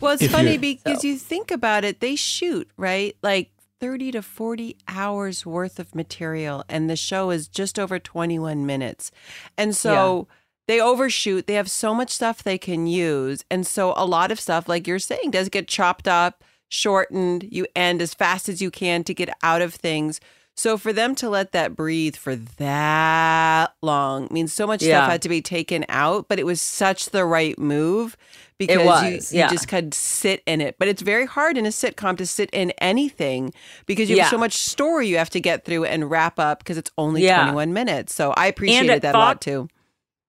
Well, 0.01 0.13
it's 0.13 0.23
If 0.23 0.33
funny 0.33 0.53
you're- 0.53 0.59
because 0.59 1.03
you 1.05 1.17
think 1.17 1.51
about 1.51 1.85
it, 1.85 2.01
they 2.01 2.17
shoot, 2.17 2.69
right? 2.77 3.17
Like 3.23 3.51
30 3.81 4.13
to 4.13 4.23
40 4.23 4.77
hours 4.89 5.45
worth 5.45 5.79
of 5.79 5.95
material, 5.95 6.65
and 6.69 6.89
the 6.89 6.97
show 6.97 7.31
is 7.31 7.49
just 7.49 7.79
over 7.79 7.99
21 7.99 8.65
minutes. 8.65 9.11
And 9.59 9.77
so 9.77 10.27
they 10.67 10.81
overshoot. 10.81 11.47
They 11.47 11.55
have 11.55 11.71
so 11.71 11.93
much 11.95 12.11
stuff 12.11 12.43
they 12.43 12.59
can 12.59 12.87
use. 12.87 13.45
And 13.51 13.67
so 13.67 13.93
a 13.97 14.07
lot 14.07 14.31
of 14.31 14.41
stuff, 14.41 14.69
like 14.69 14.87
you're 14.87 14.99
saying, 14.99 15.33
does 15.33 15.49
get 15.49 15.69
chopped 15.69 16.09
up, 16.09 16.43
shortened. 16.69 17.49
You 17.51 17.67
end 17.77 18.01
as 18.01 18.15
fast 18.15 18.49
as 18.49 18.63
you 18.63 18.71
can 18.71 19.05
to 19.05 19.15
get 19.15 19.29
out 19.43 19.61
of 19.61 19.75
things. 19.75 20.21
So 20.57 20.79
for 20.79 20.93
them 20.93 21.17
to 21.17 21.29
let 21.29 21.51
that 21.53 21.75
breathe 21.75 22.15
for 22.15 22.37
that 22.37 23.75
long 23.83 24.29
means 24.31 24.53
so 24.53 24.67
much 24.69 24.83
Yeah. 24.83 25.01
stuff 25.01 25.11
had 25.11 25.23
to 25.23 25.29
be 25.29 25.43
taken 25.43 25.85
out, 25.89 26.29
but 26.29 26.39
it 26.39 26.47
was 26.47 26.63
such 26.63 27.07
the 27.07 27.25
right 27.25 27.59
move 27.59 28.17
because 28.59 28.85
was, 28.85 29.33
you, 29.33 29.39
you 29.39 29.45
yeah. 29.45 29.51
just 29.51 29.69
could 29.69 29.95
sit 29.95 30.43
in 30.47 30.61
it. 30.61 30.77
But 30.79 30.89
it's 30.89 31.03
very 31.03 31.27
hard 31.27 31.57
in 31.59 31.67
a 31.67 31.71
sitcom 31.71 32.17
to 32.19 32.27
sit 32.27 32.51
in 32.53 32.71
anything 32.73 33.53
because 33.87 34.09
you 34.09 34.21
have 34.21 34.31
so 34.31 34.39
much 34.39 34.55
story 34.55 35.09
you 35.09 35.19
have 35.19 35.31
to 35.31 35.41
get 35.41 35.65
through 35.65 35.85
and 35.85 36.11
wrap 36.11 36.39
up 36.39 36.59
because 36.59 36.79
it's 36.79 36.91
only 36.97 37.23
Yeah. 37.23 37.43
21 37.43 37.73
minutes. 37.73 38.15
So 38.15 38.33
I 38.37 38.47
appreciated 38.47 38.91
at 38.91 39.03
that 39.03 39.15
a 39.15 39.19
lot 39.19 39.41
too. 39.41 39.69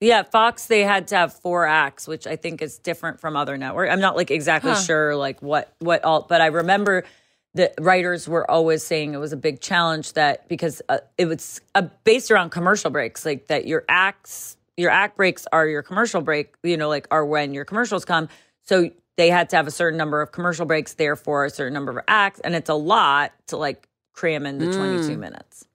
Yeah, 0.02 0.24
Fox 0.24 0.66
they 0.66 0.84
had 0.84 1.08
to 1.10 1.16
have 1.16 1.34
four 1.34 1.66
acts, 1.66 2.08
which 2.08 2.28
I 2.28 2.36
think 2.36 2.62
is 2.62 2.78
different 2.78 3.20
from 3.20 3.36
other 3.36 3.58
networks. 3.58 3.92
I'm 3.92 4.02
not 4.02 4.16
like 4.16 4.30
exactly 4.30 4.72
Huh. 4.72 4.82
sure 4.82 5.16
like 5.16 5.42
what 5.42 5.74
what 5.80 6.04
all, 6.04 6.26
but 6.28 6.42
I 6.42 6.48
remember 6.48 7.06
the 7.54 7.74
writers 7.80 8.28
were 8.28 8.50
always 8.52 8.84
saying 8.84 9.14
it 9.14 9.18
was 9.18 9.32
a 9.32 9.38
big 9.38 9.62
challenge 9.62 10.14
that 10.14 10.50
because 10.50 10.82
uh, 10.90 10.98
it 11.18 11.26
was 11.26 11.62
uh, 11.74 11.84
based 12.04 12.30
around 12.30 12.50
commercial 12.50 12.92
breaks, 12.92 13.26
like 13.26 13.48
that 13.48 13.66
your 13.66 13.86
acts 13.88 14.58
your 14.78 14.92
act 14.92 15.18
breaks 15.18 15.48
are 15.52 15.68
your 15.68 15.82
commercial 15.82 16.22
break, 16.22 16.54
you 16.64 16.78
know, 16.78 16.90
like 16.90 17.08
are 17.12 17.26
when 17.26 17.54
your 17.54 17.66
commercials 17.66 18.06
come. 18.06 18.28
So 18.64 18.90
they 19.18 19.30
had 19.30 19.50
to 19.50 19.56
have 19.56 19.68
a 19.68 19.72
certain 19.72 19.98
number 19.98 20.22
of 20.22 20.32
commercial 20.32 20.66
breaks, 20.66 20.94
therefore 20.94 21.46
a 21.46 21.50
certain 21.50 21.74
number 21.74 21.92
of 21.98 22.04
acts, 22.08 22.40
and 22.42 22.56
it's 22.56 22.70
a 22.70 22.74
lot 22.76 23.32
to 23.48 23.58
like 23.58 23.88
cram 24.14 24.46
into 24.46 24.72
22 24.72 25.18
minutes. 25.18 25.66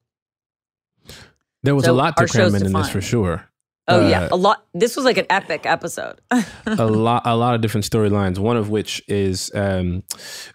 There 1.62 1.74
was 1.74 1.84
So 1.84 1.92
a 1.92 1.94
lot 1.94 2.16
to 2.16 2.26
cram 2.26 2.54
in, 2.54 2.66
in 2.66 2.72
this 2.72 2.90
for 2.90 3.00
sure. 3.00 3.46
Oh 3.88 4.04
Uh, 4.04 4.08
yeah, 4.08 4.28
a 4.30 4.36
lot. 4.36 4.64
This 4.72 4.94
was 4.94 5.04
like 5.04 5.18
an 5.18 5.26
epic 5.30 5.66
episode. 5.66 6.20
a 6.30 6.86
lot 6.86 7.22
a 7.24 7.34
lot 7.36 7.54
of 7.54 7.60
different 7.60 7.84
storylines 7.84 8.38
one 8.38 8.56
of 8.56 8.70
which 8.70 9.02
is 9.08 9.50
um 9.54 10.02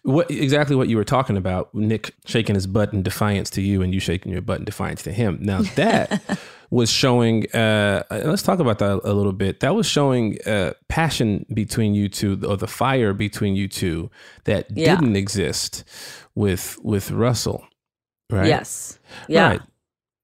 what 0.03 0.29
exactly 0.31 0.75
what 0.75 0.87
you 0.87 0.95
were 0.95 1.03
talking 1.03 1.35
about 1.35 1.73
nick 1.73 2.13
shaking 2.25 2.55
his 2.55 2.65
butt 2.65 2.93
in 2.93 3.03
defiance 3.03 3.49
to 3.49 3.61
you 3.61 3.81
and 3.81 3.93
you 3.93 3.99
shaking 3.99 4.31
your 4.31 4.41
butt 4.41 4.59
in 4.59 4.65
defiance 4.65 5.03
to 5.03 5.11
him 5.11 5.37
now 5.41 5.61
that 5.75 6.21
was 6.71 6.89
showing 6.89 7.45
uh 7.53 8.03
let's 8.11 8.41
talk 8.43 8.59
about 8.59 8.79
that 8.79 9.01
a 9.03 9.13
little 9.13 9.33
bit 9.33 9.59
that 9.59 9.75
was 9.75 9.85
showing 9.87 10.37
uh 10.45 10.71
passion 10.89 11.45
between 11.53 11.93
you 11.93 12.09
two 12.09 12.39
or 12.47 12.57
the 12.57 12.67
fire 12.67 13.13
between 13.13 13.55
you 13.55 13.67
two 13.67 14.09
that 14.45 14.65
Yeah. 14.75 14.95
didn't 14.95 15.15
exist 15.15 15.83
with 16.35 16.77
with 16.83 17.11
russell 17.11 17.65
right 18.31 18.47
Yes. 18.47 18.99
Yeah. 19.27 19.49
Right. 19.49 19.61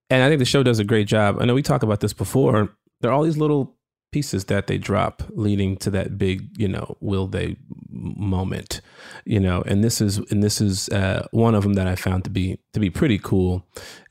And 0.10 0.24
I 0.24 0.28
think 0.28 0.40
the 0.40 0.46
show 0.46 0.64
does 0.64 0.80
a 0.80 0.84
great 0.84 1.08
job. 1.08 1.38
I 1.40 1.46
know 1.46 1.54
we 1.54 1.62
talked 1.62 1.84
about 1.86 2.00
this 2.02 2.12
before. 2.14 2.76
There 3.00 3.10
are 3.12 3.14
all 3.14 3.24
these 3.24 3.38
little 3.38 3.78
pieces 4.12 4.46
that 4.46 4.68
they 4.68 4.78
drop 4.78 5.24
leading 5.30 5.78
to 5.78 5.90
that 5.92 6.18
big, 6.18 6.50
you 6.58 6.68
know, 6.68 6.98
will 7.00 7.28
they 7.28 7.56
moment, 7.90 8.82
you 9.26 9.40
know, 9.40 9.62
and 9.66 9.84
this 9.84 10.02
is 10.02 10.18
and 10.30 10.44
this 10.44 10.60
is 10.60 10.90
uh, 10.90 11.26
one 11.32 11.56
of 11.56 11.64
them 11.64 11.74
that 11.74 11.88
I 11.88 11.96
found 11.96 12.24
to 12.26 12.30
be 12.30 12.58
to 12.74 12.80
be 12.80 12.90
pretty 12.90 13.20
cool. 13.20 13.66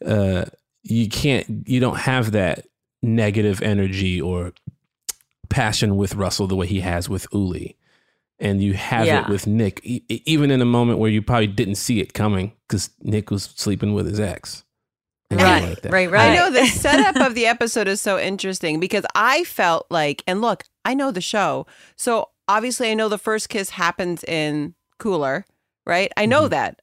Uh, 0.07 0.45
you 0.83 1.09
can't, 1.09 1.69
you 1.69 1.81
don't 1.81 1.99
have 1.99 2.33
that 2.33 2.67
negative 3.03 3.63
energy 3.63 4.21
or 4.21 4.53
passion 5.49 5.97
with 5.97 6.15
Russell 6.15 6.47
the 6.47 6.57
way 6.57 6.67
he 6.67 6.81
has 6.81 7.09
with 7.09 7.27
Uli. 7.33 7.77
And 8.39 8.63
you 8.63 8.73
have 8.73 9.07
Yeah. 9.07 9.23
it 9.23 9.29
with 9.29 9.47
Nick, 9.47 9.81
e- 9.85 10.03
even 10.09 10.51
in 10.51 10.63
a 10.63 10.67
moment 10.67 10.99
where 10.99 11.11
you 11.11 11.21
probably 11.21 11.47
didn't 11.47 11.75
see 11.75 12.01
it 12.01 12.15
coming 12.15 12.53
because 12.67 12.91
Nick 13.03 13.31
was 13.31 13.45
sleeping 13.57 13.93
with 13.93 14.07
his 14.07 14.19
ex. 14.19 14.65
Right, 15.31 15.79
like 15.85 15.93
right, 15.93 16.11
right. 16.11 16.33
I 16.33 16.35
know 16.35 16.51
the 16.51 16.67
setup 16.67 17.17
of 17.17 17.35
the 17.35 17.47
episode 17.47 17.87
is 17.87 18.03
so 18.03 18.19
interesting 18.19 18.81
because 18.81 19.05
I 19.15 19.45
felt 19.45 19.87
like, 19.91 20.25
and 20.27 20.41
look, 20.41 20.65
I 20.85 20.95
know 20.95 21.13
the 21.13 21.21
show. 21.21 21.67
So 21.97 22.31
obviously, 22.49 22.91
I 22.91 22.95
know 22.95 23.09
the 23.09 23.19
first 23.19 23.49
kiss 23.49 23.71
happens 23.71 24.25
in 24.25 24.75
Cooler, 24.99 25.47
right? 25.87 26.11
I 26.17 26.27
know 26.27 26.43
mm-hmm. 26.43 26.51
that. 26.51 26.83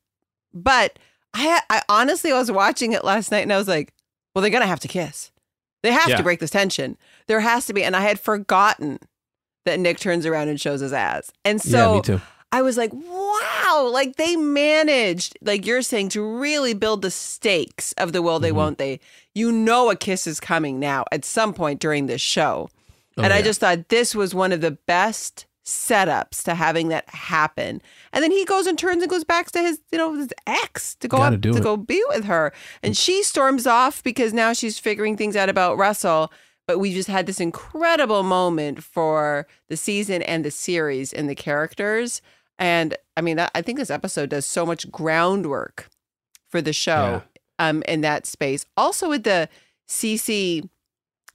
But 0.53 0.97
I, 1.33 1.61
I 1.69 1.81
honestly, 1.89 2.31
I 2.31 2.37
was 2.39 2.51
watching 2.51 2.93
it 2.93 3.03
last 3.03 3.31
night 3.31 3.41
and 3.43 3.53
I 3.53 3.57
was 3.57 3.67
like, 3.67 3.93
well, 4.33 4.41
they're 4.41 4.51
going 4.51 4.61
to 4.61 4.67
have 4.67 4.79
to 4.81 4.87
kiss. 4.87 5.31
They 5.83 5.91
have 5.91 6.09
Yeah. 6.09 6.17
to 6.17 6.23
break 6.23 6.39
this 6.39 6.49
tension. 6.51 6.97
There 7.27 7.39
has 7.39 7.65
to 7.67 7.73
be. 7.73 7.83
And 7.83 7.95
I 7.95 8.01
had 8.01 8.19
forgotten 8.19 8.99
that 9.65 9.79
Nick 9.79 9.99
turns 9.99 10.25
around 10.25 10.47
and 10.49 10.59
shows 10.59 10.79
his 10.81 10.93
ass. 10.93 11.31
And 11.45 11.61
so 11.61 12.01
yeah. 12.07 12.19
I 12.51 12.61
was 12.61 12.77
like, 12.77 12.91
wow, 12.93 13.89
like 13.91 14.15
they 14.15 14.35
managed, 14.35 15.37
like 15.41 15.65
you're 15.65 15.81
saying, 15.81 16.09
to 16.09 16.21
really 16.21 16.73
build 16.73 17.01
the 17.01 17.11
stakes 17.11 17.91
of 17.93 18.13
the 18.13 18.21
will 18.21 18.39
they, 18.39 18.49
Mm-hmm. 18.49 18.57
won't 18.57 18.77
they. 18.77 18.99
You 19.35 19.51
know, 19.51 19.89
a 19.91 19.95
kiss 19.95 20.25
is 20.27 20.39
coming 20.39 20.79
now 20.79 21.03
at 21.11 21.25
some 21.25 21.53
point 21.53 21.79
during 21.79 22.07
this 22.07 22.21
show. 22.21 22.69
Oh, 23.17 23.23
and 23.23 23.33
I 23.33 23.41
just 23.41 23.59
thought 23.59 23.89
this 23.89 24.13
was 24.15 24.33
one 24.35 24.51
of 24.51 24.61
the 24.61 24.71
best 24.71 25.45
setups 25.67 26.43
to 26.43 26.56
having 26.56 26.88
that 26.88 27.08
happen. 27.10 27.82
And 28.13 28.23
then 28.23 28.32
he 28.32 28.45
goes 28.45 28.67
and 28.67 28.80
turns 28.80 29.03
and 29.03 29.10
goes 29.10 29.25
back 29.25 29.51
to 29.51 29.60
his, 29.60 29.82
you 29.91 29.97
know, 29.97 30.13
his 30.13 30.30
ex 30.47 30.95
to 30.95 31.10
go 31.10 31.17
up 31.17 31.41
to 31.41 31.49
it. 31.49 31.62
go 31.62 31.75
be 31.75 32.01
with 32.08 32.23
her. 32.23 32.53
And 32.82 32.95
she 32.95 33.21
storms 33.21 33.67
off 33.67 34.01
because 34.01 34.34
now 34.34 34.53
she's 34.53 34.80
figuring 34.80 35.17
things 35.17 35.36
out 35.36 35.49
about 35.49 35.77
Russell. 35.77 36.32
But 36.67 36.80
we 36.80 36.93
just 36.93 37.10
had 37.10 37.25
this 37.25 37.39
incredible 37.39 38.23
moment 38.23 38.82
for 38.82 39.45
the 39.67 39.77
season 39.77 40.21
and 40.21 40.43
the 40.43 40.51
series 40.51 41.12
and 41.13 41.30
the 41.30 41.36
characters. 41.36 42.21
And 42.58 42.95
I 43.17 43.21
mean, 43.21 43.36
that, 43.38 43.51
I 43.53 43.62
think 43.62 43.77
this 43.77 43.89
episode 43.89 44.30
does 44.30 44.45
so 44.45 44.65
much 44.65 44.89
groundwork 44.89 45.89
for 46.49 46.62
the 46.62 46.73
show 46.73 47.23
um, 47.60 47.84
in 47.88 48.01
that 48.01 48.25
space. 48.25 48.65
Also 48.77 49.10
with 49.10 49.23
the 49.23 49.49
Cece 49.88 50.67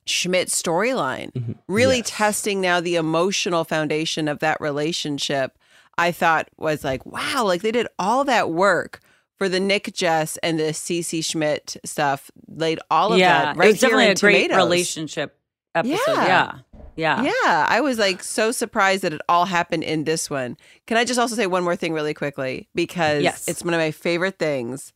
Schmidt 0.07 0.49
storyline, 0.49 1.33
Mm-hmm. 1.33 1.53
really 1.69 1.99
Yes. 1.99 2.11
testing 2.11 2.61
now 2.61 2.81
the 2.81 2.97
emotional 2.97 3.65
foundation 3.65 4.29
of 4.29 4.41
that 4.41 4.61
relationship, 4.61 5.57
I 5.99 6.11
thought 6.13 6.49
was 6.57 6.85
like, 6.85 7.05
wow, 7.07 7.45
like 7.45 7.63
they 7.63 7.73
did 7.73 7.87
all 7.99 8.25
that 8.25 8.51
work 8.51 9.01
for 9.39 9.49
the 9.49 9.61
Nick 9.61 9.93
Jess 9.93 10.37
and 10.39 10.59
the 10.59 10.65
Cece 10.73 11.25
Schmidt 11.25 11.77
stuff, 11.85 12.31
laid 12.49 12.79
all 12.91 13.13
of 13.13 13.19
yeah, 13.19 13.47
that 13.47 13.57
right 13.57 13.69
it 13.69 13.73
was 13.73 13.81
here 13.81 13.91
definitely 13.91 14.05
in 14.07 14.11
a 14.11 14.15
great 14.15 14.43
Tomatoes. 14.49 14.57
relationship 14.65 15.39
episode. 15.75 15.97
Yeah. 16.07 16.15
Yeah. 16.17 16.53
Yeah. 16.95 17.23
Yeah, 17.45 17.67
I 17.69 17.81
was 17.81 17.99
like 17.99 18.23
so 18.23 18.53
surprised 18.53 19.03
that 19.03 19.15
it 19.15 19.21
all 19.29 19.47
happened 19.47 19.83
in 19.83 20.05
this 20.05 20.29
one. 20.29 20.57
Can 20.87 20.97
I 20.99 21.05
just 21.05 21.19
also 21.19 21.35
say 21.35 21.47
one 21.47 21.65
more 21.65 21.75
thing 21.77 21.93
really 21.95 22.13
quickly 22.15 22.69
because 22.75 23.23
Yes. 23.23 23.49
it's 23.49 23.65
one 23.65 23.73
of 23.75 23.81
my 23.81 23.91
favorite 23.91 24.39
things 24.39 24.93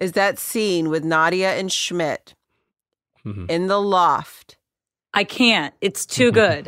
is 0.00 0.12
that 0.12 0.38
scene 0.38 0.90
with 0.90 1.04
Nadia 1.04 1.54
and 1.56 1.72
Schmidt 1.72 2.34
Mhm. 3.26 3.50
in 3.50 3.66
the 3.66 3.80
loft. 3.80 4.56
I 5.12 5.24
can't. 5.24 5.74
It's 5.80 6.04
too 6.06 6.30
good. 6.30 6.66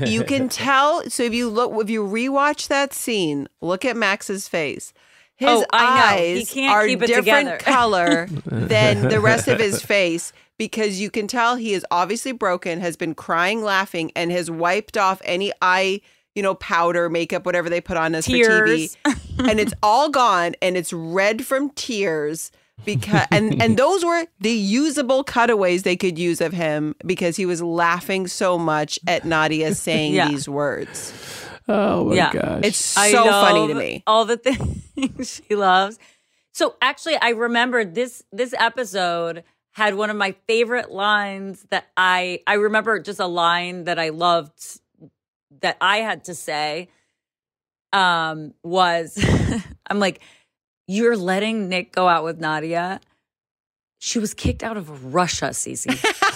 You 0.06 0.24
can 0.24 0.48
tell. 0.48 1.02
So 1.10 1.22
if 1.24 1.34
you 1.34 1.48
look, 1.50 1.72
if 1.82 1.90
you 1.90 2.04
rewatch 2.06 2.68
that 2.68 2.92
scene, 2.94 3.48
look 3.60 3.84
at 3.84 3.96
Max's 3.96 4.46
face. 4.48 4.92
His 5.36 5.48
Oh, 5.50 5.60
He 5.60 5.66
eyes 5.72 6.50
can't 6.52 6.72
are 6.74 6.86
keep 6.86 7.02
it 7.02 7.06
different 7.08 7.58
color 7.64 8.26
than 8.46 9.08
the 9.08 9.20
rest 9.20 9.46
of 9.48 9.58
his 9.60 9.82
face 9.94 10.32
because 10.58 11.00
you 11.00 11.10
can 11.10 11.26
tell 11.28 11.54
he 11.56 11.72
is 11.74 11.84
obviously 11.90 12.32
broken, 12.32 12.80
has 12.80 12.96
been 12.96 13.14
crying, 13.14 13.62
laughing, 13.62 14.10
and 14.16 14.32
has 14.32 14.50
wiped 14.50 14.96
off 14.96 15.20
any 15.24 15.52
eye, 15.62 16.00
you 16.34 16.42
know, 16.42 16.54
powder, 16.56 17.08
makeup, 17.08 17.46
whatever 17.46 17.68
they 17.70 17.80
put 17.80 17.96
on 17.96 18.14
us 18.16 18.24
Tears. 18.26 18.96
for 18.96 19.10
TV, 19.10 19.48
and 19.50 19.60
it's 19.60 19.74
all 19.82 20.08
gone, 20.10 20.54
and 20.62 20.76
it's 20.76 20.92
red 20.92 21.44
from 21.44 21.70
tears 21.70 22.50
because 22.84 23.26
and 23.30 23.60
and 23.62 23.76
those 23.78 24.04
were 24.04 24.26
the 24.40 24.50
usable 24.50 25.24
cutaways 25.24 25.82
they 25.82 25.96
could 25.96 26.18
use 26.18 26.40
of 26.40 26.52
him 26.52 26.94
because 27.04 27.36
he 27.36 27.46
was 27.46 27.62
laughing 27.62 28.26
so 28.26 28.58
much 28.58 28.98
at 29.06 29.24
Nadia 29.24 29.74
saying 29.74 30.14
Yeah. 30.14 30.28
these 30.28 30.48
words. 30.48 31.12
oh 31.68 32.04
my 32.06 32.14
Yeah. 32.14 32.32
gosh. 32.32 32.64
It's 32.64 32.78
so 32.78 33.00
I 33.28 33.30
funny 33.30 33.68
to 33.68 33.74
me. 33.74 34.02
All 34.06 34.24
the 34.24 34.36
things 34.94 35.42
she 35.46 35.54
loves. 35.54 35.98
So 36.54 36.74
actually, 36.82 37.16
I 37.16 37.30
remembered 37.30 37.94
this 37.94 38.22
this 38.32 38.54
episode 38.58 39.44
had 39.72 39.94
one 39.94 40.10
of 40.10 40.16
my 40.16 40.34
favorite 40.48 40.90
lines 40.90 41.64
that 41.70 41.86
I 41.96 42.40
I 42.46 42.54
remember 42.54 42.98
just 42.98 43.20
a 43.20 43.26
line 43.26 43.84
that 43.84 43.98
I 43.98 44.08
loved 44.08 44.80
that 45.60 45.76
I 45.80 45.98
had 45.98 46.24
to 46.24 46.34
say 46.34 46.88
um 47.92 48.54
was 48.62 49.22
I'm 49.86 49.98
like 49.98 50.20
you're 50.88 51.16
letting 51.16 51.68
Nick 51.68 51.92
go 51.92 52.08
out 52.08 52.24
with 52.24 52.40
Nadia. 52.40 53.00
She 54.00 54.18
was 54.18 54.32
kicked 54.32 54.62
out 54.62 54.76
of 54.76 55.14
Russia, 55.14 55.50
Cece. 55.50 55.88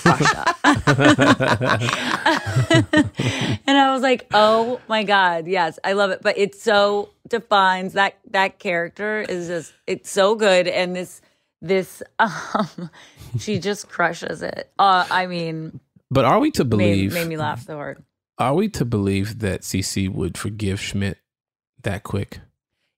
Russia. 0.05 0.45
and 3.67 3.79
I 3.79 3.93
was 3.93 4.03
like, 4.03 4.27
"Oh 4.33 4.81
my 4.89 5.05
god, 5.05 5.47
yes, 5.47 5.79
I 5.85 5.93
love 5.95 6.11
it." 6.11 6.21
But 6.23 6.39
it 6.39 6.55
so 6.55 7.11
defines 7.29 7.95
that 7.95 8.19
that 8.31 8.59
character 8.59 9.23
is 9.23 9.47
just 9.47 9.73
it's 9.87 10.11
so 10.11 10.35
good, 10.35 10.69
and 10.69 10.95
this 10.95 11.21
this 11.61 12.03
um, 12.19 12.91
she 13.39 13.59
just 13.59 13.89
crushes 13.89 14.43
it. 14.43 14.71
Uh, 14.79 15.07
I 15.11 15.27
mean, 15.27 15.81
but 16.11 16.25
are 16.25 16.41
we 16.41 16.51
to 16.53 16.65
made, 16.65 16.69
believe? 16.69 17.15
made 17.15 17.29
me 17.29 17.37
laugh 17.37 17.65
so 17.65 17.77
hard. 17.77 18.03
Are 18.39 18.55
we 18.55 18.69
to 18.71 18.85
believe 18.85 19.39
that 19.39 19.63
Cece 19.63 20.13
would 20.13 20.37
forgive 20.37 20.81
Schmidt 20.81 21.19
that 21.83 22.03
quick? 22.03 22.41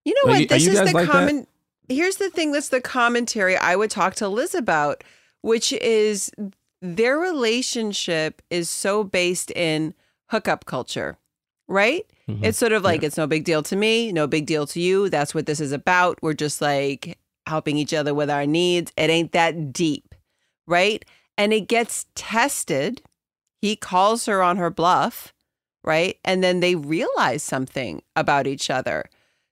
You 0.04 0.14
know 0.14 0.32
what? 0.32 0.40
you- 0.40 0.46
this 0.46 0.66
is 0.66 0.78
the 0.78 0.84
like 0.84 0.94
that? 0.94 1.06
common. 1.06 1.46
Here's 1.88 2.16
the 2.16 2.30
thing. 2.30 2.52
That's 2.52 2.70
the 2.70 2.80
commentary 2.80 3.56
I 3.56 3.76
would 3.76 3.90
talk 3.90 4.14
to 4.16 4.28
Liz 4.28 4.54
about, 4.54 5.04
which 5.42 5.72
is 5.72 6.30
their 6.80 7.18
relationship 7.18 8.42
is 8.50 8.68
so 8.70 9.04
based 9.04 9.50
in 9.50 9.94
hookup 10.30 10.64
culture, 10.66 11.18
right? 11.68 12.06
Mm-hmm. 12.28 12.44
It's 12.44 12.58
sort 12.58 12.72
of 12.72 12.82
like 12.82 13.02
it's 13.02 13.16
no 13.16 13.26
big 13.26 13.44
deal 13.44 13.62
to 13.64 13.76
me, 13.76 14.12
no 14.12 14.26
big 14.26 14.46
deal 14.46 14.66
to 14.68 14.80
you. 14.80 15.10
That's 15.10 15.34
what 15.34 15.46
this 15.46 15.60
is 15.60 15.72
about. 15.72 16.18
We're 16.22 16.32
just 16.34 16.60
like 16.62 17.18
helping 17.46 17.76
each 17.76 17.92
other 17.92 18.14
with 18.14 18.30
our 18.30 18.46
needs. 18.46 18.92
It 18.96 19.10
ain't 19.10 19.32
that 19.32 19.72
deep, 19.72 20.14
right? 20.66 21.04
And 21.36 21.52
it 21.52 21.68
gets 21.68 22.06
tested. 22.14 23.02
He 23.60 23.76
calls 23.76 24.26
her 24.26 24.42
on 24.42 24.56
her 24.56 24.70
bluff, 24.70 25.34
right? 25.82 26.18
And 26.24 26.42
then 26.42 26.60
they 26.60 26.74
realize 26.74 27.42
something 27.42 28.02
about 28.16 28.46
each 28.46 28.70
other. 28.70 29.04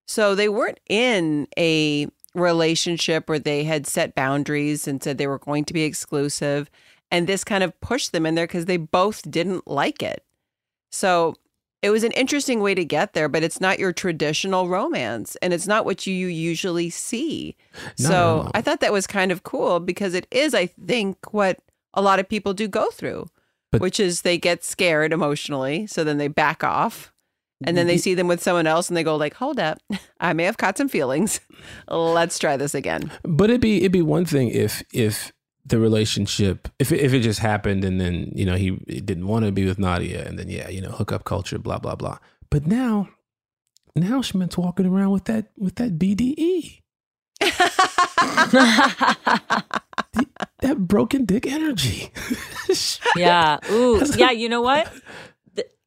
So 0.07 0.35
they 0.35 0.49
weren't 0.49 0.81
in 0.89 1.49
a 1.59 2.09
relationship 2.35 3.29
where 3.29 3.39
they 3.39 3.65
had 3.65 3.87
set 3.87 4.15
boundaries 4.15 4.89
and 4.89 5.03
said 5.03 5.19
they 5.19 5.27
were 5.27 5.39
going 5.39 5.65
to 5.67 5.75
be 5.75 5.83
exclusive. 5.83 6.71
And 7.11 7.27
this 7.27 7.45
kind 7.45 7.63
of 7.63 7.79
pushed 7.81 8.13
them 8.13 8.25
in 8.27 8.35
there 8.35 8.47
because 8.47 8.65
they 8.65 8.79
both 8.79 9.31
didn't 9.31 9.69
like 9.69 10.03
it. 10.03 10.25
So 10.91 11.37
it 11.83 11.91
was 11.91 12.05
an 12.05 12.13
interesting 12.13 12.61
way 12.61 12.75
to 12.75 12.85
get 12.85 13.13
there, 13.13 13.29
but 13.29 13.43
it's 13.43 13.61
not 13.61 13.79
your 13.79 13.93
traditional 13.93 14.69
romance 14.69 15.37
and 15.43 15.53
it's 15.53 15.67
not 15.67 15.85
what 15.85 16.07
you 16.07 16.27
usually 16.29 16.91
see. 16.91 17.57
No, 17.99 18.09
so 18.09 18.11
no, 18.11 18.43
no. 18.45 18.51
I 18.55 18.63
thought 18.63 18.81
that 18.81 18.93
was 18.93 19.07
kind 19.07 19.31
of 19.33 19.43
cool 19.43 19.81
because 19.81 20.15
it 20.15 20.27
is, 20.31 20.55
I 20.55 20.67
think, 20.67 21.33
what 21.35 21.59
a 21.95 22.01
lot 22.03 22.19
of 22.19 22.29
people 22.29 22.55
do 22.55 22.69
go 22.69 22.91
through, 22.91 23.29
But- 23.71 23.81
which 23.81 23.99
is 24.01 24.23
they 24.23 24.39
get 24.39 24.65
scared 24.65 25.13
emotionally. 25.13 25.87
So 25.87 26.05
then 26.05 26.19
they 26.19 26.29
back 26.29 26.63
off 26.65 27.12
and 27.65 27.77
then 27.77 27.87
they 27.87 27.95
mm-hmm. 27.95 28.01
see 28.01 28.15
them 28.15 28.29
with 28.29 28.43
someone 28.43 28.67
else 28.67 28.89
and 28.89 28.97
they 28.97 29.03
go 29.03 29.17
like, 29.17 29.35
hold 29.35 29.59
up, 29.59 29.79
I 30.21 30.33
may 30.33 30.45
have 30.45 30.57
caught 30.57 30.79
some 30.79 30.89
feelings. 30.89 31.41
Let's 31.89 32.39
try 32.39 32.57
this 32.57 32.75
again. 32.75 33.11
But 33.23 33.51
it'd 33.51 33.61
be 33.61 33.79
it'd 33.79 33.93
be 33.93 34.03
one 34.03 34.25
thing 34.25 34.49
if 34.49 34.83
if 34.93 35.33
the 35.65 35.79
relationship 35.79 36.69
if 36.79 36.91
it, 36.91 37.01
if 37.01 37.13
it 37.13 37.21
just 37.21 37.39
happened 37.39 37.85
and 37.85 38.01
then 38.01 38.33
you 38.35 38.45
know 38.45 38.57
he 38.57 38.71
didn't 38.71 39.29
want 39.29 39.45
to 39.45 39.53
be 39.53 39.65
with 39.65 39.79
Nadia 39.79 40.27
and 40.27 40.39
then 40.39 40.49
yeah 40.49 40.69
you 40.69 40.81
know 40.81 40.91
hookup 40.91 41.25
culture 41.25 41.59
blah 41.59 41.79
blah 41.79 41.95
blah. 41.95 42.19
But 42.51 42.67
now 42.67 43.09
now 43.95 44.23
Schmidt's 44.23 44.59
walking 44.59 44.87
around 44.87 45.11
with 45.11 45.25
that 45.25 45.47
with 45.57 45.77
that 45.77 45.99
BDE 45.99 46.83
that 50.61 50.79
broken 50.79 51.25
dick 51.25 51.47
energy. 51.47 52.11
yeah. 53.17 53.59
Ooh. 53.71 54.03
Yeah. 54.17 54.31
You 54.31 54.49
know 54.49 54.63
what? 54.63 54.93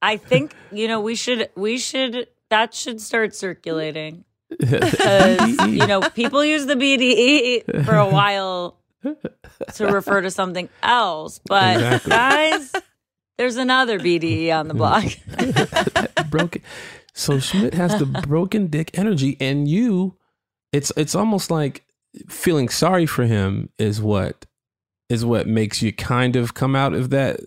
I 0.06 0.18
think 0.18 0.54
you 0.72 0.88
know 0.88 1.02
we 1.02 1.16
should 1.16 1.50
we 1.56 1.80
should 1.80 2.28
that 2.50 2.74
should 2.76 3.02
start 3.02 3.34
circulating 3.36 4.24
because 4.50 5.58
you 5.68 5.88
know 5.88 6.02
people 6.02 6.46
use 6.46 6.68
the 6.68 6.76
BDE 6.76 7.86
for 7.86 7.96
a 7.96 8.08
while 8.08 8.78
to 9.74 9.88
refer 9.88 10.22
to 10.22 10.30
something 10.30 10.70
else, 10.84 11.40
but 11.46 11.76
Exactly. 11.76 12.10
guys, 12.10 12.72
there's 13.38 13.58
another 13.58 14.00
BDE 14.00 14.52
on 14.54 14.68
the 14.68 14.76
block. 14.76 15.06
broken. 16.30 16.62
So 17.14 17.40
Schmidt 17.40 17.74
has 17.74 17.98
the 17.98 18.06
broken 18.06 18.68
dick 18.68 18.92
energy, 18.98 19.38
and 19.40 19.68
you, 19.68 20.18
it's 20.72 20.92
it's 20.96 21.16
almost 21.16 21.50
like 21.50 21.84
feeling 22.30 22.70
sorry 22.70 23.06
for 23.08 23.24
him 23.24 23.70
is 23.80 24.02
what 24.02 24.46
is 25.10 25.26
what 25.26 25.48
makes 25.48 25.82
you 25.82 25.92
kind 25.94 26.36
of 26.36 26.54
come 26.54 26.76
out 26.76 26.94
of 26.94 27.10
that, 27.12 27.40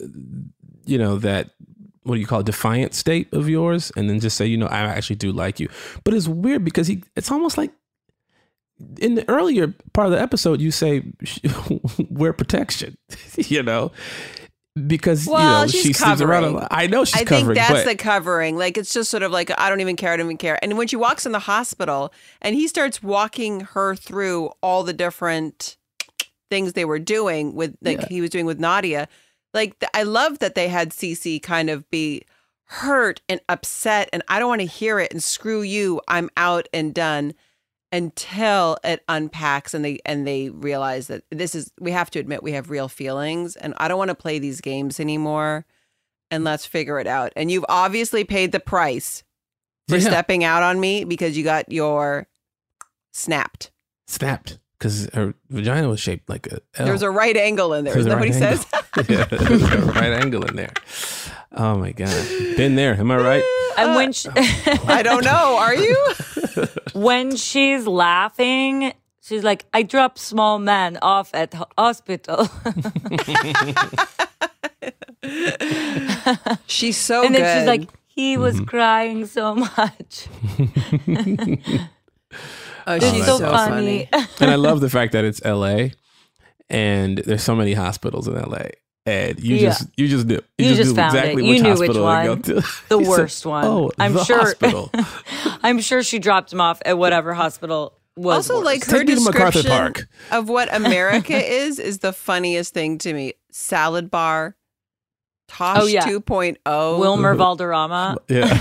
you 0.86 0.98
know, 0.98 1.18
that 1.18 1.50
what 2.08 2.16
do 2.16 2.20
you 2.20 2.26
call 2.26 2.40
it, 2.40 2.46
defiant 2.46 2.94
state 2.94 3.32
of 3.32 3.48
yours, 3.48 3.92
and 3.96 4.08
then 4.10 4.18
just 4.18 4.36
say, 4.36 4.46
you 4.46 4.56
know, 4.56 4.66
I 4.66 4.80
actually 4.80 5.16
do 5.16 5.30
like 5.30 5.60
you. 5.60 5.68
But 6.04 6.14
it's 6.14 6.26
weird 6.28 6.64
because 6.64 6.86
he, 6.88 7.04
it's 7.14 7.30
almost 7.30 7.56
like 7.58 7.70
in 9.00 9.14
the 9.16 9.28
earlier 9.28 9.74
part 9.92 10.06
of 10.06 10.12
the 10.12 10.20
episode, 10.20 10.60
you 10.60 10.70
say 10.70 11.02
wear 12.10 12.32
protection, 12.32 12.96
you 13.36 13.62
know. 13.62 13.92
Because 14.86 15.26
Well, 15.26 15.66
you 15.66 15.66
know 15.66 15.66
she 15.82 15.92
sleeps 15.92 16.20
around. 16.20 16.44
a 16.44 16.46
covering. 16.46 16.54
lot. 16.54 16.68
I 16.70 16.86
know 16.86 17.04
she's 17.04 17.24
covering. 17.24 17.58
I 17.58 17.62
think 17.62 17.68
that's 17.68 17.84
but 17.84 17.90
the 17.90 17.96
covering. 17.96 18.56
Like 18.56 18.76
it's 18.78 18.94
just 18.94 19.10
sort 19.10 19.24
of 19.24 19.32
like 19.32 19.50
I 19.58 19.68
don't 19.68 19.80
even 19.80 19.96
care. 19.96 20.12
I 20.12 20.16
don't 20.16 20.26
even 20.26 20.36
care. 20.36 20.56
And 20.62 20.78
when 20.78 20.86
she 20.86 20.94
walks 20.94 21.26
in 21.26 21.32
the 21.32 21.40
hospital 21.40 22.12
and 22.40 22.54
he 22.54 22.68
starts 22.68 23.02
walking 23.02 23.60
her 23.60 23.96
through 23.96 24.52
all 24.62 24.84
the 24.84 24.92
different 24.92 25.76
things 26.48 26.74
they 26.74 26.84
were 26.84 27.00
doing 27.00 27.56
with, 27.56 27.76
like 27.82 28.02
Yeah. 28.02 28.06
he 28.08 28.20
was 28.20 28.30
doing 28.30 28.46
with 28.46 28.60
Nadia. 28.60 29.08
Like 29.54 29.78
th- 29.78 29.90
I 29.94 30.02
love 30.02 30.38
that 30.40 30.54
they 30.54 30.68
had 30.68 30.90
Cece 30.90 31.42
kind 31.42 31.70
of 31.70 31.88
be 31.90 32.22
hurt 32.64 33.20
and 33.28 33.40
upset, 33.48 34.08
and 34.12 34.22
I 34.28 34.38
don't 34.38 34.48
want 34.48 34.61
to 34.61 34.66
hear 34.66 34.98
it. 34.98 35.11
And 35.12 35.22
screw 35.22 35.62
you, 35.62 36.00
I'm 36.08 36.28
out 36.37 36.68
and 36.72 36.94
done. 36.94 37.34
Until 37.90 38.76
it 38.84 39.02
unpacks 39.08 39.72
and 39.72 39.82
they 39.82 39.98
and 40.04 40.26
they 40.26 40.50
realize 40.50 41.06
that 41.06 41.24
this 41.30 41.54
is 41.54 41.72
we 41.80 41.90
have 41.92 42.11
to 42.11 42.18
admit 42.18 42.42
we 42.42 42.52
have 42.52 42.68
real 42.68 42.87
feelings 42.87 43.56
and 43.56 43.72
I 43.78 43.88
don't 43.88 43.96
want 43.96 44.11
to 44.11 44.14
play 44.14 44.38
these 44.38 44.61
games 44.61 45.00
anymore 45.00 45.64
and 46.30 46.44
let's 46.44 46.66
figure 46.66 47.00
it 47.00 47.06
out. 47.06 47.32
And 47.34 47.50
you've 47.50 47.64
obviously 47.66 48.24
paid 48.24 48.52
the 48.52 48.61
price 48.61 49.24
for 49.88 49.96
Yeah. 49.96 50.02
stepping 50.11 50.44
out 50.44 50.62
on 50.62 50.78
me 50.80 51.04
because 51.04 51.34
you 51.38 51.44
got 51.44 51.72
your 51.72 52.28
snapped. 53.11 53.70
snapped 54.06 54.58
because 54.78 55.08
her 55.14 55.34
vagina 55.50 55.88
was 55.88 55.98
shaped 56.00 56.28
like 56.28 56.46
a 56.46 56.60
L. 56.76 56.86
There's 56.86 57.02
a 57.02 57.10
right 57.10 57.36
angle 57.36 57.74
in 57.74 57.84
there. 57.84 57.94
There's 57.94 58.06
Isn't 58.06 58.12
a 58.12 58.20
what 58.20 58.24
he 58.34 58.40
right 58.40 58.58
says? 58.58 58.66
yeah, 59.08 59.24
there's 59.24 59.62
a 59.62 59.78
right 59.92 60.12
angle 60.12 60.44
in 60.46 60.56
there. 60.56 60.72
Oh 61.52 61.76
my 61.76 61.92
god, 61.92 62.14
been 62.56 62.76
there. 62.76 62.94
Am 62.94 63.10
I 63.10 63.16
right? 63.16 63.44
and 63.78 63.94
when 63.96 64.12
she, 64.12 64.28
I 64.36 65.02
don't 65.02 65.24
know. 65.24 65.56
Are 65.58 65.74
you? 65.74 65.96
when 66.94 67.34
she's 67.36 67.86
laughing, 67.86 68.92
she's 69.22 69.42
like, 69.42 69.64
"I 69.72 69.82
drop 69.82 70.18
small 70.18 70.58
man 70.58 70.98
off 71.02 71.30
at 71.34 71.54
ho- 71.54 71.66
hospital." 71.76 72.48
She's 76.66 76.96
so 76.96 77.24
and 77.24 77.34
then 77.34 77.42
good. 77.42 77.58
she's 77.58 77.66
like, 77.66 77.88
"He 78.06 78.36
was 78.36 78.56
Mm-hmm. 78.56 78.64
crying 78.64 79.26
so 79.26 79.54
much." 79.54 80.28
Oh, 82.88 82.94
It's 82.96 83.11
she's 83.11 83.24
so, 83.27 83.38
so 83.38 83.51
funny. 83.51 84.09
funny. 84.11 84.27
and 84.40 84.51
I 84.51 84.57
love 84.57 84.81
the 84.81 84.90
fact 84.90 85.12
that 85.12 85.24
it's 85.24 85.40
L.A. 85.44 85.92
and 86.68 87.18
there's 87.18 87.42
so 87.42 87.55
many 87.55 87.72
hospitals 87.74 88.27
in 88.29 88.37
L.A. 88.37 88.70
And 89.07 89.40
you 89.40 89.57
Yeah. 89.57 89.68
just 89.70 89.88
you 89.96 90.09
just 90.09 90.27
knew 90.27 90.40
You 90.59 90.74
just 90.74 90.90
knew 90.90 90.96
found 90.96 91.14
it. 91.16 91.18
exactly 91.20 91.44
You 91.44 91.51
which 91.55 91.62
knew 91.62 91.70
which 91.70 91.79
hospital 91.88 91.94
to 91.94 92.01
go 92.01 92.31
one. 92.31 92.42
to. 92.42 92.55
The 92.88 92.98
You 92.98 93.05
said, 93.05 93.11
worst 93.11 93.46
one. 93.46 93.64
Oh, 93.64 93.90
I'm 93.98 94.12
the 94.12 94.24
sure. 94.24 94.38
hospital. 94.38 94.90
I'm 95.62 95.81
sure 95.81 96.03
she 96.03 96.18
dropped 96.18 96.53
him 96.53 96.61
off 96.61 96.83
at 96.85 96.98
whatever 96.98 97.33
hospital 97.35 97.94
was. 98.16 98.51
also, 98.51 98.57
worse. 98.57 98.64
like 98.66 98.85
her 98.85 98.98
Take 98.98 99.09
me 99.09 99.14
to 99.14 99.20
MacArthur 99.22 99.62
description 99.62 99.70
Park. 99.94 100.09
of 100.31 100.48
what 100.51 100.74
America 100.74 101.35
is 101.37 101.79
is 101.79 102.01
the 102.01 102.12
funniest 102.12 102.74
thing 102.74 102.98
to 102.98 103.12
me. 103.14 103.33
Salad 103.51 104.11
bar, 104.11 104.57
oh, 104.59 104.61
Tosh 105.48 105.79
Oh, 105.83 105.87
yeah. 105.87 106.05
2.0. 106.07 106.98
Wilmer 106.98 107.31
mm-hmm. 107.31 107.38
Valderrama. 107.38 108.18
yeah. 108.29 108.59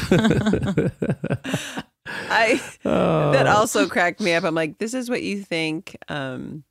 I 2.07 2.61
Oh. 2.85 3.31
that 3.33 3.47
also 3.47 3.87
cracked 3.87 4.19
me 4.19 4.33
up. 4.33 4.43
I'm 4.43 4.55
like, 4.55 4.77
this 4.77 4.93
is 4.93 5.09
what 5.09 5.21
you 5.23 5.41
think 5.43 5.95
um, 6.07 6.63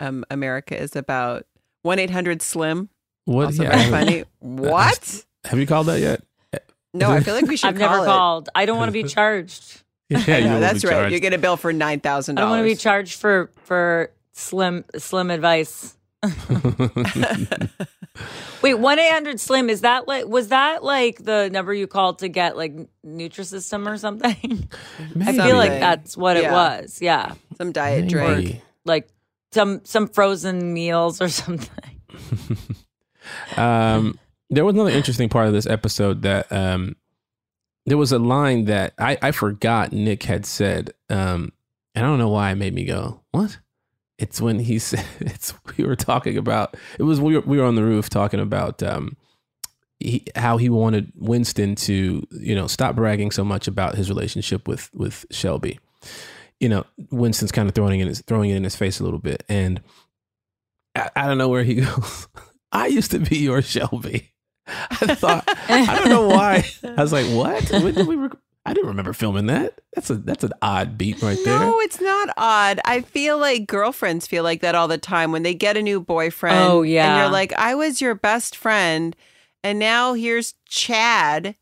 um, 0.00 0.24
America 0.30 0.78
is 0.80 0.94
about. 0.96 1.46
One 1.82 1.98
eight 2.00 2.10
hundred 2.10 2.42
Slim. 2.42 2.88
What? 3.26 3.46
Also 3.46 3.62
yeah, 3.62 3.68
very 3.70 3.80
I 3.80 3.84
haven't- 3.84 4.06
funny. 4.06 4.24
What? 4.40 5.24
Have 5.44 5.58
you 5.58 5.66
called 5.66 5.86
that 5.86 6.00
yet? 6.00 6.22
No, 6.92 7.10
I 7.10 7.20
feel 7.20 7.34
like 7.34 7.46
we 7.46 7.56
should. 7.58 7.68
I've 7.68 7.76
never 7.78 7.98
it. 8.02 8.06
called. 8.06 8.48
I 8.54 8.66
don't 8.66 8.76
want 8.78 8.88
to 8.88 8.92
be 8.92 9.02
charged. 9.08 9.82
Yeah, 10.08 10.22
I 10.26 10.38
you 10.38 10.44
know, 10.46 10.60
that's 10.60 10.84
right. 10.84 10.92
charged. 10.92 11.12
You 11.14 11.20
get 11.20 11.32
a 11.34 11.38
bill 11.38 11.56
for 11.56 11.72
nine 11.72 12.00
thousand 12.00 12.38
I 12.38 12.42
don't 12.42 12.50
want 12.50 12.60
to 12.60 12.68
be 12.68 12.74
charged 12.76 13.20
for 13.20 13.50
for 13.64 14.10
slim 14.32 14.84
slim 14.96 15.30
advice. 15.30 15.95
Wait, 18.62 18.74
one 18.74 18.98
eight 18.98 19.12
hundred 19.12 19.38
slim 19.38 19.70
is 19.70 19.82
that 19.82 20.08
like 20.08 20.26
was 20.26 20.48
that 20.48 20.82
like 20.82 21.22
the 21.22 21.50
number 21.50 21.74
you 21.74 21.86
called 21.86 22.20
to 22.20 22.28
get 22.28 22.56
like 22.56 22.74
Nutrisystem 23.04 23.86
or 23.86 23.98
something? 23.98 24.34
I 25.24 25.32
feel 25.32 25.56
like 25.56 25.70
that's 25.70 26.16
what 26.16 26.36
it 26.36 26.50
was. 26.50 27.00
Yeah, 27.02 27.34
Some 27.58 27.72
diet 27.72 28.08
drink. 28.08 28.62
Like 28.84 29.08
some 29.52 29.84
some 29.84 30.08
frozen 30.08 30.72
meals 30.72 31.20
or 31.20 31.28
something. 31.28 31.68
Um, 33.56 34.18
there 34.50 34.64
was 34.64 34.74
another 34.74 34.90
interesting 34.90 35.28
part 35.28 35.48
of 35.48 35.52
this 35.52 35.66
episode 35.66 36.22
that 36.22 36.50
um, 36.52 36.96
there 37.84 37.98
was 37.98 38.12
a 38.12 38.18
line 38.18 38.66
that 38.66 38.94
I, 38.98 39.18
I 39.20 39.30
forgot 39.32 39.92
Nick 39.92 40.22
had 40.24 40.46
said, 40.46 40.92
um, 41.10 41.52
and 41.94 42.04
I 42.04 42.08
don't 42.08 42.18
know 42.18 42.28
why 42.28 42.52
it 42.52 42.56
made 42.56 42.74
me 42.74 42.84
go, 42.84 43.22
"What?" 43.32 43.58
It's 44.18 44.40
when 44.40 44.58
he 44.58 44.78
said, 44.80 45.04
"It's 45.20 45.54
we 45.76 45.84
were 45.84 45.96
talking 45.96 46.36
about." 46.36 46.76
It 46.98 47.02
was 47.02 47.20
we 47.20 47.34
were, 47.34 47.42
we 47.42 47.58
were 47.58 47.64
on 47.64 47.74
the 47.74 47.84
roof 47.84 48.08
talking 48.08 48.40
about 48.40 48.82
um, 48.82 49.16
he, 50.00 50.26
how 50.34 50.56
he 50.56 50.68
wanted 50.68 51.12
Winston 51.14 51.74
to 51.76 52.26
you 52.30 52.54
know 52.54 52.66
stop 52.66 52.96
bragging 52.96 53.30
so 53.30 53.44
much 53.44 53.68
about 53.68 53.94
his 53.94 54.08
relationship 54.08 54.66
with 54.68 54.90
with 54.94 55.26
Shelby. 55.30 55.78
You 56.60 56.70
know, 56.70 56.84
Winston's 57.10 57.52
kind 57.52 57.68
of 57.68 57.74
throwing 57.74 58.00
it 58.00 58.04
in 58.04 58.08
his, 58.08 58.22
throwing 58.22 58.50
it 58.50 58.56
in 58.56 58.64
his 58.64 58.76
face 58.76 59.00
a 59.00 59.04
little 59.04 59.18
bit, 59.18 59.42
and 59.48 59.82
I, 60.94 61.10
I 61.14 61.26
don't 61.26 61.38
know 61.38 61.48
where 61.48 61.64
he 61.64 61.74
goes. 61.82 62.28
I 62.72 62.86
used 62.86 63.10
to 63.12 63.18
be 63.18 63.38
your 63.38 63.62
Shelby. 63.62 64.32
I 64.66 65.14
thought 65.14 65.44
I 65.46 65.98
don't 65.98 66.08
know 66.08 66.26
why. 66.28 66.64
I 66.82 67.00
was 67.00 67.12
like, 67.12 67.26
what? 67.26 67.70
When 67.70 67.94
did 67.94 68.06
we? 68.06 68.16
Rec- 68.16 68.32
I 68.66 68.74
didn't 68.74 68.88
remember 68.88 69.12
filming 69.12 69.46
that. 69.46 69.80
That's 69.94 70.10
a 70.10 70.16
that's 70.16 70.44
an 70.44 70.52
odd 70.60 70.98
beat 70.98 71.22
right 71.22 71.38
there. 71.44 71.60
No, 71.60 71.78
it's 71.80 72.00
not 72.00 72.30
odd. 72.36 72.80
I 72.84 73.00
feel 73.00 73.38
like 73.38 73.66
girlfriends 73.66 74.26
feel 74.26 74.42
like 74.42 74.60
that 74.60 74.74
all 74.74 74.88
the 74.88 74.98
time 74.98 75.30
when 75.32 75.42
they 75.44 75.54
get 75.54 75.76
a 75.76 75.82
new 75.82 76.00
boyfriend. 76.00 76.58
Oh, 76.58 76.82
yeah, 76.82 77.06
And 77.06 77.16
yeah. 77.16 77.22
you're 77.22 77.32
like, 77.32 77.52
I 77.54 77.74
was 77.74 78.00
your 78.00 78.14
best 78.14 78.56
friend, 78.56 79.14
and 79.62 79.78
now 79.78 80.14
here's 80.14 80.54
Chad, 80.68 81.54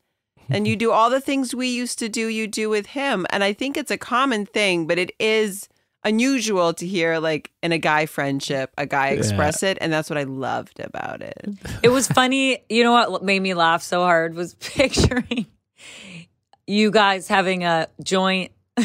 and 0.49 0.67
you 0.67 0.75
do 0.75 0.91
all 0.91 1.09
the 1.09 1.21
things 1.21 1.53
we 1.55 1.67
used 1.67 1.99
to 1.99 2.09
do, 2.09 2.27
you 2.27 2.47
do 2.47 2.69
with 2.69 2.87
him. 2.87 3.25
And 3.29 3.43
I 3.43 3.53
think 3.53 3.77
it's 3.77 3.91
a 3.91 3.97
common 3.97 4.45
thing, 4.45 4.87
but 4.87 4.97
it 4.97 5.11
is 5.19 5.69
unusual 6.03 6.71
to 6.71 6.85
hear 6.85 7.17
like 7.17 7.49
in 7.63 7.71
a 7.71 7.79
guy 7.79 8.05
friendship 8.05 8.69
a 8.77 8.85
guy 8.85 9.07
express 9.07 9.63
it 9.63 9.75
and 9.81 9.91
that's 9.91 10.07
what 10.07 10.19
i 10.19 10.23
loved 10.23 10.79
about 10.79 11.19
it 11.19 11.49
It 11.81 11.89
was 11.89 12.07
funny. 12.07 12.59
You 12.69 12.83
know 12.83 12.91
what 12.91 13.23
made 13.23 13.39
me 13.39 13.55
laugh 13.55 13.81
so 13.81 14.01
hard 14.03 14.35
was 14.35 14.53
picturing 14.59 15.47
you 16.67 16.91
guys 16.91 17.27
having 17.27 17.63
a 17.63 17.87
joint 18.03 18.51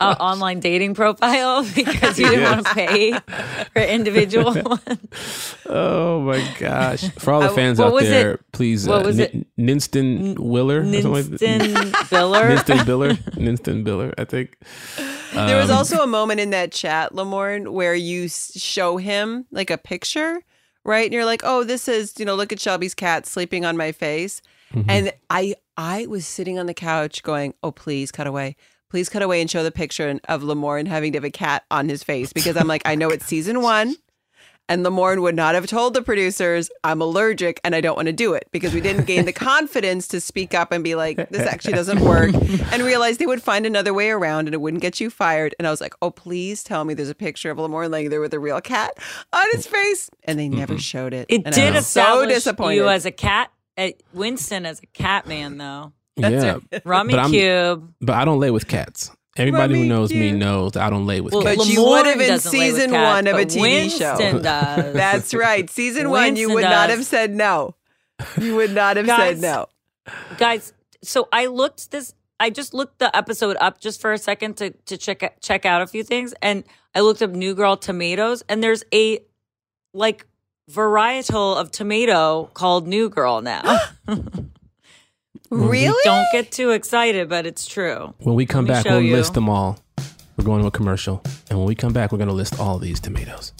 uh, 0.00 0.16
online 0.18 0.60
dating 0.60 0.94
profile 0.94 1.62
because 1.74 2.18
you 2.18 2.28
didn't 2.28 2.44
want 2.44 2.66
to 2.66 2.74
pay 2.74 3.12
for 3.72 3.82
individual 3.82 4.52
ones. 4.64 5.54
Oh 5.66 6.20
my 6.22 6.46
gosh! 6.58 7.08
For 7.18 7.32
all 7.32 7.40
the 7.40 7.50
Uh, 7.50 7.54
fans 7.54 7.78
what 7.78 7.92
out 7.94 8.00
there, 8.02 8.32
it? 8.34 8.52
please, 8.52 8.88
What 8.88 9.02
uh, 9.02 9.06
was 9.06 9.16
Nin- 9.18 9.46
Ninston 9.58 10.38
Willer, 10.38 10.80
or 10.80 10.84
something 10.84 11.12
like 11.12 11.24
that. 11.26 11.40
Ninston 11.40 11.92
Biller? 12.08 12.56
Ninston 12.56 12.78
Biller, 12.78 13.16
Ninston 13.36 13.84
Biller. 13.84 14.14
I 14.18 14.24
think 14.24 14.56
there 15.34 15.56
was 15.60 15.70
Um, 15.70 15.76
also 15.76 16.02
a 16.02 16.06
moment 16.06 16.40
in 16.40 16.50
that 16.50 16.72
chat 16.72 17.12
lamorne 17.12 17.68
where 17.70 17.94
you 17.94 18.28
show 18.28 18.96
him 18.96 19.46
like 19.52 19.70
a 19.70 19.78
picture 19.78 20.40
right 20.84 21.04
and 21.04 21.12
you're 21.12 21.24
like 21.26 21.42
oh 21.44 21.62
this 21.62 21.86
is 21.88 22.14
you 22.18 22.24
know 22.24 22.34
look 22.34 22.52
at 22.52 22.58
shelby's 22.58 22.94
cat 22.94 23.26
sleeping 23.26 23.64
on 23.66 23.76
my 23.76 23.92
face 23.92 24.40
Mm-hmm. 24.74 24.90
and 24.90 25.12
i 25.28 25.54
i 25.80 26.06
was 26.06 26.26
sitting 26.26 26.58
on 26.58 26.66
the 26.66 26.74
couch 26.74 27.22
going 27.22 27.54
oh 27.62 27.72
please 27.72 28.12
cut 28.12 28.26
away 28.26 28.54
please 28.90 29.08
cut 29.08 29.22
away 29.22 29.40
and 29.40 29.50
show 29.50 29.62
the 29.62 29.72
picture 29.72 30.20
of 30.28 30.42
lamorne 30.42 30.86
having 30.86 31.12
to 31.12 31.16
have 31.16 31.24
a 31.24 31.30
cat 31.30 31.64
on 31.70 31.88
his 31.88 32.04
face 32.04 32.32
because 32.32 32.56
i'm 32.56 32.68
like 32.68 32.82
i 32.84 32.94
know 32.94 33.08
it's 33.08 33.24
season 33.24 33.62
one 33.62 33.94
and 34.70 34.86
Lamorne 34.86 35.20
would 35.20 35.34
not 35.34 35.56
have 35.56 35.66
told 35.66 35.94
the 35.94 36.00
producers, 36.00 36.70
I'm 36.84 37.02
allergic 37.02 37.60
and 37.64 37.74
I 37.74 37.80
don't 37.80 37.96
want 37.96 38.06
to 38.06 38.12
do 38.12 38.34
it 38.34 38.46
because 38.52 38.72
we 38.72 38.80
didn't 38.80 39.04
gain 39.04 39.24
the 39.24 39.32
confidence 39.32 40.06
to 40.08 40.20
speak 40.20 40.54
up 40.54 40.70
and 40.70 40.84
be 40.84 40.94
like, 40.94 41.28
this 41.30 41.44
actually 41.44 41.72
doesn't 41.72 42.00
work. 42.00 42.32
And 42.70 42.84
realize 42.84 43.18
they 43.18 43.26
would 43.26 43.42
find 43.42 43.66
another 43.66 43.92
way 43.92 44.10
around 44.10 44.46
and 44.46 44.54
it 44.54 44.60
wouldn't 44.60 44.80
get 44.80 45.00
you 45.00 45.10
fired. 45.10 45.56
And 45.58 45.66
I 45.66 45.72
was 45.72 45.80
like, 45.80 45.94
oh, 46.00 46.12
please 46.12 46.62
tell 46.62 46.84
me 46.84 46.94
there's 46.94 47.08
a 47.08 47.16
picture 47.16 47.50
of 47.50 47.58
Lamorne 47.58 47.90
laying 47.90 48.10
there 48.10 48.20
with 48.20 48.32
a 48.32 48.38
real 48.38 48.60
cat 48.60 48.92
on 49.32 49.44
his 49.50 49.66
face. 49.66 50.08
And 50.22 50.38
they 50.38 50.48
never 50.48 50.78
showed 50.78 51.14
it. 51.14 51.26
It 51.28 51.42
and 51.44 51.52
did 51.52 51.72
I 51.72 51.78
was 51.78 51.88
so 51.88 52.02
establish 52.02 52.34
disappointed. 52.34 52.76
you 52.76 52.88
as 52.88 53.04
a 53.06 53.10
cat, 53.10 53.50
uh, 53.80 53.88
Winston 54.12 54.66
as 54.66 54.80
a 54.80 54.86
cat 54.86 55.26
man, 55.26 55.58
though. 55.58 55.92
yeah, 56.16 56.58
Rummy 56.84 57.12
But 57.14 57.20
I'm- 57.20 57.30
Cube. 57.30 57.94
But 58.00 58.16
I 58.16 58.24
don't 58.24 58.38
lay 58.40 58.50
with 58.50 58.68
cats. 58.68 59.10
Everybody 59.36 59.74
who 59.74 59.80
Rummy 59.82 59.88
knows 59.88 60.12
me 60.12 60.32
knows 60.32 60.76
I 60.76 60.90
don't 60.90 61.06
lay 61.06 61.20
with 61.20 61.32
Well, 61.32 61.42
cats. 61.44 61.56
but 61.58 61.66
you 61.68 61.82
would 61.84 62.04
have 62.06 62.20
in 62.20 62.28
doesn't 62.28 62.52
lay 62.52 62.66
with 62.72 62.76
season 62.76 62.90
cats, 62.90 63.14
one 63.14 63.26
of 63.28 63.34
a 63.36 63.44
but 63.44 63.48
TV 63.48 63.98
show. 63.98 64.16
Winston 64.18 64.42
does. 64.42 64.92
That's 64.94 65.32
right. 65.34 65.70
Season 65.70 66.10
one, 66.10 66.34
you 66.36 66.48
Winston 66.48 66.54
would 66.54 66.62
not 66.64 66.90
have 66.90 67.04
said 67.04 67.30
no. 67.34 67.74
You 68.40 68.56
would 68.56 68.74
not 68.74 68.96
have 68.98 69.06
Guys, 69.06 69.40
said 69.40 69.42
no. 69.42 69.66
guys 70.36 70.72
so 71.02 71.28
i 71.32 71.46
looked 71.46 71.90
this 71.90 72.14
i 72.40 72.50
just 72.50 72.74
looked 72.74 72.98
the 72.98 73.14
episode 73.16 73.56
up 73.60 73.80
just 73.80 74.00
for 74.00 74.12
a 74.12 74.18
second 74.18 74.56
to, 74.58 74.70
to 74.86 74.96
check 74.98 75.40
check 75.40 75.64
out 75.64 75.80
a 75.80 75.86
few 75.86 76.02
things 76.02 76.34
and 76.42 76.64
i 76.94 77.00
looked 77.00 77.22
up 77.22 77.30
new 77.30 77.54
girl 77.54 77.76
tomatoes 77.78 78.42
and 78.48 78.62
there's 78.62 78.82
a 78.92 79.20
like 79.94 80.26
varietal 80.68 81.56
of 81.56 81.70
tomato 81.70 82.50
called 82.54 82.86
new 82.88 83.08
girl 83.08 83.40
now 83.40 83.78
Really? 85.50 86.00
don't 86.04 86.26
get 86.32 86.50
too 86.52 86.70
excited 86.70 87.28
but 87.28 87.46
it's 87.46 87.66
true 87.66 88.14
when 88.18 88.34
we 88.34 88.46
come 88.46 88.64
back, 88.66 88.84
we'll 88.84 89.00
you. 89.00 89.14
list 89.16 89.34
them 89.34 89.48
all. 89.48 89.78
We're 90.36 90.44
going 90.44 90.62
to 90.62 90.68
a 90.68 90.70
commercial, 90.70 91.22
and 91.50 91.58
when 91.58 91.68
we 91.68 91.74
come 91.74 91.92
back, 91.92 92.12
we're 92.12 92.18
going 92.18 92.28
to 92.28 92.34
list 92.34 92.58
all 92.58 92.78
these 92.78 92.98
tomatoes. 92.98 93.52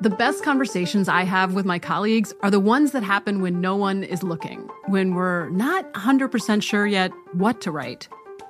The 0.00 0.14
best 0.18 0.42
conversations 0.42 1.08
I 1.08 1.22
have 1.22 1.54
with 1.54 1.64
my 1.64 1.78
colleagues 1.78 2.34
are 2.42 2.50
the 2.50 2.58
ones 2.58 2.90
that 2.90 3.04
happen 3.04 3.40
when 3.40 3.60
no 3.60 3.76
one 3.76 4.02
is 4.02 4.24
looking, 4.24 4.68
when 4.88 5.14
we're 5.14 5.48
not 5.50 5.92
100% 5.94 6.60
sure 6.62 6.84
yet 6.84 7.12
what 7.34 7.60
to 7.60 7.70
write. 7.70 8.08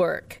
Work. 0.00 0.40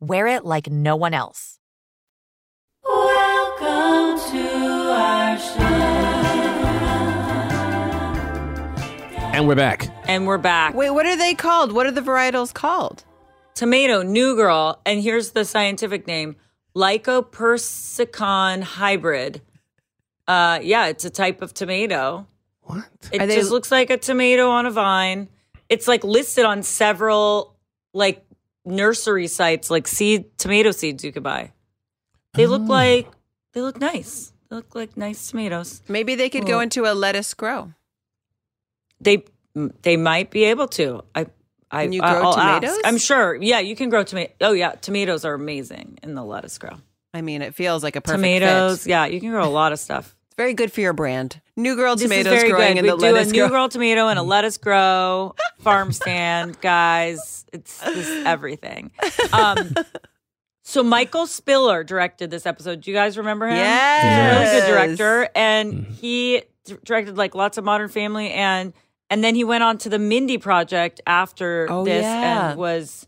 wear 0.00 0.26
it 0.26 0.44
like 0.44 0.68
no 0.70 0.96
one 0.96 1.14
else. 1.14 1.58
Welcome 2.84 4.18
to 4.30 4.48
our 4.90 5.38
show. 5.38 5.64
And 9.34 9.48
we're 9.48 9.56
back. 9.56 9.88
and 10.06 10.26
we're 10.28 10.38
back 10.38 10.74
Wait, 10.74 10.90
what 10.90 11.06
are 11.06 11.16
they 11.16 11.34
called? 11.34 11.72
What 11.72 11.86
are 11.86 11.90
the 11.90 12.00
varietals 12.02 12.52
called? 12.54 13.04
tomato 13.54 14.02
new 14.02 14.34
girl 14.34 14.80
and 14.84 15.00
here's 15.00 15.30
the 15.30 15.44
scientific 15.44 16.08
name 16.08 16.34
lycopersicon 16.76 18.62
hybrid 18.64 19.40
uh 20.26 20.58
yeah 20.60 20.86
it's 20.86 21.04
a 21.04 21.10
type 21.10 21.40
of 21.40 21.54
tomato 21.54 22.26
what 22.62 22.84
it 23.12 23.22
Are 23.22 23.26
they- 23.28 23.36
just 23.36 23.52
looks 23.52 23.70
like 23.70 23.90
a 23.90 23.96
tomato 23.96 24.50
on 24.50 24.66
a 24.66 24.72
vine 24.72 25.28
it's 25.68 25.86
like 25.86 26.02
listed 26.02 26.44
on 26.44 26.64
several 26.64 27.54
like 27.92 28.24
nursery 28.64 29.26
sites 29.26 29.70
like 29.70 29.86
seed 29.86 30.36
tomato 30.38 30.70
seeds 30.70 31.04
you 31.04 31.12
could 31.12 31.22
buy 31.22 31.52
They 32.34 32.46
look 32.46 32.62
Oh. 32.62 32.66
like 32.72 33.08
they 33.52 33.60
look 33.60 33.78
nice. 33.80 34.32
They 34.50 34.56
look 34.56 34.74
like 34.74 34.96
nice 34.96 35.30
tomatoes. 35.30 35.82
Maybe 35.88 36.14
they 36.16 36.28
could 36.28 36.46
go 36.46 36.60
into 36.60 36.84
a 36.84 36.92
lettuce 36.94 37.32
grow. 37.34 37.72
They 39.00 39.24
they 39.82 39.96
might 39.96 40.30
be 40.30 40.44
able 40.44 40.66
to. 40.68 41.02
I 41.14 41.26
I 41.70 41.84
Can 41.84 41.92
you 41.92 42.00
grow 42.00 42.08
I'll 42.10 42.38
ask. 42.38 42.60
tomatoes? 42.62 42.82
I'm 42.84 42.98
sure. 42.98 43.34
Yeah, 43.36 43.60
you 43.60 43.76
can 43.76 43.88
grow 43.90 44.02
tomato. 44.04 44.32
Oh 44.40 44.52
yeah, 44.52 44.72
tomatoes 44.72 45.24
are 45.24 45.34
amazing 45.34 45.98
in 46.02 46.14
the 46.14 46.24
lettuce 46.24 46.58
grow. 46.58 46.76
I 47.12 47.20
mean, 47.22 47.42
it 47.42 47.54
feels 47.54 47.82
like 47.84 47.94
a 47.96 48.00
perfect 48.00 48.18
tomatoes. 48.18 48.82
fit. 48.84 48.90
Yeah, 48.90 49.06
you 49.06 49.20
can 49.20 49.30
grow 49.30 49.44
a 49.44 49.50
lot 49.50 49.72
of 49.72 49.78
stuff. 49.78 50.13
It's 50.34 50.42
very 50.42 50.54
good 50.54 50.72
for 50.72 50.80
your 50.80 50.92
brand. 50.92 51.40
New 51.56 51.76
Girl 51.76 51.94
This 51.94 52.02
tomatoes 52.06 52.32
is 52.32 52.40
very 52.40 52.50
growing 52.50 52.72
good. 52.74 52.78
in 52.78 52.84
we 52.86 52.90
the 52.90 52.96
do 52.96 53.06
a 53.06 53.12
lettuce 53.12 53.30
new 53.30 53.42
grow. 53.42 53.48
girl 53.50 53.68
tomato 53.68 54.08
and 54.08 54.18
a 54.18 54.22
mm. 54.22 54.26
lettuce 54.26 54.58
grow 54.58 55.36
farm 55.60 55.92
stand, 55.92 56.60
guys. 56.60 57.46
It's 57.52 57.78
this 57.78 58.26
everything. 58.26 58.90
Um, 59.32 59.76
so 60.64 60.82
Michael 60.82 61.28
Spiller 61.28 61.84
directed 61.84 62.32
this 62.32 62.46
episode. 62.46 62.80
Do 62.80 62.90
you 62.90 62.96
guys 62.96 63.16
remember 63.16 63.46
him? 63.46 63.58
He's 63.58 63.64
a 63.64 64.34
really 64.34 64.60
good 64.60 64.66
director, 64.66 65.28
and 65.36 65.72
mm-hmm. 65.72 65.92
he 65.92 66.42
d- 66.64 66.78
directed 66.82 67.16
like 67.16 67.36
lots 67.36 67.56
of 67.56 67.62
Modern 67.62 67.88
Family, 67.88 68.32
and 68.32 68.72
and 69.10 69.22
then 69.22 69.36
he 69.36 69.44
went 69.44 69.62
on 69.62 69.78
to 69.78 69.88
the 69.88 70.00
Mindy 70.00 70.38
Project 70.38 71.00
after 71.06 71.68
Oh, 71.70 71.84
this, 71.84 72.02
yeah. 72.02 72.50
and 72.50 72.58
was. 72.58 73.06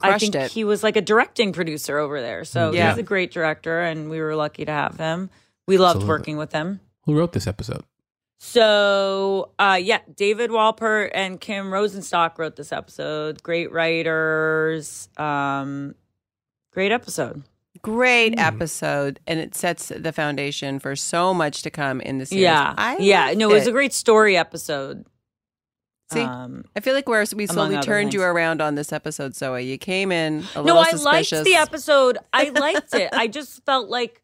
I 0.00 0.18
think 0.18 0.34
it. 0.34 0.50
he 0.50 0.64
was 0.64 0.82
like 0.82 0.96
a 0.96 1.00
directing 1.00 1.52
producer 1.52 1.98
over 1.98 2.20
there. 2.20 2.44
So 2.44 2.66
mm-hmm. 2.66 2.74
Yeah. 2.74 2.90
he's 2.90 2.98
a 2.98 3.04
great 3.04 3.30
director, 3.30 3.80
and 3.80 4.10
we 4.10 4.20
were 4.20 4.34
lucky 4.34 4.64
to 4.64 4.72
have 4.72 4.98
him. 4.98 5.30
We 5.66 5.78
loved 5.78 5.96
Absolutely. 5.96 6.08
working 6.08 6.36
with 6.36 6.50
them. 6.50 6.80
Who 7.04 7.16
wrote 7.18 7.32
this 7.32 7.46
episode? 7.46 7.84
So, 8.38 9.52
uh, 9.58 9.78
yeah, 9.80 10.00
David 10.14 10.50
Walpert 10.50 11.10
and 11.14 11.40
Kim 11.40 11.66
Rosenstock 11.66 12.36
wrote 12.38 12.56
this 12.56 12.72
episode. 12.72 13.42
Great 13.42 13.72
writers. 13.72 15.08
Um, 15.16 15.94
great 16.72 16.92
episode. 16.92 17.42
Great 17.82 18.38
episode, 18.38 19.20
and 19.26 19.38
it 19.40 19.54
sets 19.54 19.88
the 19.88 20.12
foundation 20.12 20.78
for 20.78 20.96
so 20.96 21.34
much 21.34 21.62
to 21.62 21.70
come 21.70 22.00
in 22.00 22.18
the 22.18 22.26
series. 22.26 22.42
Yeah, 22.42 22.74
I 22.76 22.96
yeah. 22.98 23.32
No, 23.34 23.50
it 23.50 23.54
was 23.54 23.66
it. 23.66 23.70
a 23.70 23.72
great 23.72 23.92
story 23.92 24.36
episode. 24.36 25.04
See, 26.12 26.20
Um, 26.20 26.64
I 26.76 26.80
feel 26.80 26.94
like 26.94 27.08
we're, 27.08 27.24
we 27.34 27.46
slowly 27.46 27.76
other 27.76 27.84
turned 27.86 28.14
you 28.14 28.22
around 28.22 28.60
on 28.62 28.74
this 28.74 28.92
episode, 28.92 29.32
Zooey. 29.32 29.66
You 29.66 29.78
came 29.78 30.12
in 30.12 30.44
a 30.54 30.62
little 30.62 30.76
no, 30.76 30.78
I 30.78 30.90
suspicious. 30.90 31.32
liked 31.38 31.44
the 31.46 31.56
episode. 31.56 32.18
I 32.32 32.50
liked 32.50 32.94
it. 32.94 33.08
I 33.14 33.26
just 33.26 33.64
felt 33.64 33.88
like 33.88 34.22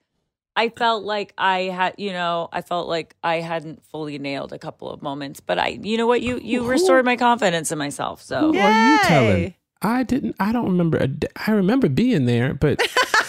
I 0.61 0.69
felt 0.69 1.05
like 1.05 1.33
I 1.39 1.63
had, 1.63 1.95
you 1.97 2.13
know, 2.13 2.51
I 2.53 2.61
felt 2.61 2.87
like 2.87 3.17
I 3.23 3.37
hadn't 3.37 3.83
fully 3.87 4.19
nailed 4.19 4.53
a 4.53 4.59
couple 4.59 4.91
of 4.91 5.01
moments. 5.01 5.41
But 5.41 5.59
I, 5.59 5.69
you 5.69 5.97
know 5.97 6.07
what, 6.07 6.21
you 6.21 6.39
you 6.39 6.67
restored 6.67 7.07
my 7.07 7.17
confidence 7.17 7.73
in 7.73 7.79
myself. 7.79 8.21
So 8.21 8.53
Who 8.53 8.59
are 8.59 8.93
you 8.93 8.99
telling? 9.05 9.55
I 9.81 10.03
didn't. 10.03 10.37
I 10.39 10.53
don't 10.53 10.67
remember. 10.67 10.99
a 10.99 11.07
d- 11.07 11.29
I 11.47 11.53
remember 11.53 11.89
being 11.89 12.27
there, 12.27 12.53
but 12.53 12.79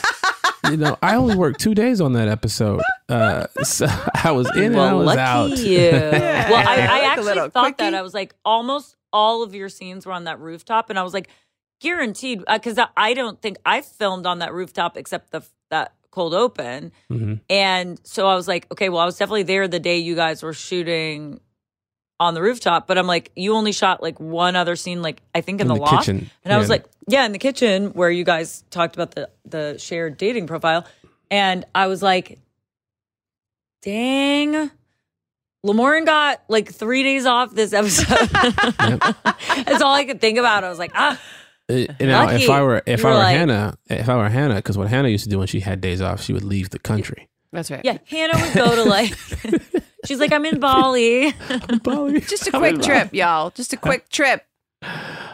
you 0.69 0.75
know, 0.75 0.97
I 1.01 1.15
only 1.15 1.38
worked 1.38 1.61
two 1.61 1.73
days 1.73 2.01
on 2.01 2.11
that 2.13 2.27
episode. 2.27 2.82
Uh, 3.07 3.47
so 3.63 3.88
I 4.13 4.32
was 4.32 4.53
in 4.57 4.73
and 4.73 4.82
I 4.82 4.93
was 4.93 5.05
lucky 5.05 5.19
out. 5.21 5.57
you. 5.57 5.91
well, 5.91 6.67
I, 6.67 6.86
I 6.91 6.99
actually 7.05 7.27
little 7.27 7.49
thought 7.49 7.77
that. 7.77 7.93
I 7.93 8.01
was 8.01 8.13
like 8.13 8.36
almost 8.43 8.97
all 9.13 9.41
of 9.41 9.55
your 9.55 9.69
scenes 9.69 10.05
were 10.05 10.11
on 10.11 10.25
that 10.25 10.41
rooftop, 10.41 10.89
and 10.89 10.99
I 10.99 11.03
was 11.03 11.13
like 11.13 11.29
guaranteed 11.79 12.43
because 12.45 12.77
I, 12.77 12.88
I 12.97 13.13
don't 13.13 13.41
think 13.41 13.55
I 13.65 13.79
filmed 13.79 14.25
on 14.25 14.39
that 14.39 14.53
rooftop 14.53 14.97
except 14.97 15.32
the 15.32 15.43
that 15.69 15.93
cold 16.12 16.34
open. 16.34 16.91
Mhm. 17.09 17.39
And 17.49 17.99
so 18.03 18.28
I 18.28 18.36
was 18.36 18.47
like, 18.47 18.72
okay, 18.72 18.89
well, 18.89 18.99
I 18.99 19.05
was 19.05 19.18
definitely 19.18 19.43
there 19.43 19.68
the 19.68 19.80
day 19.80 19.97
you 19.97 20.16
guys 20.16 20.43
were 20.43 20.53
shooting 20.53 21.39
on 22.20 22.34
the 22.36 22.41
rooftop, 22.41 22.86
but 22.86 22.97
I'm 22.99 23.07
like, 23.07 23.32
you 23.36 23.53
only 23.55 23.72
shot 23.72 24.03
like 24.03 24.20
one 24.20 24.55
other 24.55 24.76
scene, 24.76 25.01
like 25.01 25.22
I 25.34 25.41
think 25.41 25.59
in, 25.59 25.66
In 25.66 25.68
the, 25.70 25.74
the 25.76 25.82
loft. 25.82 26.05
kitchen. 26.05 26.30
And 26.43 26.53
I 26.53 26.57
was 26.57 26.70
like, 26.70 26.86
yeah, 27.07 27.26
in 27.26 27.32
the 27.32 27.39
kitchen 27.39 27.93
where 27.93 28.12
you 28.12 28.24
guys 28.24 28.64
talked 28.70 28.95
about 28.95 29.12
the 29.16 29.30
the 29.45 29.78
shared 29.80 30.18
dating 30.18 30.45
profile. 30.47 30.86
And 31.32 31.66
I 31.74 31.88
was 31.88 32.03
like, 32.03 32.38
dang. 33.82 34.70
Lamorne 35.66 36.05
got 36.05 36.41
like 36.47 36.72
three 36.74 37.03
days 37.03 37.26
off 37.26 37.53
this 37.53 37.72
episode. 37.74 38.07
That's 38.30 39.82
all 39.82 39.93
I 39.93 40.05
could 40.05 40.20
think 40.20 40.38
about. 40.39 40.64
I 40.64 40.70
was 40.70 40.80
like, 40.80 40.91
ah, 40.95 41.20
Uh, 41.72 41.93
you 41.99 42.07
know, 42.07 42.28
if 42.30 42.49
I 42.49 42.61
were 42.61 42.82
if 42.86 43.01
You 43.01 43.07
I 43.07 43.11
were 43.11 43.15
were 43.17 43.24
like- 43.24 43.38
Hannah, 43.38 43.78
if 43.89 44.09
I 44.09 44.15
were 44.17 44.30
Hannah, 44.30 44.55
because 44.55 44.78
what 44.78 44.88
Hannah 44.89 45.09
used 45.09 45.24
to 45.26 45.30
do 45.30 45.38
when 45.39 45.47
she 45.47 45.59
had 45.61 45.82
days 45.82 46.01
off, 46.01 46.22
she 46.22 46.34
would 46.34 46.43
leave 46.43 46.69
the 46.72 46.80
country. 46.80 47.30
That's 47.51 47.69
right. 47.69 47.82
yeah. 47.84 47.97
Hannah 48.05 48.39
would 48.41 48.53
go 48.53 48.76
to 48.76 48.84
like, 48.89 49.13
she's 50.05 50.19
like, 50.19 50.32
I'm 50.32 50.45
in 50.45 50.59
Bali. 50.59 51.34
Bali. 51.84 52.19
Just 52.22 52.47
a 52.47 52.51
quick 52.51 52.82
trip, 52.82 53.13
y'all. 53.13 53.49
Just 53.49 53.74
a 53.74 53.78
quick 53.78 54.07
trip. 54.09 54.45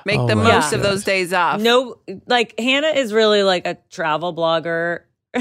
Make 0.05 0.19
Oh 0.19 0.27
the 0.27 0.35
my 0.35 0.43
most 0.55 0.73
of 0.73 0.81
God. 0.81 0.89
those 0.91 1.03
days 1.03 1.31
off. 1.31 1.61
No, 1.61 1.97
like 2.25 2.59
Hannah 2.59 2.87
is 2.89 3.13
really 3.13 3.43
like 3.43 3.67
a 3.67 3.77
travel 3.89 4.33
blogger. 4.33 5.01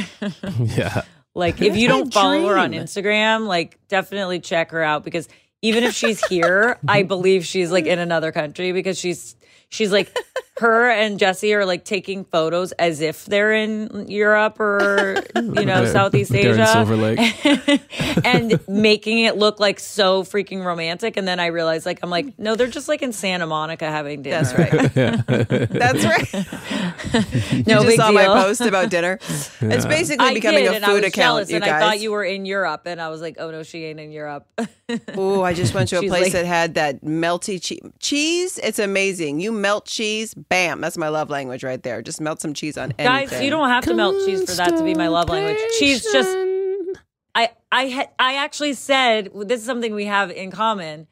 yeah. 0.59 1.03
Like 1.35 1.61
if 1.61 1.77
you 1.77 1.89
don't 1.89 2.13
follow 2.13 2.47
her 2.49 2.57
on 2.57 2.71
dream. 2.71 2.83
Instagram, 2.83 3.47
like 3.47 3.79
definitely 3.89 4.41
check 4.41 4.71
her 4.71 4.83
out 4.83 5.05
because 5.05 5.29
even 5.63 5.85
if 5.85 5.95
she's 5.95 6.25
here, 6.27 6.79
I 6.87 7.03
believe 7.03 7.45
she's 7.45 7.71
like 7.73 7.87
in 7.87 7.99
another 7.99 8.33
country 8.33 8.73
because 8.73 8.99
she's 8.99 9.35
she's 9.69 9.93
like 9.93 10.15
her 10.59 10.89
and 10.91 11.19
Jesse 11.19 11.53
are 11.53 11.67
like 11.67 11.85
taking 11.85 12.25
photos 12.25 12.73
as 12.73 13.01
if 13.03 13.27
they're 13.27 13.53
in 13.53 14.07
Europe 14.09 14.59
or 14.59 15.17
you 15.37 15.43
know 15.43 15.83
They're- 15.85 15.93
Southeast 15.93 16.33
they're 16.33 16.55
in 16.55 16.61
Asia, 16.61 16.67
Silver 16.73 16.97
Lake. 16.97 18.25
and 18.25 18.59
making 18.67 19.19
it 19.19 19.37
look 19.37 19.61
like 19.61 19.79
so 19.79 20.23
freaking 20.23 20.65
romantic. 20.65 21.17
And 21.19 21.29
then 21.29 21.41
I 21.41 21.47
realized 21.47 21.85
like 21.85 21.99
I'm 22.03 22.09
like 22.11 22.39
no, 22.39 22.55
they're 22.55 22.69
just 22.69 22.89
like 22.89 23.03
in 23.03 23.13
Santa 23.13 23.47
Monica 23.47 23.91
having 23.91 24.23
dinner. 24.23 24.43
That's 24.43 24.59
right. 24.59 25.69
That's 25.69 26.05
right. 26.05 26.86
No 27.53 27.59
you 27.59 27.65
just 27.65 27.87
big 27.87 27.97
saw 27.97 28.11
my 28.13 28.27
post 28.27 28.61
about 28.61 28.91
dinner. 28.91 29.19
It's 29.61 29.87
basically 29.87 30.27
I 30.27 30.35
becoming 30.35 30.65
did, 30.65 30.73
a 30.73 30.77
and 30.77 30.85
food 30.85 30.91
I 30.91 30.95
was 30.95 31.05
account, 31.05 31.49
jealous, 31.49 31.51
and. 31.53 31.65
I 31.65 31.81
thought 31.81 32.01
you 32.01 32.13
were 32.13 32.25
in 32.25 32.45
Europe, 32.47 32.83
and 32.87 33.01
I 33.01 33.09
was 33.09 33.21
like, 33.21 33.37
"Oh 33.39 33.51
no, 33.51 33.63
she 33.63 33.85
ain't 33.85 33.99
in 34.01 34.11
Europe." 34.13 34.47
oh, 35.17 35.43
I 35.43 35.55
just 35.55 35.75
went 35.75 35.89
to 35.91 35.99
a 35.99 36.01
She's 36.01 36.11
place 36.11 36.23
like- 36.25 36.33
that 36.33 36.47
had 36.47 36.75
that 36.75 37.03
melty 37.05 37.63
cheese. 37.63 37.81
Cheese, 38.01 38.59
it's 38.63 38.79
amazing. 38.79 39.41
You 39.41 39.53
melt 39.53 39.87
cheese, 39.87 40.35
bam. 40.35 40.81
That's 40.81 40.97
my 40.99 41.09
love 41.09 41.31
language 41.31 41.65
right 41.65 41.83
there. 41.83 42.03
Just 42.03 42.21
melt 42.21 42.41
some 42.41 42.55
cheese 42.55 42.77
on 42.79 42.93
anything. 42.99 43.29
Guys, 43.39 43.43
you 43.45 43.51
don't 43.51 43.69
have 43.69 43.85
to 43.85 43.95
melt 43.95 44.15
cheese 44.27 44.45
for 44.49 44.57
that 44.57 44.77
to 44.77 44.83
be 44.85 44.95
my 44.95 45.09
love 45.09 45.29
language. 45.29 45.59
Cheese 45.79 46.07
just 46.13 46.37
I 47.35 47.51
I 47.71 47.85
had 47.87 48.09
I 48.19 48.35
actually 48.37 48.75
said 48.75 49.31
this 49.35 49.61
is 49.61 49.67
something 49.67 49.95
we 49.95 50.07
have 50.07 50.31
in 50.31 50.51
common. 50.51 51.07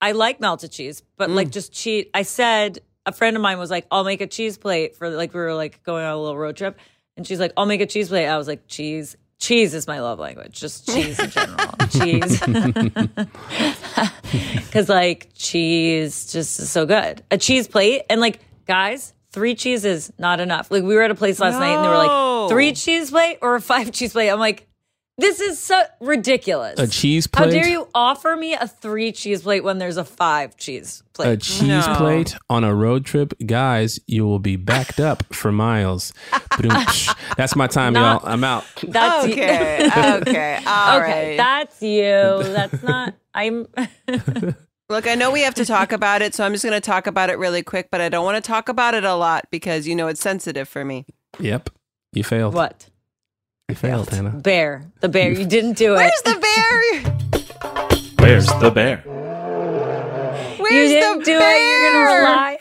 I 0.00 0.12
like 0.12 0.40
melted 0.40 0.70
cheese, 0.72 1.02
but 1.16 1.30
Mm. 1.30 1.34
like 1.36 1.50
just 1.50 1.72
cheese. 1.72 2.06
I 2.12 2.22
said 2.22 2.80
a 3.06 3.12
friend 3.12 3.36
of 3.36 3.42
mine 3.42 3.58
was 3.58 3.70
like, 3.70 3.86
"I'll 3.90 4.04
make 4.04 4.20
a 4.20 4.26
cheese 4.26 4.56
plate 4.58 4.96
for 4.96 5.10
like 5.10 5.34
we 5.34 5.40
were 5.40 5.54
like 5.54 5.82
going 5.82 6.04
on 6.04 6.12
a 6.12 6.20
little 6.20 6.38
road 6.38 6.56
trip," 6.56 6.78
and 7.16 7.26
she's 7.26 7.40
like, 7.40 7.52
"I'll 7.56 7.66
make 7.66 7.80
a 7.80 7.86
cheese 7.86 8.08
plate." 8.08 8.26
I 8.26 8.38
was 8.38 8.48
like, 8.48 8.66
"Cheese." 8.66 9.16
Cheese 9.40 9.74
is 9.74 9.86
my 9.86 10.00
love 10.00 10.18
language, 10.20 10.58
just 10.58 10.88
cheese 10.88 11.18
in 11.18 11.28
general. 11.28 11.74
cheese. 11.90 12.40
Because, 14.64 14.88
like, 14.88 15.28
cheese 15.34 16.32
just 16.32 16.58
is 16.58 16.70
so 16.70 16.86
good. 16.86 17.22
A 17.30 17.38
cheese 17.38 17.68
plate, 17.68 18.02
and 18.08 18.20
like, 18.20 18.40
guys, 18.66 19.12
three 19.32 19.54
cheeses, 19.54 20.12
not 20.18 20.40
enough. 20.40 20.70
Like, 20.70 20.82
we 20.82 20.94
were 20.94 21.02
at 21.02 21.10
a 21.10 21.14
place 21.14 21.38
last 21.40 21.58
night 21.60 21.74
and 21.76 21.84
they 21.84 21.88
were 21.88 21.96
like, 21.96 22.48
three 22.48 22.72
cheese 22.72 23.10
plate 23.10 23.38
or 23.42 23.54
a 23.54 23.60
five 23.60 23.92
cheese 23.92 24.12
plate? 24.12 24.30
I'm 24.30 24.40
like, 24.40 24.66
this 25.18 25.40
is 25.40 25.58
so 25.60 25.80
ridiculous. 26.00 26.78
A 26.78 26.86
cheese 26.88 27.26
plate. 27.26 27.44
How 27.46 27.50
dare 27.50 27.68
you 27.68 27.88
offer 27.94 28.36
me 28.36 28.54
a 28.54 28.66
three 28.66 29.12
cheese 29.12 29.42
plate 29.42 29.62
when 29.62 29.78
there's 29.78 29.96
a 29.96 30.04
five 30.04 30.56
cheese 30.56 31.02
plate? 31.12 31.28
A 31.28 31.36
cheese 31.36 31.86
plate 31.96 32.36
on 32.50 32.64
a 32.64 32.74
road 32.74 33.04
trip, 33.04 33.32
guys, 33.46 34.00
you 34.06 34.24
will 34.26 34.38
be 34.40 34.56
backed 34.56 34.98
up 34.98 35.32
for 35.32 35.52
miles. 35.52 36.12
That's 37.36 37.54
my 37.56 37.66
time, 37.66 37.92
Not- 37.92 38.22
y'all. 38.22 38.32
I'm 38.32 38.44
out. 38.44 38.64
That's 38.82 39.26
you. 39.28 39.32
Okay, 39.34 39.86
okay, 39.86 40.60
all 40.66 41.00
okay, 41.00 41.28
right. 41.30 41.36
that's 41.36 41.80
you. 41.82 42.00
That's 42.00 42.82
not. 42.82 43.14
I'm. 43.34 43.66
Look, 44.90 45.06
I 45.08 45.14
know 45.14 45.30
we 45.30 45.40
have 45.40 45.54
to 45.54 45.64
talk 45.64 45.92
about 45.92 46.20
it, 46.20 46.34
so 46.34 46.44
I'm 46.44 46.52
just 46.52 46.62
going 46.64 46.74
to 46.74 46.80
talk 46.80 47.06
about 47.06 47.30
it 47.30 47.38
really 47.38 47.62
quick, 47.62 47.88
but 47.90 48.02
I 48.02 48.10
don't 48.10 48.24
want 48.24 48.36
to 48.42 48.46
talk 48.46 48.68
about 48.68 48.92
it 48.94 49.02
a 49.02 49.14
lot 49.14 49.46
because, 49.50 49.88
you 49.88 49.94
know, 49.96 50.08
it's 50.08 50.20
sensitive 50.20 50.68
for 50.68 50.84
me. 50.84 51.06
Yep. 51.40 51.70
You 52.12 52.22
failed. 52.22 52.52
what? 52.54 52.90
You 53.68 53.74
failed, 53.74 54.10
Hannah. 54.10 54.30
Bear. 54.30 54.84
The 55.00 55.08
bear. 55.08 55.32
You 55.32 55.46
didn't 55.46 55.78
do 55.78 55.94
it. 55.94 55.96
Where's 55.96 56.22
the 56.22 56.38
bear? 56.38 57.00
Where's 58.18 58.46
the 58.46 58.70
bear? 58.70 58.98
Where's 60.58 60.72
you 60.72 60.88
didn't 60.88 61.20
the 61.20 61.24
do 61.24 61.38
bear? 61.38 61.56
it. 61.56 61.82
You're 61.82 61.92
gonna 61.92 62.14
rely. 62.20 62.58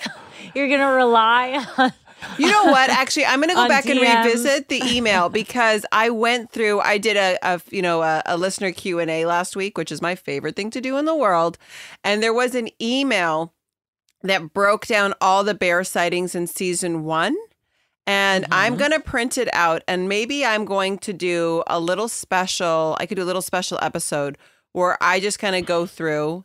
You're 0.56 0.70
gonna 0.70 0.94
rely 0.94 1.66
on. 1.78 1.94
You 2.38 2.50
know 2.50 2.64
what? 2.66 2.90
Actually, 2.90 3.26
I'm 3.26 3.40
going 3.40 3.50
to 3.50 3.56
go 3.56 3.64
On 3.64 3.68
back 3.68 3.86
and 3.86 4.00
revisit 4.00 4.70
the 4.70 4.82
email 4.86 5.28
because 5.28 5.86
I 5.92 6.10
went 6.10 6.52
through. 6.52 6.80
I 6.80 6.98
did 6.98 7.18
a, 7.18 7.38
a 7.44 7.62
you 7.70 7.82
know 7.82 8.02
a, 8.02 8.24
a 8.26 8.38
listener 8.38 8.72
Q 8.72 9.00
and 9.00 9.12
A 9.12 9.26
last 9.26 9.58
week, 9.58 9.78
which 9.78 9.92
is 9.92 10.02
my 10.02 10.16
favorite 10.16 10.56
thing 10.56 10.70
to 10.72 10.80
do 10.80 10.96
in 10.98 11.04
the 11.04 11.16
world. 11.16 11.58
And 12.02 12.24
there 12.24 12.34
was 12.34 12.56
an 12.56 12.70
email 12.82 13.54
that 14.22 14.54
broke 14.54 14.88
down 14.88 15.14
all 15.20 15.44
the 15.44 15.54
bear 15.54 15.84
sightings 15.84 16.34
in 16.34 16.48
season 16.48 17.04
one. 17.04 17.36
And 18.06 18.46
I'm 18.52 18.76
going 18.76 18.92
to 18.92 19.00
print 19.00 19.38
it 19.38 19.48
out, 19.54 19.82
and 19.88 20.10
maybe 20.10 20.46
I'm 20.46 20.66
going 20.66 20.98
to 21.00 21.14
do 21.14 21.64
a 21.68 21.80
little 21.80 22.10
special. 22.10 22.98
I 23.00 23.06
could 23.06 23.16
do 23.16 23.24
a 23.24 23.26
little 23.26 23.42
special 23.42 23.80
episode 23.82 24.38
where 24.74 24.98
I 25.02 25.20
just 25.20 25.40
kind 25.40 25.56
of 25.56 25.66
go 25.66 25.86
through 25.86 26.44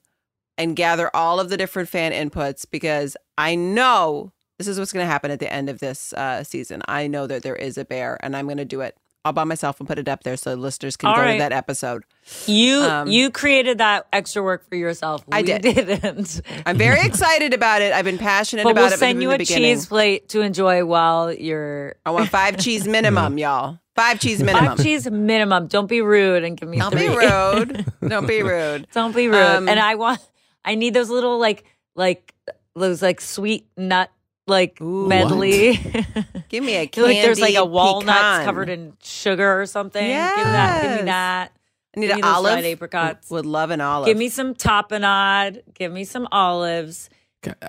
and 0.57 0.77
gather 0.77 1.11
all 1.15 1.41
of 1.41 1.49
the 1.49 1.57
different 1.57 1.89
fan 1.89 2.13
inputs 2.13 2.65
because 2.71 3.17
I 3.37 3.55
know 3.55 4.33
this 4.59 4.69
is 4.69 4.79
what's 4.79 4.93
going 4.93 5.05
to 5.05 5.11
happen 5.11 5.31
at 5.31 5.41
the 5.41 5.53
end 5.53 5.69
of 5.69 5.79
this 5.79 6.13
uh, 6.13 6.45
season. 6.45 6.83
I 6.87 7.07
know 7.07 7.27
that 7.27 7.43
there 7.43 7.57
is 7.57 7.79
a 7.79 7.85
bear, 7.85 8.19
and 8.23 8.37
I'm 8.37 8.47
going 8.47 8.59
to 8.59 8.65
do 8.65 8.81
it 8.81 8.97
all 9.29 9.33
by 9.35 9.45
myself 9.45 9.79
and 9.79 9.87
put 9.87 9.99
it 9.99 10.09
up 10.09 10.23
there 10.25 10.37
so 10.37 10.55
listeners 10.55 10.97
can 10.97 11.11
All 11.11 11.17
go 11.17 11.21
right. 11.23 11.35
to 11.35 11.39
that 11.41 11.53
episode. 11.53 12.03
You 12.47 12.81
Um, 12.81 13.09
you 13.09 13.31
created 13.31 13.79
that 13.79 14.07
extra 14.13 14.43
work 14.43 14.67
for 14.69 14.75
yourself. 14.75 15.23
I 15.31 15.43
We 15.43 15.47
did. 15.47 15.63
Didn't. 15.63 16.41
I'm 16.67 16.77
very 16.79 17.01
excited 17.07 17.53
about 17.55 17.83
it. 17.83 17.93
I've 17.93 18.05
been 18.07 18.19
passionate 18.19 18.65
but 18.65 18.71
about 18.73 18.85
we'll 18.85 18.93
it 18.95 18.99
send 18.99 19.23
you 19.23 19.31
a 19.31 19.39
beginning. 19.39 19.75
cheese 19.77 19.87
plate 19.87 20.31
to 20.31 20.41
enjoy 20.41 20.85
while 20.85 21.33
you're. 21.33 21.97
I 22.07 22.11
want 22.11 22.29
five 22.31 22.57
cheese 22.57 22.89
minimum, 22.97 23.37
y'all. 23.39 23.79
Five 23.95 24.19
cheese 24.21 24.43
minimum. 24.43 24.77
Five 24.77 24.85
cheese 24.85 25.11
minimum. 25.11 25.67
Don't 25.67 25.89
be 25.89 26.01
rude 26.01 26.45
and 26.45 26.57
give 26.57 26.69
me 26.69 26.79
Don't 26.79 26.93
three. 26.93 27.09
be 27.09 27.17
rude. 27.17 27.85
Don't 28.09 28.27
be 28.27 28.43
rude. 28.43 28.87
Don't 28.95 29.15
be 29.15 29.29
rude. 29.29 29.37
Um, 29.37 29.69
and 29.69 29.79
I 29.79 29.95
want. 29.97 30.21
I 30.65 30.75
need 30.75 30.95
those 30.95 31.11
little 31.11 31.39
like 31.39 31.65
like 31.95 32.35
those 32.75 33.03
like 33.03 33.21
sweet 33.21 33.67
nut 33.77 34.11
like 34.49 34.81
medley. 34.81 35.77
Give 36.49 36.65
me 36.65 36.75
a 36.77 36.87
feel 36.89 37.05
like 37.05 37.23
there's 37.23 37.41
like 37.41 37.53
a 37.55 37.59
candied 37.59 37.71
walnuts 37.73 38.19
pecan. 38.19 38.45
covered 38.45 38.69
in 38.69 38.95
sugar 39.03 39.61
or 39.61 39.67
something. 39.67 40.03
Give 40.03 40.11
me 40.11 40.43
that. 40.45 40.83
Give 40.83 40.97
me 41.01 41.03
that. 41.07 41.53
I 41.97 42.01
need 42.01 42.07
Give 42.09 42.11
an 42.11 42.17
me 42.17 42.23
those 42.23 42.35
olive. 42.37 42.53
fried 42.53 42.65
apricots. 42.65 43.31
Would 43.31 43.47
love 43.47 43.71
an 43.71 43.81
olive. 43.81 44.07
Give 44.07 44.17
me 44.17 44.29
some 44.29 44.55
tapenade. 44.55 45.63
Give 45.75 45.93
me 45.93 46.05
some 46.05 46.29
olives. 46.33 47.11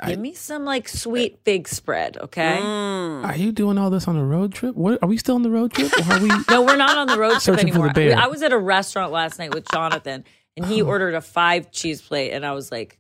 Give 0.08 0.20
me 0.20 0.34
some 0.34 0.66
like 0.66 0.88
sweet 0.90 1.40
fig 1.46 1.68
spread, 1.68 2.18
okay? 2.18 2.58
Mm. 2.60 3.24
Are 3.24 3.36
you 3.36 3.52
doing 3.52 3.78
all 3.78 3.92
this 3.92 4.08
on 4.08 4.18
a 4.18 4.26
road 4.26 4.52
trip? 4.52 4.76
What 4.76 4.98
are 5.04 5.08
we 5.08 5.16
still 5.18 5.36
on 5.36 5.44
the 5.44 5.52
road 5.52 5.72
trip? 5.72 5.92
Or 5.96 6.14
are 6.14 6.20
we? 6.20 6.30
No, 6.50 6.64
we're 6.64 6.76
not 6.76 6.98
on 6.98 7.06
the 7.08 7.20
road 7.20 7.32
trip 7.34 7.42
Searching 7.42 7.68
for 7.74 7.80
the 7.80 7.90
anymore. 7.90 7.94
bear. 7.94 8.18
I 8.18 8.28
was 8.28 8.42
at 8.42 8.52
a 8.52 8.58
restaurant 8.58 9.12
last 9.12 9.38
night 9.38 9.54
with 9.54 9.66
Jonathan, 9.72 10.26
and 10.58 10.66
he 10.66 10.82
ordered 10.82 11.14
a 11.14 11.22
five 11.22 11.72
cheese 11.72 12.02
plate, 12.02 12.32
and 12.32 12.44
I 12.46 12.54
was 12.54 12.72
like, 12.72 12.98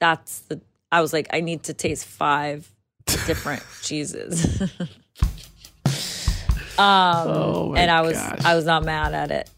"That's 0.00 0.40
the." 0.40 0.62
I 0.90 1.02
was 1.02 1.12
like, 1.12 1.28
"I 1.32 1.40
need 1.40 1.64
to 1.64 1.74
taste 1.74 2.06
five 2.06 2.72
different 3.26 3.62
cheeses." 3.82 4.60
um, 6.78 7.28
Oh 7.28 7.72
my 7.72 7.80
and 7.80 7.90
I 7.90 8.00
was 8.02 8.14
gosh. 8.14 8.38
I 8.44 8.54
was 8.54 8.64
not 8.64 8.84
mad 8.84 9.14
at 9.14 9.30
it. 9.30 9.50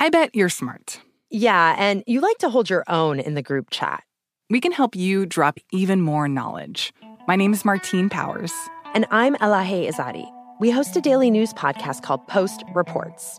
I 0.00 0.10
bet 0.10 0.34
you're 0.34 0.48
smart. 0.48 1.00
Yeah, 1.30 1.74
and 1.78 2.02
you 2.06 2.20
like 2.20 2.38
to 2.38 2.48
hold 2.48 2.70
your 2.70 2.84
own 2.88 3.20
in 3.20 3.34
the 3.34 3.42
group 3.42 3.68
chat. 3.70 4.02
We 4.48 4.60
can 4.60 4.72
help 4.72 4.96
you 4.96 5.26
drop 5.26 5.58
even 5.72 6.00
more 6.00 6.28
knowledge. 6.28 6.92
My 7.26 7.36
name 7.36 7.52
is 7.52 7.64
Martine 7.64 8.08
Powers. 8.08 8.52
And 8.94 9.04
I'm 9.10 9.34
Elahe 9.36 9.86
Izadi. 9.88 10.26
We 10.60 10.70
host 10.70 10.96
a 10.96 11.00
daily 11.00 11.30
news 11.30 11.52
podcast 11.52 12.02
called 12.02 12.26
Post 12.28 12.64
Reports. 12.74 13.38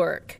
work. 0.00 0.39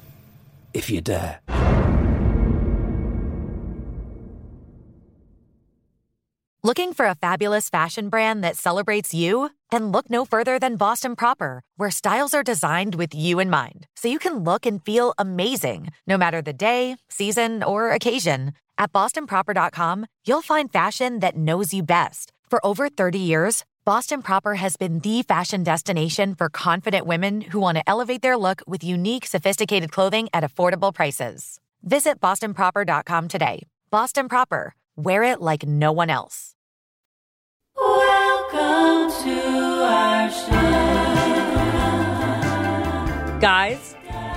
if 0.73 0.89
you 0.89 1.01
dare. 1.01 1.39
Looking 6.63 6.93
for 6.93 7.07
a 7.07 7.15
fabulous 7.15 7.69
fashion 7.69 8.09
brand 8.09 8.43
that 8.43 8.55
celebrates 8.55 9.15
you? 9.15 9.49
Then 9.71 9.91
look 9.91 10.11
no 10.11 10.25
further 10.25 10.59
than 10.59 10.75
Boston 10.75 11.15
Proper, 11.15 11.63
where 11.75 11.89
styles 11.89 12.35
are 12.35 12.43
designed 12.43 12.93
with 12.93 13.15
you 13.15 13.39
in 13.39 13.49
mind, 13.49 13.87
so 13.95 14.07
you 14.07 14.19
can 14.19 14.43
look 14.43 14.67
and 14.67 14.79
feel 14.85 15.15
amazing 15.17 15.87
no 16.05 16.19
matter 16.19 16.39
the 16.39 16.53
day, 16.53 16.97
season, 17.09 17.63
or 17.63 17.89
occasion. 17.89 18.53
At 18.77 18.91
bostonproper.com, 18.93 20.05
you'll 20.27 20.43
find 20.43 20.71
fashion 20.71 21.19
that 21.19 21.35
knows 21.35 21.73
you 21.73 21.81
best. 21.81 22.31
For 22.51 22.63
over 22.65 22.89
30 22.89 23.17
years, 23.17 23.63
Boston 23.83 24.21
Proper 24.21 24.53
has 24.53 24.77
been 24.77 24.99
the 24.99 25.23
fashion 25.23 25.63
destination 25.63 26.35
for 26.35 26.49
confident 26.49 27.07
women 27.07 27.41
who 27.41 27.59
want 27.59 27.79
to 27.79 27.89
elevate 27.89 28.21
their 28.21 28.37
look 28.37 28.61
with 28.67 28.83
unique, 28.83 29.25
sophisticated 29.25 29.91
clothing 29.91 30.29
at 30.35 30.43
affordable 30.43 30.93
prices. 30.93 31.59
Visit 31.81 32.21
bostonproper.com 32.21 33.27
today. 33.27 33.63
Boston 33.89 34.29
Proper, 34.29 34.75
wear 34.95 35.23
it 35.23 35.41
like 35.41 35.65
no 35.65 35.91
one 35.91 36.11
else. 36.11 36.53
Welcome 37.75 39.09
to 39.23 39.41
our 39.83 40.29
show. 40.29 40.81
Guys, 43.39 43.95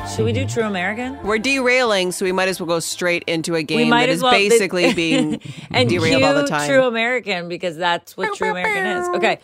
should 0.08 0.24
we 0.24 0.32
do 0.32 0.46
True 0.46 0.64
American? 0.64 1.20
We're 1.22 1.38
derailing, 1.38 2.12
so 2.12 2.24
we 2.24 2.32
might 2.32 2.48
as 2.48 2.60
well 2.60 2.66
go 2.66 2.80
straight 2.80 3.24
into 3.26 3.54
a 3.54 3.62
game 3.62 3.78
we 3.78 3.84
might 3.86 4.06
that 4.06 4.10
as 4.10 4.16
is 4.16 4.22
well 4.22 4.32
basically 4.32 4.92
being 4.94 5.40
and 5.70 5.88
derailed 5.88 6.18
cue 6.18 6.26
all 6.26 6.34
the 6.34 6.46
time. 6.46 6.68
True 6.68 6.84
American 6.84 7.48
because 7.48 7.76
that's 7.76 8.16
what 8.16 8.34
True 8.36 8.50
American 8.50 8.86
is. 8.86 9.08
Okay. 9.08 9.40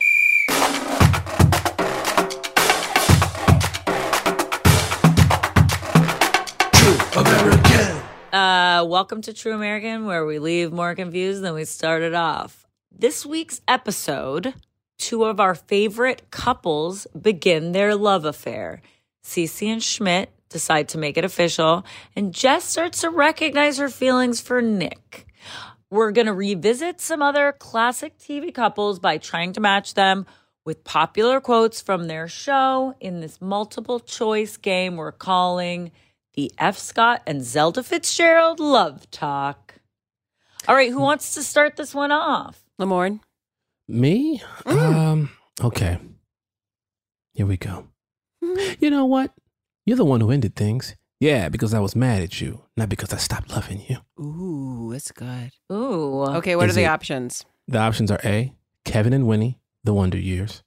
Uh, 8.32 8.84
welcome 8.84 9.22
to 9.22 9.32
True 9.32 9.54
American, 9.54 10.06
where 10.06 10.24
we 10.24 10.38
leave 10.38 10.72
more 10.72 10.94
confused 10.94 11.42
than 11.42 11.54
we 11.54 11.64
started 11.64 12.14
off. 12.14 12.66
This 12.96 13.26
week's 13.26 13.60
episode, 13.66 14.54
two 14.98 15.24
of 15.24 15.40
our 15.40 15.54
favorite 15.54 16.30
couples 16.30 17.06
begin 17.20 17.72
their 17.72 17.96
love 17.96 18.24
affair. 18.24 18.82
Cece 19.24 19.66
and 19.66 19.82
Schmidt 19.82 20.30
decide 20.50 20.88
to 20.90 20.98
make 20.98 21.16
it 21.16 21.24
official, 21.24 21.84
and 22.14 22.34
Jess 22.34 22.64
starts 22.64 23.00
to 23.00 23.10
recognize 23.10 23.78
her 23.78 23.88
feelings 23.88 24.40
for 24.40 24.60
Nick. 24.60 25.26
We're 25.90 26.12
going 26.12 26.26
to 26.26 26.34
revisit 26.34 27.00
some 27.00 27.22
other 27.22 27.52
classic 27.58 28.18
TV 28.18 28.52
couples 28.52 28.98
by 28.98 29.18
trying 29.18 29.52
to 29.54 29.60
match 29.60 29.94
them 29.94 30.26
with 30.64 30.84
popular 30.84 31.40
quotes 31.40 31.80
from 31.80 32.06
their 32.06 32.28
show 32.28 32.94
in 33.00 33.20
this 33.20 33.40
multiple 33.40 33.98
choice 33.98 34.56
game 34.56 34.96
we're 34.96 35.10
calling 35.10 35.90
the 36.34 36.52
F. 36.58 36.78
Scott 36.78 37.22
and 37.26 37.42
Zelda 37.42 37.82
Fitzgerald 37.82 38.60
Love 38.60 39.10
Talk. 39.10 39.74
All 40.68 40.74
right, 40.74 40.90
who 40.90 41.00
wants 41.00 41.34
to 41.34 41.42
start 41.42 41.76
this 41.76 41.94
one 41.94 42.12
off? 42.12 42.62
Lamorne. 42.78 43.20
Me? 43.88 44.42
Um, 44.66 45.30
okay. 45.60 45.98
Here 47.32 47.46
we 47.46 47.56
go. 47.56 47.88
You 48.78 48.90
know 48.90 49.06
what? 49.06 49.32
You're 49.90 49.96
the 49.96 50.04
one 50.04 50.20
who 50.20 50.30
ended 50.30 50.54
things. 50.54 50.94
Yeah, 51.18 51.48
because 51.48 51.74
I 51.74 51.80
was 51.80 51.96
mad 51.96 52.22
at 52.22 52.40
you, 52.40 52.62
not 52.76 52.88
because 52.88 53.12
I 53.12 53.16
stopped 53.16 53.50
loving 53.50 53.82
you. 53.88 53.96
Ooh, 54.24 54.92
it's 54.92 55.10
good. 55.10 55.50
Ooh. 55.72 56.22
Okay, 56.36 56.54
what 56.54 56.68
Is 56.68 56.76
are 56.76 56.80
the 56.82 56.84
it- 56.84 56.90
options? 56.90 57.44
The 57.66 57.78
options 57.78 58.08
are 58.12 58.20
A, 58.24 58.54
Kevin 58.84 59.12
and 59.12 59.26
Winnie, 59.26 59.58
The 59.82 59.92
Wonder 59.92 60.16
Years. 60.16 60.62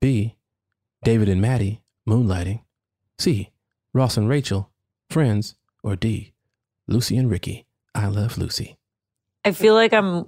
B, 0.00 0.36
David 1.02 1.28
and 1.28 1.42
Maddie, 1.42 1.82
Moonlighting. 2.08 2.62
C, 3.18 3.50
Ross 3.92 4.16
and 4.16 4.30
Rachel, 4.30 4.70
Friends. 5.10 5.56
Or 5.82 5.94
D, 5.94 6.32
Lucy 6.88 7.18
and 7.18 7.30
Ricky, 7.30 7.66
I 7.94 8.06
Love 8.06 8.38
Lucy. 8.38 8.78
I 9.44 9.52
feel 9.52 9.74
like 9.74 9.92
I'm 9.92 10.24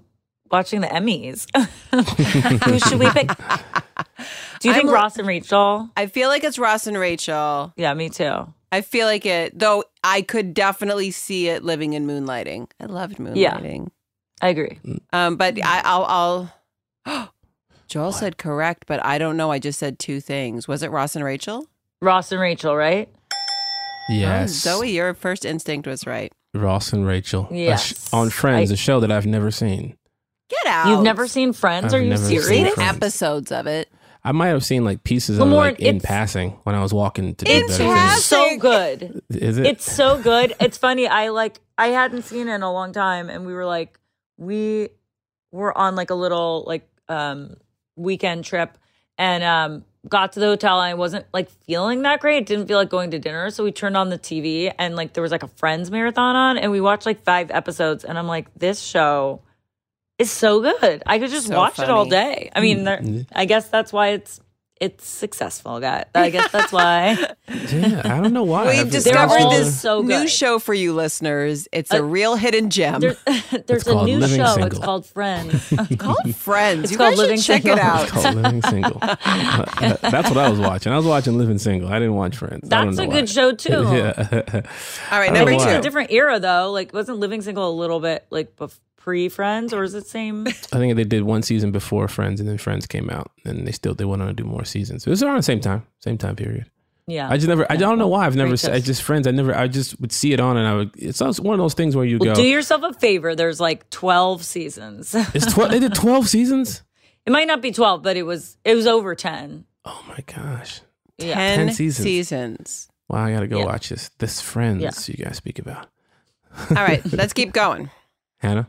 watching 0.50 0.82
the 0.82 0.88
Emmys. 0.88 1.46
Who 2.66 2.78
should 2.80 2.98
we 2.98 3.08
pick? 3.12 3.30
Do 4.66 4.70
you 4.70 4.74
think 4.74 4.86
I'm- 4.86 4.94
Ross 4.94 5.16
and 5.18 5.26
Rachel? 5.28 5.88
I 5.96 6.06
feel 6.06 6.28
like 6.28 6.44
it's 6.44 6.58
Ross 6.58 6.86
and 6.86 6.98
Rachel. 6.98 7.72
Yeah, 7.76 7.94
me 7.94 8.08
too. 8.08 8.52
I 8.72 8.80
feel 8.80 9.06
like 9.06 9.24
it, 9.24 9.58
though 9.58 9.84
I 10.02 10.22
could 10.22 10.52
definitely 10.52 11.10
see 11.12 11.48
it 11.48 11.62
living 11.64 11.92
in 11.92 12.06
moonlighting. 12.06 12.68
I 12.80 12.86
loved 12.86 13.18
Yeah. 13.34 13.56
moonlighting. 13.58 13.88
I 14.42 14.48
agree. 14.48 14.78
Um, 15.12 15.36
but 15.36 15.56
I, 15.64 15.82
I'll, 15.84 16.50
I'll. 17.06 17.28
Joelle 17.88 18.12
said 18.12 18.36
correct, 18.36 18.84
but 18.86 19.02
I 19.04 19.18
don't 19.18 19.36
know. 19.36 19.50
I 19.52 19.58
just 19.60 19.78
said 19.78 19.98
two 19.98 20.20
things. 20.20 20.66
Was 20.66 20.82
it 20.82 20.90
Ross 20.90 21.14
and 21.14 21.24
Rachel? 21.24 21.66
Ross 22.02 22.32
and 22.32 22.40
Rachel, 22.40 22.76
right? 22.76 23.08
Yes. 24.08 24.66
Oh, 24.66 24.80
Zooey, 24.82 24.92
your 24.92 25.14
first 25.14 25.44
instinct 25.44 25.86
was 25.86 26.06
right. 26.06 26.32
Ross 26.54 26.92
and 26.92 27.06
Rachel. 27.06 27.44
A 27.50 27.54
sh- 27.54 27.92
Yes. 27.92 28.12
on 28.12 28.30
Friends, 28.30 28.70
I- 28.70 28.74
a 28.74 28.76
show 28.76 29.00
that 29.00 29.10
I've 29.12 29.26
never 29.26 29.50
seen. 29.50 29.96
Get 30.48 30.66
out. 30.66 30.88
You've 30.88 31.02
never 31.02 31.26
seen 31.28 31.52
Friends? 31.52 31.86
I've 31.86 32.00
Are 32.00 32.02
you 32.02 32.10
never 32.10 32.22
seen 32.24 32.40
serious? 32.42 32.78
Episodes 32.78 33.50
of 33.52 33.66
it. 33.66 33.88
I 34.26 34.32
might 34.32 34.48
have 34.48 34.64
seen 34.64 34.84
like 34.84 35.04
pieces 35.04 35.38
of 35.38 35.46
it, 35.46 35.54
like 35.54 35.78
in 35.78 36.00
passing 36.00 36.58
when 36.64 36.74
I 36.74 36.82
was 36.82 36.92
walking 36.92 37.36
to 37.36 37.44
do 37.44 37.50
It's 37.52 37.78
better 37.78 37.94
things. 37.94 38.24
so 38.24 38.58
good. 38.58 39.22
Is 39.30 39.56
it? 39.56 39.66
It's 39.66 39.90
so 39.90 40.20
good. 40.20 40.52
It's 40.60 40.76
funny. 40.76 41.06
I 41.06 41.28
like 41.28 41.60
I 41.78 41.88
hadn't 41.88 42.22
seen 42.22 42.48
it 42.48 42.54
in 42.54 42.62
a 42.62 42.72
long 42.72 42.92
time 42.92 43.30
and 43.30 43.46
we 43.46 43.54
were 43.54 43.64
like 43.64 44.00
we 44.36 44.88
were 45.52 45.76
on 45.78 45.94
like 45.94 46.10
a 46.10 46.14
little 46.16 46.64
like 46.66 46.88
um 47.08 47.54
weekend 47.94 48.44
trip 48.44 48.76
and 49.16 49.44
um 49.44 49.84
got 50.08 50.32
to 50.32 50.40
the 50.40 50.46
hotel 50.46 50.80
and 50.80 50.90
I 50.90 50.94
wasn't 50.94 51.24
like 51.32 51.48
feeling 51.64 52.02
that 52.02 52.18
great. 52.18 52.46
Didn't 52.46 52.66
feel 52.66 52.78
like 52.78 52.90
going 52.90 53.12
to 53.12 53.20
dinner. 53.20 53.50
So 53.50 53.62
we 53.62 53.70
turned 53.70 53.96
on 53.96 54.10
the 54.10 54.18
TV 54.18 54.72
and 54.76 54.96
like 54.96 55.12
there 55.12 55.22
was 55.22 55.30
like 55.32 55.44
a 55.44 55.48
friends 55.48 55.90
marathon 55.90 56.34
on 56.34 56.58
and 56.58 56.72
we 56.72 56.80
watched 56.80 57.06
like 57.06 57.22
five 57.22 57.52
episodes 57.52 58.04
and 58.04 58.18
I'm 58.18 58.26
like, 58.26 58.52
this 58.58 58.80
show 58.80 59.42
is 60.18 60.30
so 60.30 60.60
good. 60.60 61.02
I 61.06 61.18
could 61.18 61.30
just 61.30 61.48
So 61.48 61.56
watch 61.56 61.78
it 61.78 61.90
all 61.90 62.06
day. 62.06 62.50
I 62.54 62.60
mean, 62.60 62.84
there, 62.84 63.02
I 63.32 63.44
guess 63.44 63.68
that's 63.68 63.92
why 63.92 64.08
it's 64.10 64.40
it's 64.78 65.08
successful, 65.08 65.80
guy. 65.80 66.04
I 66.14 66.28
guess 66.28 66.52
that's 66.52 66.70
why. 66.70 67.16
yeah, 67.48 68.02
I 68.04 68.20
don't 68.20 68.34
know 68.34 68.42
why. 68.44 68.66
We've 68.82 68.90
discovered 68.90 69.50
this 69.50 69.80
so 69.80 70.02
new 70.02 70.28
show 70.28 70.58
for 70.58 70.74
you 70.74 70.92
listeners. 70.92 71.66
It's 71.72 71.90
a 71.94 71.98
Uh, 72.00 72.02
real 72.02 72.36
hidden 72.36 72.68
gem. 72.68 73.00
There- 73.00 73.16
there's 73.66 73.86
a 73.86 74.04
new 74.04 74.18
Living 74.18 74.36
show. 74.36 74.56
It's 74.66 74.78
called 74.78 75.06
Friends. 75.06 75.72
It's 75.72 75.96
called 75.96 76.34
Friends. 76.34 76.82
It's 76.84 76.92
you 76.92 76.98
called 76.98 77.12
guys 77.12 77.18
should 77.18 77.22
Living 77.22 77.40
check 77.40 77.62
Single. 77.62 77.78
it 77.78 77.84
out. 77.84 78.02
It's 78.02 78.12
called 78.12 78.34
Living 78.34 78.62
Single. 78.62 78.98
That's 79.00 80.28
what 80.28 80.36
I 80.38 80.50
was 80.50 80.60
watching. 80.60 80.92
I 80.92 80.96
was 80.98 81.06
watching 81.06 81.38
Living 81.38 81.56
Single. 81.58 81.88
I 81.88 81.98
didn't 81.98 82.14
watch 82.14 82.36
Friends. 82.36 82.68
I 82.70 82.84
don't 82.84 82.86
That's 82.94 82.98
a 82.98 83.06
know 83.06 83.12
good 83.12 83.22
why. 83.22 83.32
show 83.32 83.52
too. 83.52 83.96
yeah. 83.96 84.62
All 85.10 85.18
right, 85.18 85.30
I 85.30 85.34
don't 85.34 85.34
number 85.34 85.52
two. 85.52 85.56
It's 85.56 85.64
a 85.64 85.80
different 85.80 86.10
era 86.10 86.38
though. 86.38 86.70
Like, 86.72 86.92
wasn't 86.92 87.18
Living 87.18 87.40
Single 87.40 87.66
a 87.70 87.72
little 87.74 88.00
bit 88.00 88.26
like 88.28 88.54
pre 89.06 89.28
Friends, 89.28 89.72
or 89.72 89.84
is 89.84 89.94
it 89.94 90.06
same? 90.08 90.46
I 90.48 90.50
think 90.50 90.96
they 90.96 91.04
did 91.04 91.22
one 91.22 91.42
season 91.42 91.70
before 91.70 92.08
Friends, 92.08 92.40
and 92.40 92.48
then 92.48 92.58
Friends 92.58 92.86
came 92.86 93.08
out, 93.08 93.30
and 93.44 93.66
they 93.66 93.70
still 93.72 93.94
they 93.94 94.04
went 94.04 94.20
on 94.20 94.26
to 94.28 94.34
do 94.34 94.42
more 94.44 94.64
seasons. 94.64 95.06
It 95.06 95.10
was 95.10 95.22
around 95.22 95.36
the 95.36 95.42
same 95.44 95.60
time, 95.60 95.86
same 96.00 96.18
time 96.18 96.34
period. 96.34 96.68
Yeah. 97.06 97.28
I 97.30 97.36
just 97.36 97.46
never. 97.46 97.64
I 97.70 97.76
don't 97.76 97.98
know 97.98 98.08
why 98.08 98.26
I've 98.26 98.34
never. 98.34 98.56
Great 98.56 98.68
I 98.68 98.80
just 98.80 99.02
Friends. 99.02 99.28
I 99.28 99.30
never. 99.30 99.56
I 99.56 99.68
just 99.68 100.00
would 100.00 100.10
see 100.10 100.32
it 100.32 100.40
on, 100.40 100.56
and 100.56 100.66
I 100.66 100.74
would. 100.74 100.90
It's 100.98 101.22
also 101.22 101.40
one 101.44 101.54
of 101.54 101.58
those 101.62 101.74
things 101.74 101.94
where 101.94 102.04
you 102.04 102.18
Well, 102.18 102.34
go. 102.34 102.42
do 102.42 102.46
yourself 102.48 102.82
a 102.82 102.92
favor. 102.94 103.36
There's 103.36 103.60
like 103.60 103.88
12 103.90 104.44
seasons. 104.44 105.14
it's 105.14 105.52
twelve. 105.54 105.70
they 105.70 105.78
did 105.78 105.94
twelve 106.04 106.28
seasons. 106.28 106.82
it 107.24 107.30
might 107.30 107.46
not 107.46 107.62
be 107.62 107.70
12, 107.70 108.02
but 108.02 108.16
it 108.16 108.24
was 108.24 108.58
it 108.64 108.74
was 108.74 108.88
over 108.88 109.14
10. 109.14 109.64
Oh 109.84 110.04
my 110.08 110.18
gosh! 110.26 110.80
Yeah. 111.18 111.34
Ten, 111.34 111.66
10 111.68 111.74
seasons. 111.76 112.04
seasons. 112.04 112.88
Wow, 113.08 113.24
I 113.24 113.32
gotta 113.32 113.46
go 113.46 113.60
Yeah. 113.60 113.66
watch 113.66 113.88
this. 113.90 114.10
This 114.18 114.40
Friends 114.40 114.82
Yeah. 114.82 115.14
you 115.16 115.24
guys 115.24 115.36
speak 115.36 115.60
about. 115.60 115.86
All 116.70 116.76
right, 116.76 117.02
let's 117.12 117.32
keep 117.32 117.52
going. 117.52 117.88
Hannah. 118.38 118.68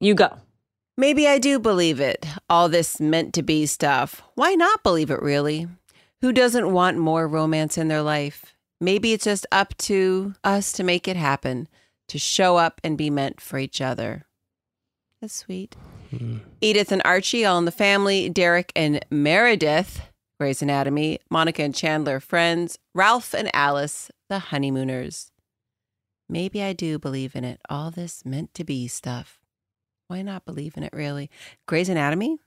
You 0.00 0.14
go. 0.14 0.38
Maybe 0.96 1.28
I 1.28 1.38
do 1.38 1.58
believe 1.58 2.00
it. 2.00 2.26
All 2.48 2.68
this 2.68 3.00
meant 3.00 3.34
to 3.34 3.42
be 3.42 3.66
stuff. 3.66 4.22
Why 4.34 4.54
not 4.54 4.82
believe 4.82 5.10
it, 5.10 5.20
really? 5.20 5.68
Who 6.22 6.32
doesn't 6.32 6.72
want 6.72 6.98
more 6.98 7.28
romance 7.28 7.78
in 7.78 7.88
their 7.88 8.02
life? 8.02 8.54
Maybe 8.80 9.12
it's 9.12 9.24
just 9.24 9.46
up 9.52 9.76
to 9.78 10.34
us 10.42 10.72
to 10.72 10.82
make 10.82 11.06
it 11.06 11.16
happen, 11.16 11.68
to 12.08 12.18
show 12.18 12.56
up 12.56 12.80
and 12.82 12.96
be 12.96 13.10
meant 13.10 13.40
for 13.40 13.58
each 13.58 13.80
other. 13.80 14.24
That's 15.20 15.34
sweet. 15.34 15.76
Hmm. 16.10 16.38
Edith 16.62 16.90
and 16.92 17.02
Archie, 17.04 17.44
All 17.44 17.58
in 17.58 17.66
the 17.66 17.70
Family, 17.70 18.30
Derek 18.30 18.72
and 18.74 19.04
Meredith, 19.10 20.00
Grey's 20.38 20.62
Anatomy, 20.62 21.18
Monica 21.30 21.62
and 21.62 21.74
Chandler, 21.74 22.20
Friends, 22.20 22.78
Ralph 22.94 23.34
and 23.34 23.50
Alice, 23.54 24.10
The 24.30 24.38
Honeymooners. 24.38 25.30
Maybe 26.26 26.62
I 26.62 26.72
do 26.72 26.98
believe 26.98 27.36
in 27.36 27.44
it. 27.44 27.60
All 27.68 27.90
this 27.90 28.24
meant 28.24 28.54
to 28.54 28.64
be 28.64 28.88
stuff. 28.88 29.39
Why 30.10 30.22
not 30.22 30.44
believe 30.44 30.76
in 30.76 30.82
it, 30.82 30.92
really? 30.92 31.30
Grey's 31.66 31.88
Anatomy? 31.88 32.40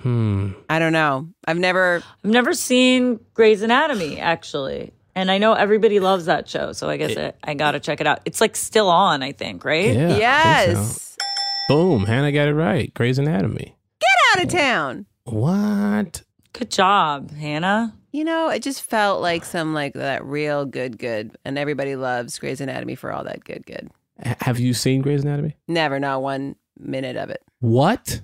Hmm. 0.00 0.52
I 0.68 0.78
don't 0.78 0.92
know. 0.92 1.30
I've 1.46 1.56
never. 1.56 2.02
I've 2.22 2.30
never 2.30 2.52
seen 2.52 3.20
Grey's 3.32 3.62
Anatomy 3.62 4.20
actually. 4.20 4.92
And 5.14 5.30
I 5.30 5.38
know 5.38 5.54
everybody 5.54 5.98
loves 5.98 6.26
that 6.26 6.46
show, 6.46 6.72
so 6.72 6.90
I 6.90 6.98
guess 6.98 7.16
I, 7.16 7.32
I 7.42 7.54
got 7.54 7.70
to 7.70 7.80
check 7.80 8.02
it 8.02 8.06
out. 8.06 8.20
It's 8.26 8.42
like 8.42 8.54
still 8.54 8.90
on, 8.90 9.22
I 9.22 9.32
think, 9.32 9.64
right? 9.64 9.94
Yeah. 9.94 10.04
I 10.04 10.08
think 10.08 10.20
yes. 10.20 11.16
so. 11.18 11.74
Boom. 11.74 12.04
Hannah 12.04 12.32
got 12.32 12.48
it 12.48 12.54
right. 12.54 12.92
Grey's 12.92 13.18
Anatomy. 13.18 13.74
Get 13.98 14.38
out 14.38 14.44
of 14.44 14.50
town. 14.50 15.06
What? 15.24 16.22
Good 16.52 16.70
job, 16.70 17.30
Hannah. 17.30 17.94
You 18.12 18.24
know, 18.24 18.50
it 18.50 18.62
just 18.62 18.82
felt 18.82 19.22
like 19.22 19.46
some 19.46 19.72
like 19.72 19.94
that 19.94 20.22
real 20.22 20.66
good, 20.66 20.98
good, 20.98 21.38
and 21.46 21.56
everybody 21.56 21.96
loves 21.96 22.38
Grey's 22.38 22.60
Anatomy 22.60 22.94
for 22.94 23.10
all 23.10 23.24
that 23.24 23.42
good, 23.42 23.64
good. 23.64 23.90
H- 24.24 24.36
have 24.40 24.58
you 24.58 24.74
seen 24.74 25.02
Grey's 25.02 25.22
Anatomy? 25.24 25.56
Never, 25.68 25.98
not 26.00 26.22
one 26.22 26.56
minute 26.78 27.16
of 27.16 27.30
it. 27.30 27.42
What? 27.60 28.20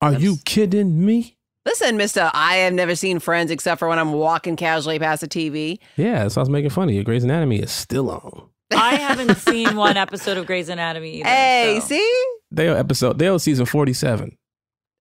Are 0.00 0.14
you 0.14 0.36
kidding 0.44 1.04
me? 1.04 1.36
Listen, 1.66 1.96
Mister, 1.96 2.30
I 2.34 2.56
have 2.56 2.74
never 2.74 2.94
seen 2.94 3.18
Friends 3.20 3.50
except 3.50 3.78
for 3.78 3.88
when 3.88 3.98
I'm 3.98 4.12
walking 4.12 4.54
casually 4.56 4.98
past 4.98 5.22
the 5.22 5.28
TV. 5.28 5.78
Yeah, 5.96 6.22
that's 6.22 6.36
why 6.36 6.40
I 6.40 6.42
was 6.42 6.50
making 6.50 6.70
fun 6.70 6.88
of 6.90 6.94
you. 6.94 7.02
Grey's 7.04 7.24
Anatomy 7.24 7.60
is 7.60 7.70
still 7.70 8.10
on. 8.10 8.48
I 8.70 8.94
haven't 8.96 9.36
seen 9.36 9.74
one 9.76 9.96
episode 9.96 10.36
of 10.36 10.44
Grey's 10.46 10.68
Anatomy 10.68 11.20
either. 11.20 11.28
Hey, 11.28 11.78
so- 11.80 11.86
see? 11.86 12.24
They 12.50 12.68
are 12.68 12.76
episode. 12.76 13.18
They 13.18 13.28
are 13.28 13.38
season 13.38 13.64
forty-seven. 13.66 14.36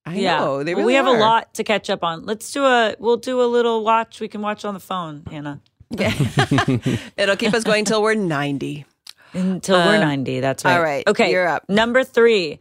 I 0.05 0.15
yeah. 0.15 0.39
know 0.39 0.63
they 0.63 0.73
Well, 0.73 0.83
really 0.83 0.93
we 0.93 0.95
have 0.95 1.07
are. 1.07 1.15
a 1.15 1.19
lot 1.19 1.53
to 1.55 1.63
catch 1.63 1.89
up 1.89 2.03
on. 2.03 2.25
Let's 2.25 2.49
do 2.51 2.63
a. 2.63 2.95
We'll 2.99 3.17
do 3.17 3.41
a 3.41 3.45
little 3.45 3.83
watch. 3.83 4.19
We 4.21 4.27
can 4.29 4.41
watch 4.41 4.63
on 4.65 4.73
the 4.73 4.79
phone, 4.79 5.23
Hannah. 5.29 5.61
Yeah. 5.95 6.11
It'll 7.17 7.35
keep 7.35 7.53
us 7.53 7.63
going 7.63 7.85
till 7.85 8.01
we're 8.01 8.15
ninety. 8.15 8.85
Until 9.33 9.77
we're 9.77 9.95
Um, 9.95 10.01
90. 10.01 10.39
That's 10.39 10.63
right. 10.65 10.75
all 10.75 10.81
right, 10.83 11.07
Okay. 11.07 11.31
you're 11.31 11.47
up. 11.47 11.67
Number 11.69 12.03
three. 12.03 12.59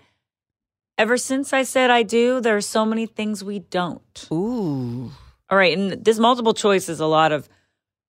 Ever 0.99 1.17
since 1.17 1.53
I 1.53 1.63
said 1.63 1.91
I 1.91 2.03
do, 2.03 2.41
there 2.41 2.57
are 2.57 2.61
so 2.61 2.85
many 2.85 3.07
things 3.07 3.43
we 3.43 3.61
don't. 3.61 4.29
Ooh. 4.33 5.11
All 5.51 5.59
right. 5.59 5.77
And 5.77 6.05
this 6.05 6.19
multiple 6.19 6.55
choice 6.55 6.89
is 6.89 7.01
a 7.01 7.07
lot 7.07 7.33
of 7.33 7.49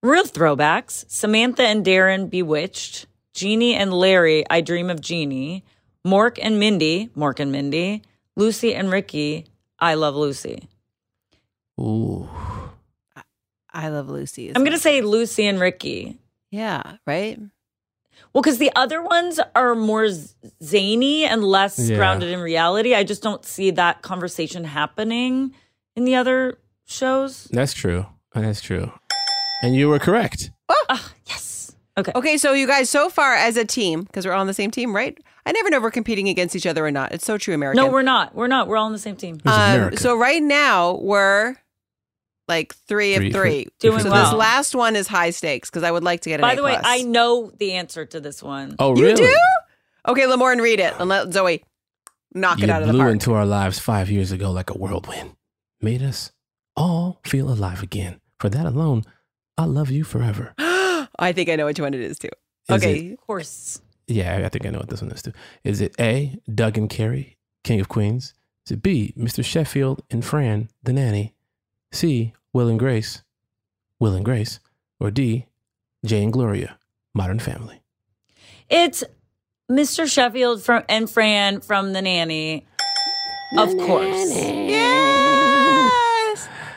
real 0.03 0.25
throwbacks 0.25 1.05
Samantha 1.09 1.63
and 1.63 1.83
Darrin, 1.83 2.27
Bewitched. 2.27 3.07
Jeannie 3.33 3.73
and 3.73 3.91
Larry, 3.93 4.43
I 4.49 4.61
Dream 4.61 4.89
of 4.91 5.01
Jeannie. 5.01 5.63
Mork 6.05 6.37
and 6.41 6.59
Mindy, 6.59 7.09
Mork 7.17 7.39
and 7.39 7.51
Mindy. 7.51 8.03
Lucy 8.35 8.75
and 8.75 8.91
Ricky, 8.91 9.45
I 9.79 9.95
Love 9.95 10.15
Lucy. 10.15 10.67
Ooh. 11.79 12.29
I 13.75 13.87
love 13.89 14.09
Lucy. 14.09 14.49
I'm 14.55 14.63
going 14.63 14.73
to 14.73 14.77
say 14.79 15.01
Lucy 15.01 15.47
and 15.47 15.59
Ricky. 15.59 16.19
Yeah, 16.51 16.97
right? 17.07 17.39
Well, 18.33 18.41
because 18.41 18.57
the 18.57 18.71
other 18.75 19.01
ones 19.01 19.39
are 19.55 19.75
more 19.75 20.09
z- 20.09 20.33
zany 20.63 21.25
and 21.25 21.43
less 21.43 21.77
Yeah. 21.79 21.97
grounded 21.97 22.29
in 22.29 22.39
reality. 22.39 22.95
I 22.95 23.03
just 23.03 23.21
don't 23.21 23.45
see 23.45 23.69
that 23.71 24.01
conversation 24.01 24.63
happening 24.63 25.53
in 25.95 26.05
the 26.05 26.15
other 26.15 26.57
shows. 26.85 27.47
That's 27.51 27.73
true. 27.73 28.05
That's 28.33 28.61
true. 28.61 28.91
And 29.61 29.75
you 29.75 29.87
were 29.89 29.99
correct. 29.99 30.49
Oh 30.69 31.11
yes. 31.27 31.75
Okay. 31.97 32.11
Okay, 32.15 32.37
so 32.37 32.53
you 32.53 32.65
guys, 32.65 32.89
so 32.89 33.07
far 33.09 33.35
as 33.35 33.55
a 33.55 33.63
team, 33.63 34.01
because 34.01 34.25
we're 34.25 34.33
all 34.33 34.41
on 34.41 34.47
the 34.47 34.53
same 34.53 34.71
team, 34.71 34.95
right? 34.95 35.15
I 35.45 35.51
never 35.51 35.69
know 35.69 35.77
if 35.77 35.83
we're 35.83 35.91
competing 35.91 36.27
against 36.27 36.55
each 36.55 36.65
other 36.65 36.83
or 36.83 36.89
not. 36.89 37.11
It's 37.11 37.25
so 37.25 37.37
true, 37.37 37.53
American. 37.53 37.83
No, 37.85 37.91
we're 37.91 38.01
not. 38.01 38.33
We're 38.33 38.47
not. 38.47 38.67
We're 38.67 38.77
all 38.77 38.87
on 38.87 38.93
the 38.93 38.97
same 38.97 39.15
team. 39.15 39.37
Um, 39.45 39.95
so 39.97 40.15
right 40.17 40.41
now 40.41 40.95
we're 41.01 41.55
like 42.47 42.75
three 42.75 43.15
of 43.15 43.21
Three. 43.21 43.31
three. 43.31 43.67
Doing 43.79 43.99
so 43.99 44.11
well. 44.11 44.31
this 44.31 44.33
last 44.37 44.75
one 44.75 44.95
is 44.95 45.07
high 45.07 45.29
stakes 45.29 45.69
because 45.69 45.83
I 45.83 45.91
would 45.91 46.03
like 46.03 46.21
to 46.21 46.29
get 46.29 46.35
an 46.35 46.41
By 46.41 46.53
A 46.53 46.55
the 46.57 46.63
way. 46.63 46.77
I 46.83 47.03
know 47.03 47.51
the 47.57 47.73
answer 47.73 48.05
to 48.05 48.19
this 48.19 48.43
one. 48.43 48.75
Oh, 48.79 48.95
you 48.97 49.05
really? 49.05 49.15
do? 49.15 49.37
Okay, 50.07 50.23
Lamorne, 50.23 50.61
read 50.61 50.79
it 50.79 50.93
and 50.99 51.07
let 51.09 51.27
Zooey 51.29 51.63
knock 52.33 52.57
you 52.59 52.65
it 52.65 52.69
out 52.69 52.81
of 52.81 52.87
the 52.87 52.93
park. 52.93 52.97
blew 52.97 53.03
park. 53.03 53.13
into 53.13 53.33
our 53.33 53.45
lives 53.45 53.79
five 53.79 54.09
years 54.11 54.31
ago 54.31 54.51
like 54.51 54.69
a 54.69 54.73
whirlwind, 54.77 55.35
made 55.81 56.01
us 56.03 56.31
all 56.75 57.19
feel 57.25 57.49
alive 57.49 57.81
again. 57.81 58.19
For 58.39 58.49
that 58.49 58.65
alone, 58.65 59.03
I 59.57 59.65
love 59.65 59.89
you 59.89 60.03
forever. 60.03 60.53
I 60.59 61.31
think 61.33 61.47
I 61.49 61.55
know 61.55 61.65
which 61.67 61.79
one 61.79 61.93
it 61.93 62.01
is 62.01 62.19
too. 62.19 62.29
Is 62.69 62.75
okay, 62.83 63.11
Of 63.13 63.19
course. 63.21 63.81
Yeah, 64.07 64.41
I 64.45 64.49
think 64.49 64.65
I 64.65 64.69
know 64.69 64.79
what 64.79 64.89
this 64.89 65.01
one 65.01 65.11
is 65.11 65.21
too. 65.21 65.31
Is 65.63 65.79
it 65.79 65.95
A, 65.99 66.37
Doug 66.53 66.77
and 66.77 66.89
Carrie, 66.89 67.37
King 67.63 67.79
of 67.79 67.87
Queens? 67.87 68.33
Is 68.65 68.71
it 68.73 68.81
B, 68.81 69.13
Mr. 69.17 69.43
Sheffield 69.45 70.01
and 70.09 70.25
Fran, 70.25 70.69
the 70.83 70.91
nanny? 70.91 71.35
C, 71.93 72.33
Will 72.51 72.67
and 72.67 72.79
Grace, 72.79 73.21
Will 73.99 74.15
and 74.15 74.25
Grace? 74.25 74.59
Or 74.99 75.11
D, 75.11 75.45
Jay 76.03 76.23
and 76.23 76.33
Gloria, 76.33 76.79
Modern 77.13 77.37
Family? 77.39 77.83
It's 78.67 79.03
Mr. 79.71 80.11
Sheffield 80.11 80.63
from 80.63 80.83
and 80.89 81.07
Fran 81.09 81.61
from 81.61 81.93
The 81.93 82.01
Nanny. 82.01 82.65
Of 83.57 83.69
course. 83.77 84.35
Yes. 84.35 84.89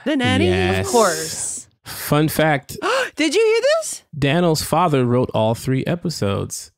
The 0.04 0.16
nanny. 0.16 0.48
Yes. 0.48 0.86
Of 0.86 0.92
course. 0.92 1.68
Fun 1.84 2.28
fact 2.28 2.76
Did 3.16 3.34
you 3.34 3.42
hear 3.42 3.60
this? 3.78 4.02
Daniel's 4.16 4.62
father 4.62 5.06
wrote 5.06 5.30
all 5.32 5.54
three 5.54 5.84
episodes. 5.86 6.72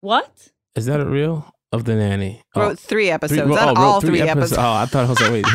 What? 0.00 0.52
Is 0.76 0.86
that 0.86 1.00
a 1.00 1.06
real? 1.06 1.51
Of 1.72 1.84
the 1.84 1.94
nanny. 1.94 2.42
Oh. 2.54 2.60
Wrote 2.60 2.78
three 2.78 3.08
episodes, 3.10 3.40
Three- 3.40 3.54
not 3.54 3.68
wrote 3.68 3.78
all 3.78 4.00
three 4.02 4.20
episodes. 4.20 4.58
Oh, 4.58 4.72
I 4.72 4.84
thought 4.86 5.06
I 5.06 5.08
was 5.08 5.20
like, 5.20 5.30
wait. 5.30 5.44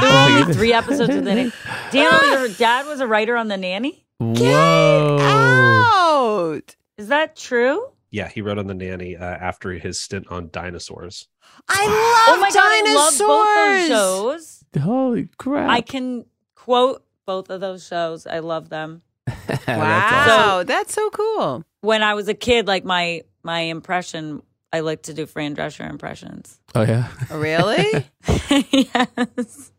There 0.00 0.10
were 0.10 0.40
only 0.40 0.54
three 0.58 0.72
episodes 0.72 1.10
of 1.14 1.16
The 1.16 1.34
Nanny. 1.34 1.52
Daniel, 1.92 2.40
your 2.40 2.48
dad 2.56 2.86
was 2.86 3.00
a 3.00 3.06
writer 3.06 3.36
on 3.36 3.48
The 3.48 3.56
Nanny? 3.58 4.06
Whoa. 4.18 5.18
Out. 5.20 6.76
Is 6.96 7.08
that 7.08 7.36
true? 7.36 7.88
Yeah, 8.10 8.28
he 8.28 8.40
wrote 8.42 8.58
on 8.58 8.68
the 8.68 8.74
nanny 8.74 9.16
uh, 9.16 9.24
after 9.24 9.72
his 9.72 10.00
stint 10.00 10.28
on 10.30 10.48
dinosaurs. 10.50 11.26
I 11.68 11.84
love 11.84 11.92
oh 12.38 12.40
my 12.40 12.50
god, 12.50 12.62
I 12.64 12.94
love 12.94 13.18
both 13.18 13.88
dinosaurs. 13.88 13.88
those 13.88 14.64
shows. 14.74 14.82
Holy 14.82 15.28
crap. 15.36 15.68
I 15.68 15.80
can 15.80 16.24
quote 16.54 17.04
both 17.26 17.50
of 17.50 17.60
those 17.60 17.86
shows. 17.86 18.26
I 18.26 18.38
love 18.38 18.68
them. 18.70 19.02
Wow, 19.68 20.62
that's 20.64 20.94
so 20.94 21.10
cool. 21.10 21.64
When 21.80 22.02
I 22.02 22.14
was 22.14 22.28
a 22.28 22.34
kid, 22.34 22.66
like 22.66 22.84
my 22.84 23.22
my 23.42 23.60
impression, 23.60 24.42
I 24.74 24.80
like 24.80 25.02
to 25.02 25.14
do 25.14 25.24
Fran 25.24 25.54
Drescher 25.54 25.88
impressions. 25.88 26.58
Oh, 26.74 26.82
yeah. 26.82 27.06
Really? 27.30 28.08
yes. 28.72 29.70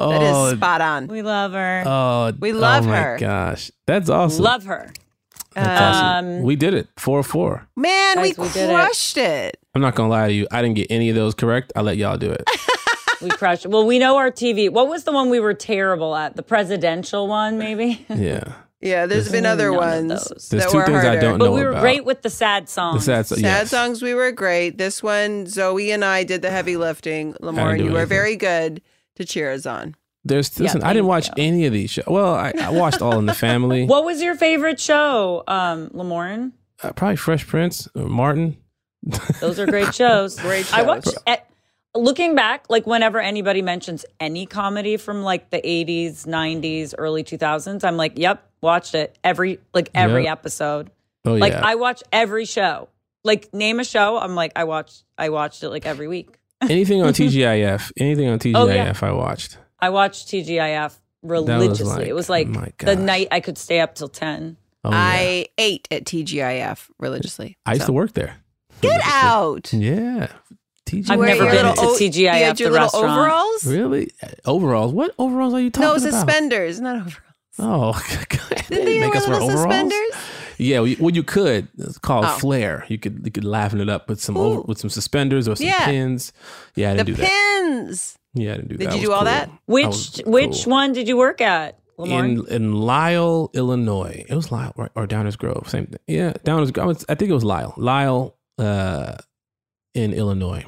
Oh, 0.00 0.46
is 0.46 0.56
spot 0.56 0.80
on. 0.80 1.08
We 1.08 1.22
love 1.22 1.50
her. 1.52 1.82
Oh, 1.84 2.32
We 2.38 2.52
love 2.52 2.84
oh 2.84 2.90
my 2.90 2.96
her. 3.00 3.16
gosh. 3.18 3.72
That's 3.86 4.08
awesome. 4.08 4.44
Love 4.44 4.64
her. 4.66 4.92
That's 5.54 5.80
awesome. 5.80 6.26
Um, 6.36 6.42
We 6.42 6.54
did 6.54 6.74
it. 6.74 6.86
Four 6.96 7.18
or 7.18 7.24
four. 7.24 7.66
Man, 7.74 8.20
we, 8.22 8.34
Guys, 8.34 8.38
we 8.38 8.48
did 8.52 8.70
it. 8.70 8.74
crushed 8.74 9.16
it. 9.16 9.58
I'm 9.74 9.82
not 9.82 9.96
gonna 9.96 10.10
lie 10.10 10.28
to 10.28 10.32
you. 10.32 10.46
I 10.52 10.62
didn't 10.62 10.76
get 10.76 10.86
any 10.90 11.08
of 11.08 11.16
those 11.16 11.34
correct. 11.34 11.72
I'll 11.74 11.82
let 11.82 11.96
y'all 11.96 12.18
do 12.18 12.30
it. 12.30 12.44
We 13.22 13.30
crushed. 13.30 13.66
Well, 13.66 13.86
we 13.86 13.98
know 13.98 14.16
our 14.16 14.30
TV. 14.30 14.70
What 14.70 14.88
was 14.88 15.04
the 15.04 15.12
one 15.12 15.30
we 15.30 15.40
were 15.40 15.54
terrible 15.54 16.14
at? 16.16 16.36
The 16.36 16.42
presidential 16.42 17.28
one, 17.28 17.58
maybe. 17.58 18.04
Yeah. 18.14 18.52
Yeah, 18.84 19.06
there's 19.06 19.30
been 19.30 19.46
other 19.46 19.72
ones 19.72 20.08
those. 20.08 20.48
There's 20.50 20.64
that 20.64 20.70
two 20.72 20.78
were 20.78 20.84
things 20.86 20.98
I 20.98 21.02
harder. 21.04 21.20
don't 21.20 21.38
But 21.38 21.44
know 21.44 21.52
we 21.52 21.62
were 21.62 21.70
about. 21.70 21.82
great 21.82 22.04
with 22.04 22.22
the 22.22 22.30
sad 22.30 22.64
The 22.66 22.70
songs. 22.72 23.04
sad, 23.04 23.26
Sad 23.26 23.38
yes. 23.38 23.70
songs, 23.70 24.02
we 24.02 24.12
were 24.12 24.32
great. 24.32 24.76
This 24.76 25.04
one, 25.04 25.44
Zooey 25.46 25.94
and 25.94 26.04
I 26.04 26.24
did 26.24 26.42
the 26.42 26.50
heavy 26.50 26.76
lifting. 26.76 27.36
Lamar, 27.40 27.76
do 27.76 27.84
you 27.84 27.92
were 27.92 28.06
very 28.06 28.34
good 28.34 28.82
to 29.14 29.24
cheer 29.24 29.52
us 29.52 29.66
on. 29.66 29.94
There's 30.24 30.50
Yeah, 30.58 30.64
listen. 30.64 30.82
I 30.82 30.92
didn't 30.94 31.06
watch 31.06 31.28
you. 31.28 31.34
any 31.38 31.64
of 31.66 31.72
these 31.72 31.90
shows. 31.92 32.06
Well, 32.08 32.34
I, 32.34 32.52
I 32.60 32.70
watched 32.70 33.00
All 33.02 33.20
in 33.20 33.26
the 33.26 33.34
Family. 33.34 33.86
What 33.86 34.04
was 34.04 34.20
your 34.20 34.34
favorite 34.34 34.80
show, 34.80 35.44
um, 35.46 35.90
Lamorne? 35.90 36.50
Uh, 36.82 36.92
probably 36.92 37.14
Fresh 37.16 37.46
Prince 37.46 37.86
or 37.94 38.06
Martin. 38.08 38.56
Those 39.40 39.60
are 39.60 39.66
great 39.66 39.94
shows. 39.94 40.38
Great 40.40 40.66
shows. 40.66 40.74
I 40.74 40.82
watched. 40.82 41.14
At, 41.26 41.48
looking 41.94 42.34
back, 42.34 42.66
like 42.68 42.86
whenever 42.86 43.20
anybody 43.20 43.62
mentions 43.62 44.04
any 44.20 44.46
comedy 44.46 44.96
from 44.96 45.22
like 45.22 45.50
the 45.50 45.60
'80s, 45.60 46.26
'90s, 46.26 46.94
early 46.98 47.24
2000s, 47.24 47.84
I'm 47.84 47.96
like, 47.96 48.18
"Yep, 48.18 48.42
watched 48.60 48.94
it 48.94 49.18
every 49.24 49.60
like 49.74 49.90
every 49.94 50.24
Yep. 50.24 50.32
episode." 50.38 50.90
Oh 51.24 51.34
like 51.34 51.52
yeah. 51.52 51.60
I 51.64 51.74
watch 51.76 52.02
every 52.12 52.44
show. 52.44 52.88
Like 53.24 53.52
name 53.54 53.78
a 53.80 53.84
show, 53.84 54.18
I'm 54.18 54.34
like 54.34 54.52
I 54.56 54.64
watched. 54.64 55.04
I 55.16 55.28
watched 55.28 55.62
it 55.62 55.68
like 55.70 55.86
every 55.86 56.08
week. 56.08 56.38
anything 56.62 57.02
on 57.02 57.12
TGIF. 57.12 57.92
Anything 57.96 58.28
on 58.28 58.38
TGIF. 58.38 58.56
Oh, 58.56 58.68
yeah. 58.68 58.92
I 59.00 59.12
watched. 59.12 59.58
I 59.78 59.90
watched 59.90 60.28
TGIF 60.28 60.94
religiously. 61.22 61.86
like- 61.86 62.06
it 62.08 62.14
was 62.14 62.28
like 62.28 62.78
the 62.78 62.96
night 62.96 63.28
I 63.30 63.40
could 63.40 63.58
stay 63.58 63.80
up 63.80 63.94
till 63.94 64.08
ten. 64.08 64.56
Oh, 64.84 64.90
yeah. 64.90 64.96
I 64.98 65.46
ate 65.58 65.86
at 65.92 66.04
TGIF 66.04 66.88
religiously. 66.98 67.56
I 67.64 67.74
used 67.74 67.86
to 67.86 67.92
work 67.92 68.14
there. 68.14 68.36
Get 68.80 69.00
out. 69.04 69.72
Yeah. 69.72 70.28
TGIF. 70.86 71.10
I've 71.10 71.20
never 71.20 71.44
been 71.46 71.64
to 71.74 71.80
o- 71.80 71.96
TGIF, 71.96 72.14
You 72.14 72.20
your 72.22 72.54
the 72.54 72.54
little 72.64 72.70
restaurant. 72.72 73.04
overalls? 73.18 73.66
Really? 73.66 74.10
Overalls? 74.44 74.92
What 74.92 75.14
overalls 75.18 75.54
are 75.54 75.60
you 75.60 75.70
talking 75.70 75.88
No, 75.88 75.94
about? 75.94 76.04
No, 76.04 76.10
suspenders, 76.10 76.80
not 76.80 76.96
overalls. 76.96 77.20
Oh, 77.58 77.92
God. 78.28 78.64
Didn't 78.68 78.84
they 78.86 79.00
make 79.00 79.14
us 79.14 79.26
wear 79.26 79.36
overalls. 79.40 79.60
suspenders? 79.62 80.16
Yeah, 80.58 80.80
well, 80.80 81.10
you, 81.10 81.22
could. 81.22 81.68
It's 81.78 81.98
called 81.98 82.24
Oh. 82.26 82.38
flair. 82.38 82.84
You 82.88 82.98
could 82.98 83.22
you 83.24 83.30
could 83.32 83.44
liven 83.44 83.80
it 83.80 83.88
up 83.88 84.08
with 84.08 84.20
some 84.20 84.36
over, 84.36 84.60
with 84.62 84.78
some 84.78 84.90
suspenders 84.90 85.48
or 85.48 85.56
some 85.56 85.66
Yeah. 85.66 85.84
pins. 85.86 86.32
Yeah, 86.76 86.90
I 86.92 86.94
The 86.94 87.04
didn't 87.04 87.16
do 87.16 87.22
that. 87.22 87.28
pins. 87.30 88.18
Yeah, 88.34 88.52
I 88.52 88.56
didn't 88.56 88.68
do 88.68 88.76
Did 88.76 88.86
that. 88.88 88.92
Did 88.92 89.00
you 89.00 89.06
do 89.06 89.10
was 89.10 89.18
all 89.18 89.24
that? 89.24 89.50
Which 89.66 89.86
was 89.86 90.22
which 90.24 90.64
cool. 90.64 90.70
one 90.72 90.92
did 90.92 91.08
you 91.08 91.16
work 91.16 91.40
at, 91.40 91.78
Lamar? 91.98 92.24
in 92.24 92.46
in 92.48 92.72
Lisle, 92.74 93.50
Illinois. 93.54 94.24
It 94.28 94.34
was 94.34 94.50
Lisle 94.52 94.72
or, 94.76 94.90
or 94.94 95.06
Downers 95.06 95.36
Grove, 95.36 95.64
same 95.68 95.86
thing. 95.86 95.98
Yeah, 96.06 96.32
Downers 96.44 96.72
Grove. 96.72 96.84
I, 96.84 96.86
was- 96.88 97.04
I 97.08 97.14
think 97.16 97.30
it 97.30 97.34
was 97.34 97.44
Lisle. 97.44 97.74
Lisle, 97.76 98.36
uh, 98.58 99.14
in 99.94 100.12
Illinois, 100.14 100.64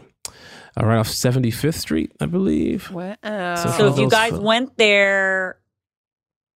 uh, 0.81 0.85
right 0.87 0.99
off 0.99 1.09
Seventy 1.09 1.51
Fifth 1.51 1.81
Street, 1.81 2.13
I 2.21 2.27
believe. 2.27 2.91
Wow. 2.91 3.17
So 3.57 3.71
so 3.77 3.93
if 3.93 3.99
you 3.99 4.09
guys 4.11 4.33
fo- 4.33 4.41
went 4.41 4.77
there, 4.77 5.59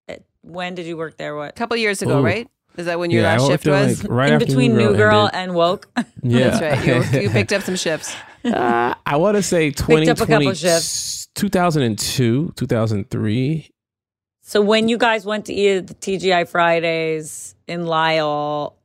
uh, 0.09 0.15
when 0.43 0.75
did 0.75 0.87
you 0.87 0.97
work 0.97 1.17
there? 1.17 1.37
What? 1.37 1.51
A 1.51 1.53
couple 1.53 1.77
years 1.77 2.03
ago, 2.03 2.19
Ooh. 2.21 2.25
right? 2.25 2.49
Is 2.77 2.87
that 2.87 2.99
when 3.01 3.11
your 3.11 3.23
Yeah, 3.23 3.39
last 3.39 3.49
shift 3.49 3.67
was? 3.67 4.05
like, 4.05 4.13
right 4.13 4.33
in 4.33 4.39
between 4.39 4.75
New 4.77 4.83
ended. 4.85 4.99
Girl 4.99 5.29
and 5.33 5.55
Woke. 5.55 5.89
Yeah, 6.23 6.51
That's 6.51 6.61
right. 6.87 7.13
You, 7.15 7.21
you 7.23 7.31
picked 7.39 7.53
up 7.53 7.63
some 7.63 7.75
shifts. 7.77 8.15
Uh, 8.45 8.95
I 9.07 9.17
want 9.17 9.37
to 9.37 9.43
say 9.43 9.69
up 9.69 9.75
a 9.75 9.83
couple 9.83 10.07
2020, 10.53 10.55
shifts. 10.55 11.29
2002, 11.35 12.53
2003. 12.57 13.71
so 14.43 14.61
when 14.61 14.89
you 14.89 14.97
guys 14.99 15.25
went 15.25 15.47
to 15.47 15.53
eat 15.55 15.77
at 15.77 15.87
the 15.89 15.95
TGI 15.95 16.49
Fridays 16.49 17.55
in 17.67 17.87
Lisle, 17.87 18.77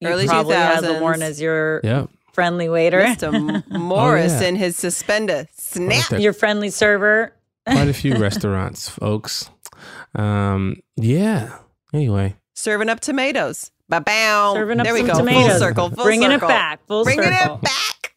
you 0.00 0.08
Early 0.08 0.26
probably 0.26 0.54
had 0.56 0.84
2000s. 0.84 1.00
Lamorne 1.00 1.20
as 1.22 1.40
your 1.40 1.80
Yeah. 1.82 2.06
Friendly 2.36 2.68
waiter, 2.68 3.00
Mr. 3.00 3.66
Morris 3.70 4.32
Oh, 4.34 4.40
yeah. 4.42 4.48
and 4.48 4.58
his 4.58 4.76
suspender. 4.76 5.48
Snap. 5.56 6.10
Right 6.10 6.20
your 6.20 6.34
friendly 6.34 6.68
server. 6.68 7.32
Quite 7.66 7.88
a 7.88 7.94
few 7.94 8.14
restaurants, 8.18 8.90
folks. 8.90 9.48
Um, 10.14 10.76
yeah. 10.96 11.56
Anyway, 11.94 12.36
Serving 12.52 12.90
up 12.90 13.00
tomatoes. 13.00 13.70
Ba 13.88 14.00
bow. 14.02 14.52
Serving 14.54 14.80
up 14.80 14.84
there 14.84 14.92
we 14.94 15.02
go. 15.02 15.14
tomatoes. 15.14 15.48
Full 15.52 15.58
circle. 15.58 15.90
Full 15.90 16.04
Bringing 16.04 16.30
circle. 16.30 16.48
it 16.48 16.52
back. 16.52 16.86
Full 16.86 17.04
Bringing 17.04 17.24
circle. 17.24 17.54
it 17.56 17.62
back. 17.62 18.12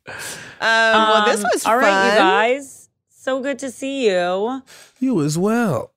Um, 0.62 1.10
well, 1.10 1.26
this 1.26 1.40
Um, 1.44 1.50
was 1.54 1.66
all 1.66 1.72
fun. 1.74 1.82
right, 1.84 2.12
you 2.14 2.18
guys. 2.20 2.90
So 3.10 3.42
good 3.42 3.60
to 3.60 3.72
see 3.72 4.10
you. 4.10 4.62
you 5.00 5.22
as 5.24 5.38
well. 5.38 5.94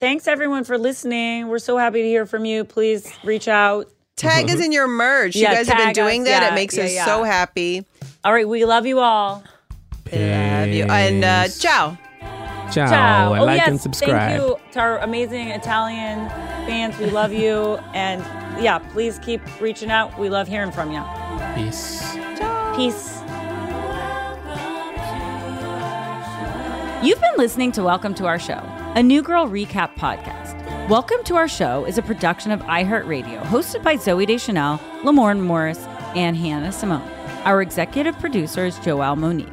Thanks 0.00 0.26
everyone 0.28 0.64
for 0.64 0.76
listening. 0.78 1.48
We're 1.48 1.58
so 1.58 1.76
happy 1.78 2.02
to 2.02 2.08
hear 2.08 2.26
from 2.26 2.44
you. 2.44 2.64
Please 2.64 3.10
reach 3.24 3.48
out. 3.48 3.88
Tag 4.20 4.50
us 4.50 4.60
in 4.60 4.72
your 4.72 4.86
merch. 4.86 5.34
Yeah, 5.34 5.50
you 5.50 5.56
guys 5.56 5.68
have 5.68 5.78
been 5.78 5.92
doing 5.92 6.22
us. 6.22 6.28
that. 6.28 6.42
Yeah, 6.42 6.52
it 6.52 6.54
makes 6.54 6.76
yeah, 6.76 6.84
us 6.84 6.94
yeah. 6.94 7.04
so 7.06 7.24
happy. 7.24 7.84
All 8.24 8.32
right, 8.32 8.48
we 8.48 8.64
love 8.64 8.86
you 8.86 8.98
all. 8.98 9.42
Love 10.12 10.68
you. 10.68 10.84
And 10.84 11.24
uh, 11.24 11.48
ciao. 11.48 11.96
Ciao. 12.70 12.88
Ciao. 12.88 13.32
And 13.32 13.42
oh 13.42 13.46
like 13.46 13.58
yes, 13.58 13.68
and 13.68 13.80
subscribe. 13.80 14.40
thank 14.40 14.42
you 14.42 14.56
to 14.72 14.80
our 14.80 14.98
amazing 14.98 15.48
Italian 15.48 16.28
fans. 16.66 16.98
We 16.98 17.06
love 17.06 17.32
you, 17.32 17.76
and 17.94 18.20
yeah, 18.62 18.78
please 18.78 19.18
keep 19.20 19.40
reaching 19.60 19.90
out. 19.90 20.16
We 20.18 20.28
love 20.28 20.48
hearing 20.48 20.70
from 20.70 20.92
you. 20.92 21.02
Peace. 21.54 22.00
Peace. 22.76 23.16
You've 27.02 27.20
been 27.20 27.36
listening 27.38 27.72
to 27.72 27.82
Welcome 27.82 28.14
to 28.16 28.26
Our 28.26 28.38
Show, 28.38 28.62
a 28.94 29.02
New 29.02 29.22
Girl 29.22 29.48
recap 29.48 29.94
podcast. 29.96 30.39
Welcome 30.90 31.22
to 31.26 31.36
Our 31.36 31.46
Show 31.46 31.84
is 31.84 31.98
a 31.98 32.02
production 32.02 32.50
of 32.50 32.62
iHeartRadio, 32.62 33.40
hosted 33.42 33.84
by 33.84 33.94
Zooey 33.94 34.26
Deschanel, 34.26 34.78
Lamorne 35.04 35.40
Morris, 35.40 35.78
and 36.16 36.36
Hannah 36.36 36.72
Simone. 36.72 37.08
Our 37.44 37.62
executive 37.62 38.18
producer 38.18 38.66
is 38.66 38.74
Joelle 38.78 39.16
Monique. 39.16 39.46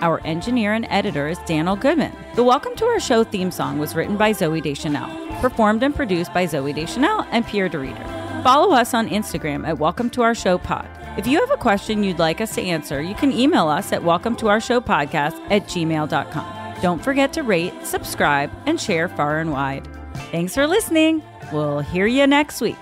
Our 0.00 0.18
engineer 0.24 0.72
and 0.72 0.86
editor 0.88 1.28
is 1.28 1.36
Daniel 1.40 1.76
Goodman. 1.76 2.16
The 2.36 2.42
Welcome 2.42 2.74
to 2.76 2.86
Our 2.86 3.00
Show 3.00 3.22
theme 3.22 3.50
song 3.50 3.78
was 3.78 3.94
written 3.94 4.16
by 4.16 4.32
Zooey 4.32 4.62
Deschanel, 4.62 5.10
performed 5.42 5.82
and 5.82 5.94
produced 5.94 6.32
by 6.32 6.46
Zooey 6.46 6.74
Deschanel 6.74 7.26
and 7.32 7.46
Pierre 7.46 7.68
de 7.68 7.78
Reeder. 7.78 8.40
Follow 8.42 8.74
us 8.74 8.94
on 8.94 9.10
Instagram 9.10 9.68
at 9.68 9.78
Welcome 9.78 10.08
to 10.08 10.22
Our 10.22 10.34
Show 10.34 10.56
Pod. 10.56 10.88
If 11.18 11.26
you 11.26 11.38
have 11.38 11.50
a 11.50 11.58
question 11.58 12.02
you'd 12.02 12.18
like 12.18 12.40
us 12.40 12.54
to 12.54 12.62
answer, 12.62 13.02
you 13.02 13.14
can 13.14 13.30
email 13.30 13.68
us 13.68 13.92
at 13.92 14.02
welcome 14.02 14.36
to 14.36 14.48
our 14.48 14.58
show 14.58 14.80
podcast 14.80 15.38
at 15.50 15.64
gmail.com. 15.64 16.80
Don't 16.80 17.04
forget 17.04 17.34
to 17.34 17.42
rate, 17.42 17.74
subscribe, 17.84 18.50
and 18.64 18.80
share 18.80 19.10
far 19.10 19.40
and 19.40 19.52
wide. 19.52 19.86
Thanks 20.30 20.54
for 20.54 20.66
listening. 20.66 21.22
We'll 21.52 21.80
hear 21.80 22.06
you 22.06 22.26
next 22.26 22.60
week. 22.60 22.76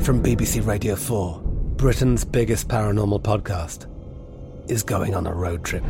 From 0.00 0.22
BBC 0.22 0.66
Radio 0.66 0.96
4, 0.96 1.40
Britain's 1.76 2.24
biggest 2.24 2.68
paranormal 2.68 3.22
podcast 3.22 3.90
is 4.70 4.82
going 4.82 5.14
on 5.14 5.26
a 5.26 5.32
road 5.32 5.64
trip. 5.64 5.82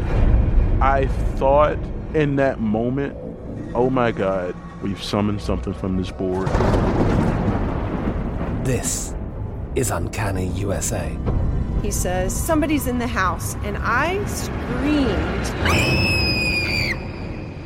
I 0.80 1.07
thought 1.37 1.78
in 2.14 2.37
that 2.37 2.61
moment, 2.61 3.16
oh 3.74 3.91
my 3.91 4.11
God, 4.11 4.55
we've 4.82 5.03
summoned 5.03 5.41
something 5.41 5.72
from 5.74 5.97
this 5.97 6.11
board. 6.11 6.49
This 8.65 9.15
is 9.75 9.91
Uncanny 9.91 10.47
USA. 10.47 11.15
He 11.83 11.91
says, 11.91 12.35
Somebody's 12.35 12.87
in 12.87 12.99
the 12.99 13.07
house. 13.07 13.57
And 13.57 13.77
I 13.79 14.25
screamed. 14.25 15.45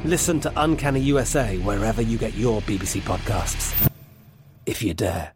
Listen 0.04 0.40
to 0.40 0.52
Uncanny 0.56 0.98
USA 0.98 1.56
wherever 1.58 2.02
you 2.02 2.18
get 2.18 2.34
your 2.34 2.62
BBC 2.62 3.00
podcasts, 3.02 3.88
if 4.66 4.82
you 4.82 4.92
dare. 4.92 5.34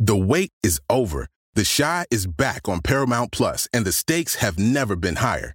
The 0.00 0.16
wait 0.16 0.50
is 0.64 0.80
over. 0.90 1.28
The 1.54 1.64
Chi 1.64 2.06
is 2.10 2.26
back 2.26 2.68
on 2.68 2.80
Paramount 2.80 3.30
Plus, 3.30 3.68
and 3.72 3.84
the 3.84 3.92
stakes 3.92 4.34
have 4.36 4.58
never 4.58 4.96
been 4.96 5.16
higher. 5.16 5.54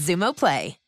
Xumo 0.00 0.32
Play. 0.32 0.79